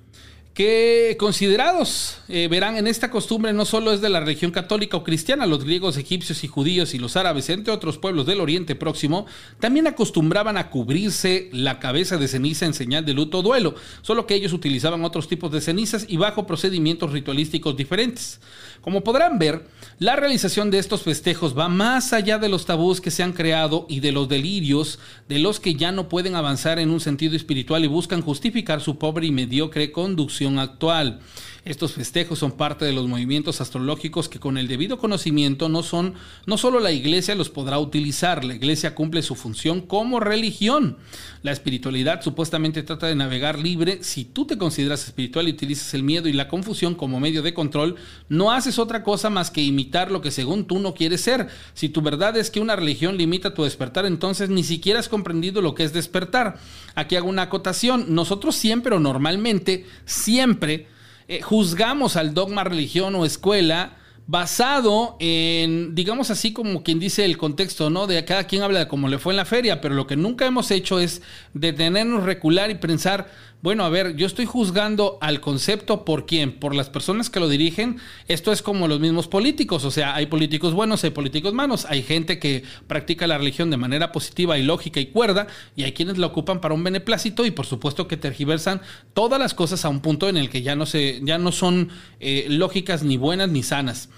[0.56, 5.04] que considerados eh, verán en esta costumbre no solo es de la religión católica o
[5.04, 9.26] cristiana, los griegos, egipcios y judíos y los árabes, entre otros pueblos del Oriente Próximo,
[9.60, 14.26] también acostumbraban a cubrirse la cabeza de ceniza en señal de luto o duelo, solo
[14.26, 18.40] que ellos utilizaban otros tipos de cenizas y bajo procedimientos ritualísticos diferentes.
[18.80, 19.66] Como podrán ver,
[19.98, 23.86] la realización de estos festejos va más allá de los tabús que se han creado
[23.88, 27.82] y de los delirios de los que ya no pueden avanzar en un sentido espiritual
[27.82, 31.20] y buscan justificar su pobre y mediocre conducción actual.
[31.66, 36.14] Estos festejos son parte de los movimientos astrológicos que con el debido conocimiento no son,
[36.46, 40.96] no solo la iglesia los podrá utilizar, la iglesia cumple su función como religión.
[41.42, 43.98] La espiritualidad supuestamente trata de navegar libre.
[44.04, 47.52] Si tú te consideras espiritual y utilizas el miedo y la confusión como medio de
[47.52, 47.96] control,
[48.28, 51.48] no haces otra cosa más que imitar lo que según tú no quieres ser.
[51.74, 55.60] Si tu verdad es que una religión limita tu despertar, entonces ni siquiera has comprendido
[55.60, 56.60] lo que es despertar.
[56.94, 58.14] Aquí hago una acotación.
[58.14, 60.86] Nosotros siempre o normalmente, siempre,
[61.28, 63.96] eh, juzgamos al dogma, religión o escuela
[64.28, 68.06] basado en, digamos así como quien dice el contexto, ¿no?
[68.06, 70.46] De cada quien habla de cómo le fue en la feria, pero lo que nunca
[70.46, 71.22] hemos hecho es
[71.54, 73.28] detenernos, recular y pensar,
[73.62, 77.48] bueno, a ver, yo estoy juzgando al concepto por quién, por las personas que lo
[77.48, 77.96] dirigen.
[78.28, 82.02] Esto es como los mismos políticos, o sea, hay políticos buenos, hay políticos malos, hay
[82.02, 86.18] gente que practica la religión de manera positiva y lógica y cuerda, y hay quienes
[86.18, 88.82] la ocupan para un beneplácito y por supuesto que tergiversan
[89.14, 91.88] todas las cosas a un punto en el que ya no se, ya no son
[92.20, 94.10] eh, lógicas ni buenas ni sanas.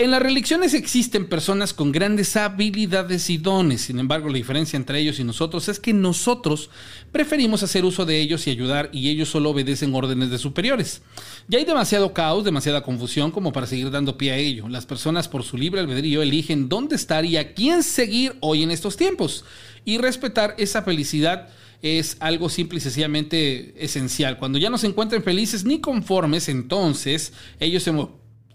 [0.00, 5.00] En las religiones existen personas con grandes habilidades y dones, sin embargo la diferencia entre
[5.00, 6.70] ellos y nosotros es que nosotros
[7.10, 11.02] preferimos hacer uso de ellos y ayudar y ellos solo obedecen órdenes de superiores.
[11.48, 14.68] Ya hay demasiado caos, demasiada confusión como para seguir dando pie a ello.
[14.68, 18.70] Las personas por su libre albedrío eligen dónde estar y a quién seguir hoy en
[18.70, 19.44] estos tiempos.
[19.84, 21.48] Y respetar esa felicidad
[21.82, 24.38] es algo simple y sencillamente esencial.
[24.38, 27.92] Cuando ya no se encuentren felices ni conformes, entonces ellos se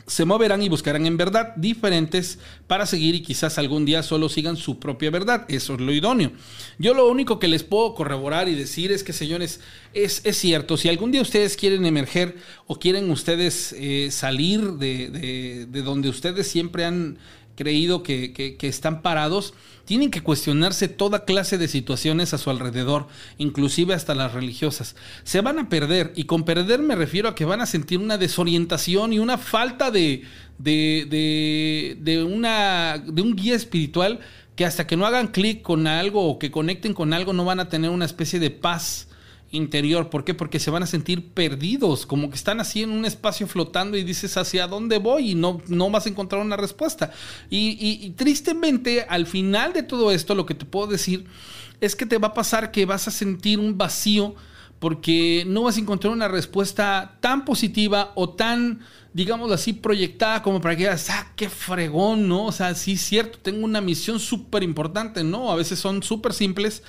[0.05, 4.57] se moverán y buscarán en verdad diferentes para seguir y quizás algún día solo sigan
[4.57, 5.45] su propia verdad.
[5.47, 6.31] Eso es lo idóneo.
[6.77, 9.61] Yo lo único que les puedo corroborar y decir es que, señores,
[9.93, 15.67] es, es cierto, si algún día ustedes quieren emerger o quieren ustedes eh, salir de,
[15.69, 17.17] de donde ustedes siempre han
[17.55, 19.53] creído que, están parados,
[19.85, 23.07] tienen que cuestionarse toda clase de situaciones a su alrededor,
[23.37, 24.95] inclusive hasta las religiosas.
[25.23, 28.17] Se van a perder, y con perder me refiero a que van a sentir una
[28.17, 30.23] desorientación y una falta de,
[30.57, 34.19] de, de, una, de un guía espiritual
[34.55, 37.59] que hasta que no hagan clic con algo o que conecten con algo no van
[37.59, 39.07] a tener una especie de paz
[39.53, 40.09] interior.
[40.09, 40.33] ¿Por qué?
[40.33, 44.03] Porque se van a sentir perdidos, como que están así en un espacio flotando y
[44.03, 47.11] dices hacia dónde voy y no, no vas a encontrar una respuesta.
[47.49, 51.25] Y, tristemente, al final de todo esto, lo que te puedo decir
[51.79, 54.35] es que te va a pasar que vas a sentir un vacío
[54.79, 58.81] porque no vas a encontrar una respuesta tan positiva o tan,
[59.13, 62.47] digamos así, proyectada como para que digas, ah, qué fregón, ¿no?
[62.47, 65.51] O sea, sí cierto, tengo una misión súper importante, ¿no?
[65.51, 66.83] A veces son súper simples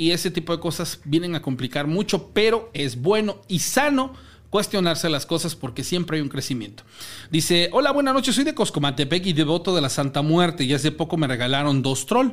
[0.00, 4.14] y ese tipo de cosas vienen a complicar mucho, pero es bueno y sano
[4.48, 6.84] cuestionarse las cosas porque siempre hay un crecimiento.
[7.30, 10.90] Dice, hola, buenas noches, soy de Coscomatepec y devoto de la Santa Muerte y hace
[10.90, 12.30] poco me regalaron dos troll.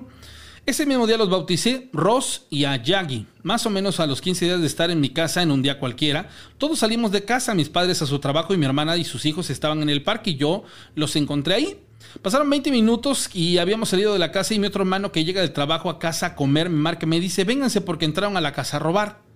[0.66, 3.26] Ese mismo día los bauticé Ross y a Yagi.
[3.44, 5.78] Más o menos a los 15 días de estar en mi casa en un día
[5.78, 9.26] cualquiera, todos salimos de casa, mis padres a su trabajo y mi hermana y sus
[9.26, 10.64] hijos estaban en el parque y yo
[10.96, 11.82] los encontré ahí.
[12.22, 15.42] Pasaron 20 minutos y habíamos salido de la casa y mi otro hermano que llega
[15.42, 18.42] del trabajo a casa a comer me marca y me dice, vénganse porque entraron a
[18.42, 19.27] la casa a robar.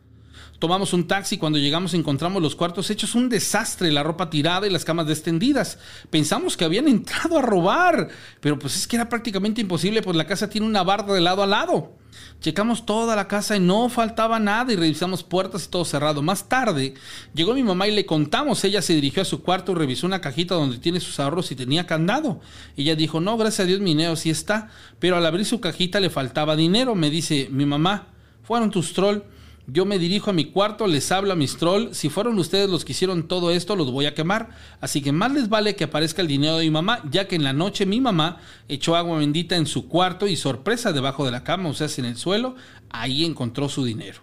[0.62, 4.70] Tomamos un taxi, cuando llegamos encontramos los cuartos hechos un desastre, la ropa tirada y
[4.70, 5.80] las camas descendidas.
[6.12, 8.10] Pensamos que habían entrado a robar,
[8.42, 11.42] pero pues es que era prácticamente imposible, pues la casa tiene una barda de lado
[11.42, 11.98] a lado.
[12.42, 16.22] Checamos toda la casa y no faltaba nada y revisamos puertas y todo cerrado.
[16.22, 16.94] Más tarde
[17.34, 18.64] llegó mi mamá y le contamos.
[18.64, 21.88] Ella se dirigió a su cuarto revisó una cajita donde tiene sus ahorros y tenía
[21.88, 22.40] candado.
[22.78, 24.70] Ella dijo, no, gracias a Dios mi dinero sí está.
[25.00, 26.94] Pero al abrir su cajita le faltaba dinero.
[26.94, 28.10] Me dice, mi mamá,
[28.44, 29.24] fueron tus trolls
[29.68, 31.98] yo me dirijo a mi cuarto, les hablo a mis trolls.
[31.98, 34.50] Si fueron ustedes los que hicieron todo esto, los voy a quemar.
[34.80, 37.44] Así que más les vale que aparezca el dinero de mi mamá, ya que en
[37.44, 41.44] la noche mi mamá echó agua bendita en su cuarto y sorpresa debajo de la
[41.44, 42.56] cama, o sea, en el suelo,
[42.90, 44.22] ahí encontró su dinero.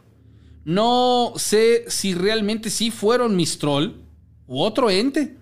[0.64, 4.02] No sé si realmente sí fueron Mistrol
[4.46, 5.36] u otro ente.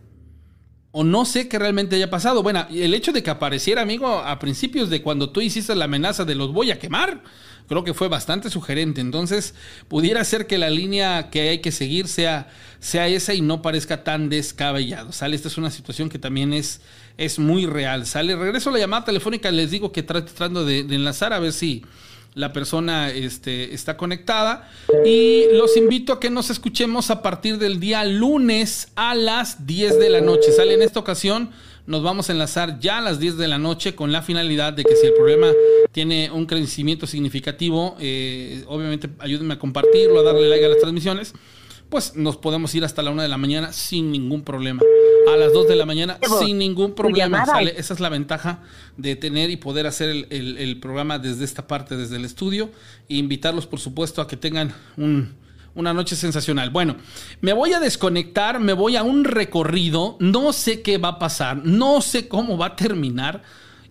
[0.93, 2.43] O no sé qué realmente haya pasado.
[2.43, 6.25] Bueno, el hecho de que apareciera, amigo, a principios de cuando tú hiciste la amenaza
[6.25, 7.23] de los voy a quemar,
[7.69, 9.01] creo que fue bastante sugerente.
[9.01, 9.55] Entonces,
[9.89, 12.49] pudiera ser que la línea que hay que seguir sea,
[12.81, 15.13] sea esa y no parezca tan descabellado.
[15.13, 15.37] ¿Sale?
[15.37, 16.81] Esta es una situación que también es,
[17.19, 18.07] es muy real.
[18.07, 18.37] ¿Sale?
[18.37, 19.51] Regreso a la llamada telefónica.
[19.51, 21.85] Les digo que tratando de, de enlazar a ver si
[22.37, 24.71] la persona este, está conectada.
[25.05, 29.99] Y los invito a que nos escuchemos a partir del día lunes a las 10
[29.99, 30.53] de la noche.
[30.53, 31.51] Sale en esta ocasión.
[31.87, 34.83] Nos vamos a enlazar ya a las 10 de la noche con la finalidad de
[34.85, 35.53] que si el problema
[35.93, 41.33] tiene un crecimiento significativo, eh, obviamente ayúdenme a compartirlo, a darle like a las transmisiones,
[41.89, 44.83] pues nos podemos ir hasta la 1 de la mañana sin ningún problema
[45.29, 47.45] a las 2 de la mañana sin ningún problema.
[47.77, 48.63] Esa es la ventaja
[48.97, 52.71] de tener y poder hacer el, programa desde esta parte, desde el estudio,
[53.09, 54.75] e invitarlos, por supuesto, a que tengan
[55.77, 56.71] una noche sensacional.
[56.71, 56.97] Bueno,
[57.41, 61.65] me voy a desconectar, me voy a un recorrido, no sé qué va a pasar,
[61.65, 63.43] no sé cómo va a terminar.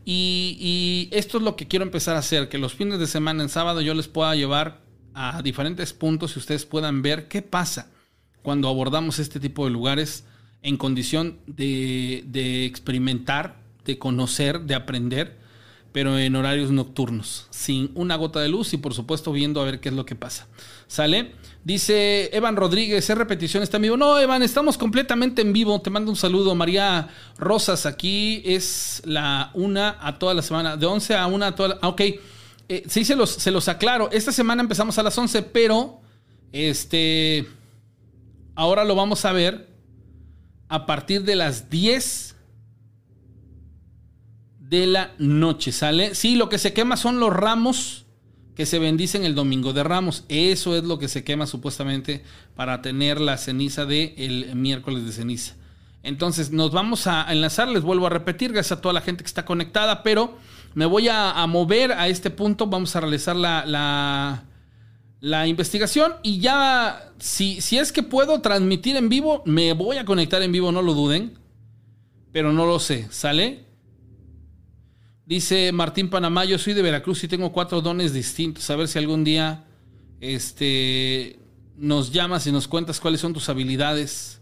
[0.04, 3.50] Y, esto es lo que quiero empezar a hacer, que los fines de semana, en
[3.50, 4.82] sábado, yo les pueda llevar
[5.14, 7.90] a diferentes puntos y ustedes puedan ver qué pasa
[8.44, 10.26] cuando abordamos este tipo de lugares
[10.62, 15.38] en condición de, experimentar, de conocer, de aprender,
[15.92, 19.80] pero en horarios nocturnos, sin una gota de luz y por supuesto viendo a ver
[19.80, 20.48] qué es lo que pasa.
[20.88, 21.34] ¿Sale?
[21.66, 23.64] Dice Evan Rodríguez, ¿es repetición?
[23.64, 23.98] ¿Está en vivo?
[23.98, 25.82] No, Evan, estamos completamente en vivo.
[25.82, 26.54] Te mando un saludo.
[26.54, 27.08] María
[27.40, 31.70] Rosas, aquí es la una a toda la semana, de 11 a una a toda
[31.70, 31.80] la...
[31.82, 32.02] Ah, ok,
[32.70, 34.12] eh, sí, se los, se los aclaro.
[34.12, 36.02] Esta semana empezamos a las 11, pero
[36.52, 37.48] este...
[38.54, 39.68] Ahora lo vamos a ver
[40.70, 42.36] a partir de las 10
[44.60, 46.14] de la noche, ¿sale?
[46.14, 48.05] Sí, lo que se quema son los ramos
[48.56, 50.24] que se bendicen el domingo de ramos.
[50.30, 52.24] Eso es lo que se quema supuestamente
[52.56, 55.56] para tener la ceniza del el miércoles de ceniza.
[56.04, 59.28] Entonces nos vamos a enlazar, les vuelvo a repetir, gracias a toda la gente que
[59.28, 60.38] está conectada, pero
[60.74, 64.46] me voy a, mover a este punto, vamos a realizar la, la
[65.26, 70.06] la investigación y ya, si, si es que puedo transmitir en vivo, me voy a
[70.06, 71.40] conectar en vivo, no lo duden,
[72.32, 73.65] pero no lo sé, ¿sale?
[75.26, 79.00] Dice Martín Panamá, yo soy de Veracruz y tengo cuatro dones distintos, a ver si
[79.00, 79.64] algún día
[80.22, 81.40] este,
[81.78, 84.40] nos llamas y nos cuentas cuáles son tus habilidades.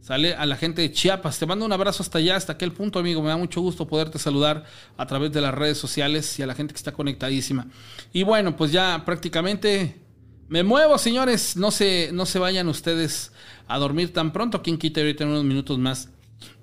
[0.00, 1.38] Sale a la gente de Chiapas.
[1.38, 3.22] Te mando un abrazo hasta allá, hasta aquel punto, amigo.
[3.22, 4.64] Me da mucho gusto poderte saludar
[4.98, 7.68] a través de las redes sociales y a la gente que está conectadísima.
[8.12, 10.02] Y bueno, pues ya prácticamente
[10.48, 11.56] me muevo, señores.
[11.56, 13.32] No se, no se vayan ustedes
[13.66, 14.62] a dormir tan pronto.
[14.62, 16.10] Quien quita ahorita en unos minutos más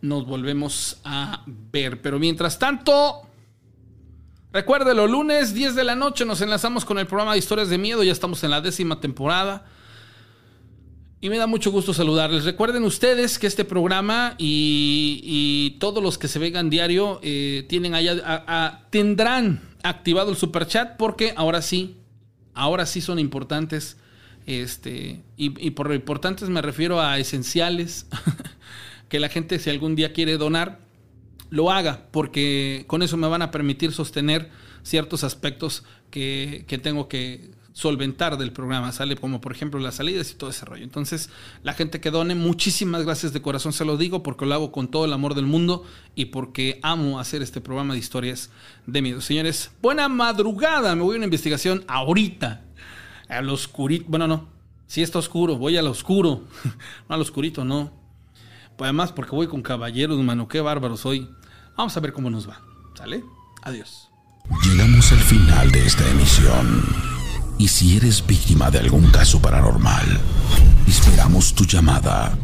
[0.02, 2.00] nos volvemos a ver.
[2.00, 3.28] Pero mientras tanto,
[4.54, 8.04] recuérdelo, lunes 10 de la noche nos enlazamos con el programa de historias de miedo.
[8.04, 9.66] Ya estamos en la décima temporada.
[11.20, 12.46] Y me da mucho gusto saludarles.
[12.46, 18.86] Recuerden ustedes que este programa y, todos los que se vengan diario eh, tienen allá,
[18.90, 21.98] tendrán activado el super chat porque ahora sí
[22.54, 23.98] ahora sí son importantes.
[24.46, 28.08] Este, y, por importantes me refiero a esenciales,
[29.10, 30.80] que la gente si algún día quiere donar,
[31.52, 34.50] lo haga, porque con eso me van a permitir sostener
[34.82, 40.32] ciertos aspectos que, que tengo que solventar del programa, sale como por ejemplo las salidas
[40.32, 40.84] y todo ese rollo.
[40.84, 41.30] Entonces,
[41.64, 44.90] la gente que done, muchísimas gracias de corazón, se lo digo, porque lo hago con
[44.90, 45.84] todo el amor del mundo
[46.16, 48.50] y porque amo hacer este programa de historias
[48.88, 49.22] de miedo.
[49.22, 52.64] Señores, buena madrugada, me voy a una investigación ahorita,
[53.30, 54.48] al oscurito, bueno, no,
[54.88, 56.44] si está oscuro, voy al oscuro,
[57.10, 57.92] no al oscurito, no.
[58.78, 61.30] Pues además, porque voy con caballeros, mano, qué bárbaro soy.
[61.78, 62.62] Vamos a ver cómo nos va,
[62.96, 63.24] ¿sale?
[63.64, 64.10] Adiós.
[64.64, 66.84] Llegamos al final de esta emisión.
[67.58, 70.20] Y si eres víctima de algún caso paranormal,
[70.88, 72.38] esperamos tu llamada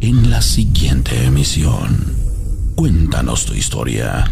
[0.00, 2.16] en la siguiente emisión.
[2.74, 4.30] Cuéntanos tu historia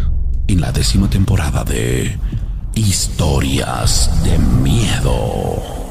[0.49, 2.19] en la décima temporada de
[2.75, 5.82] Historias de Miedo.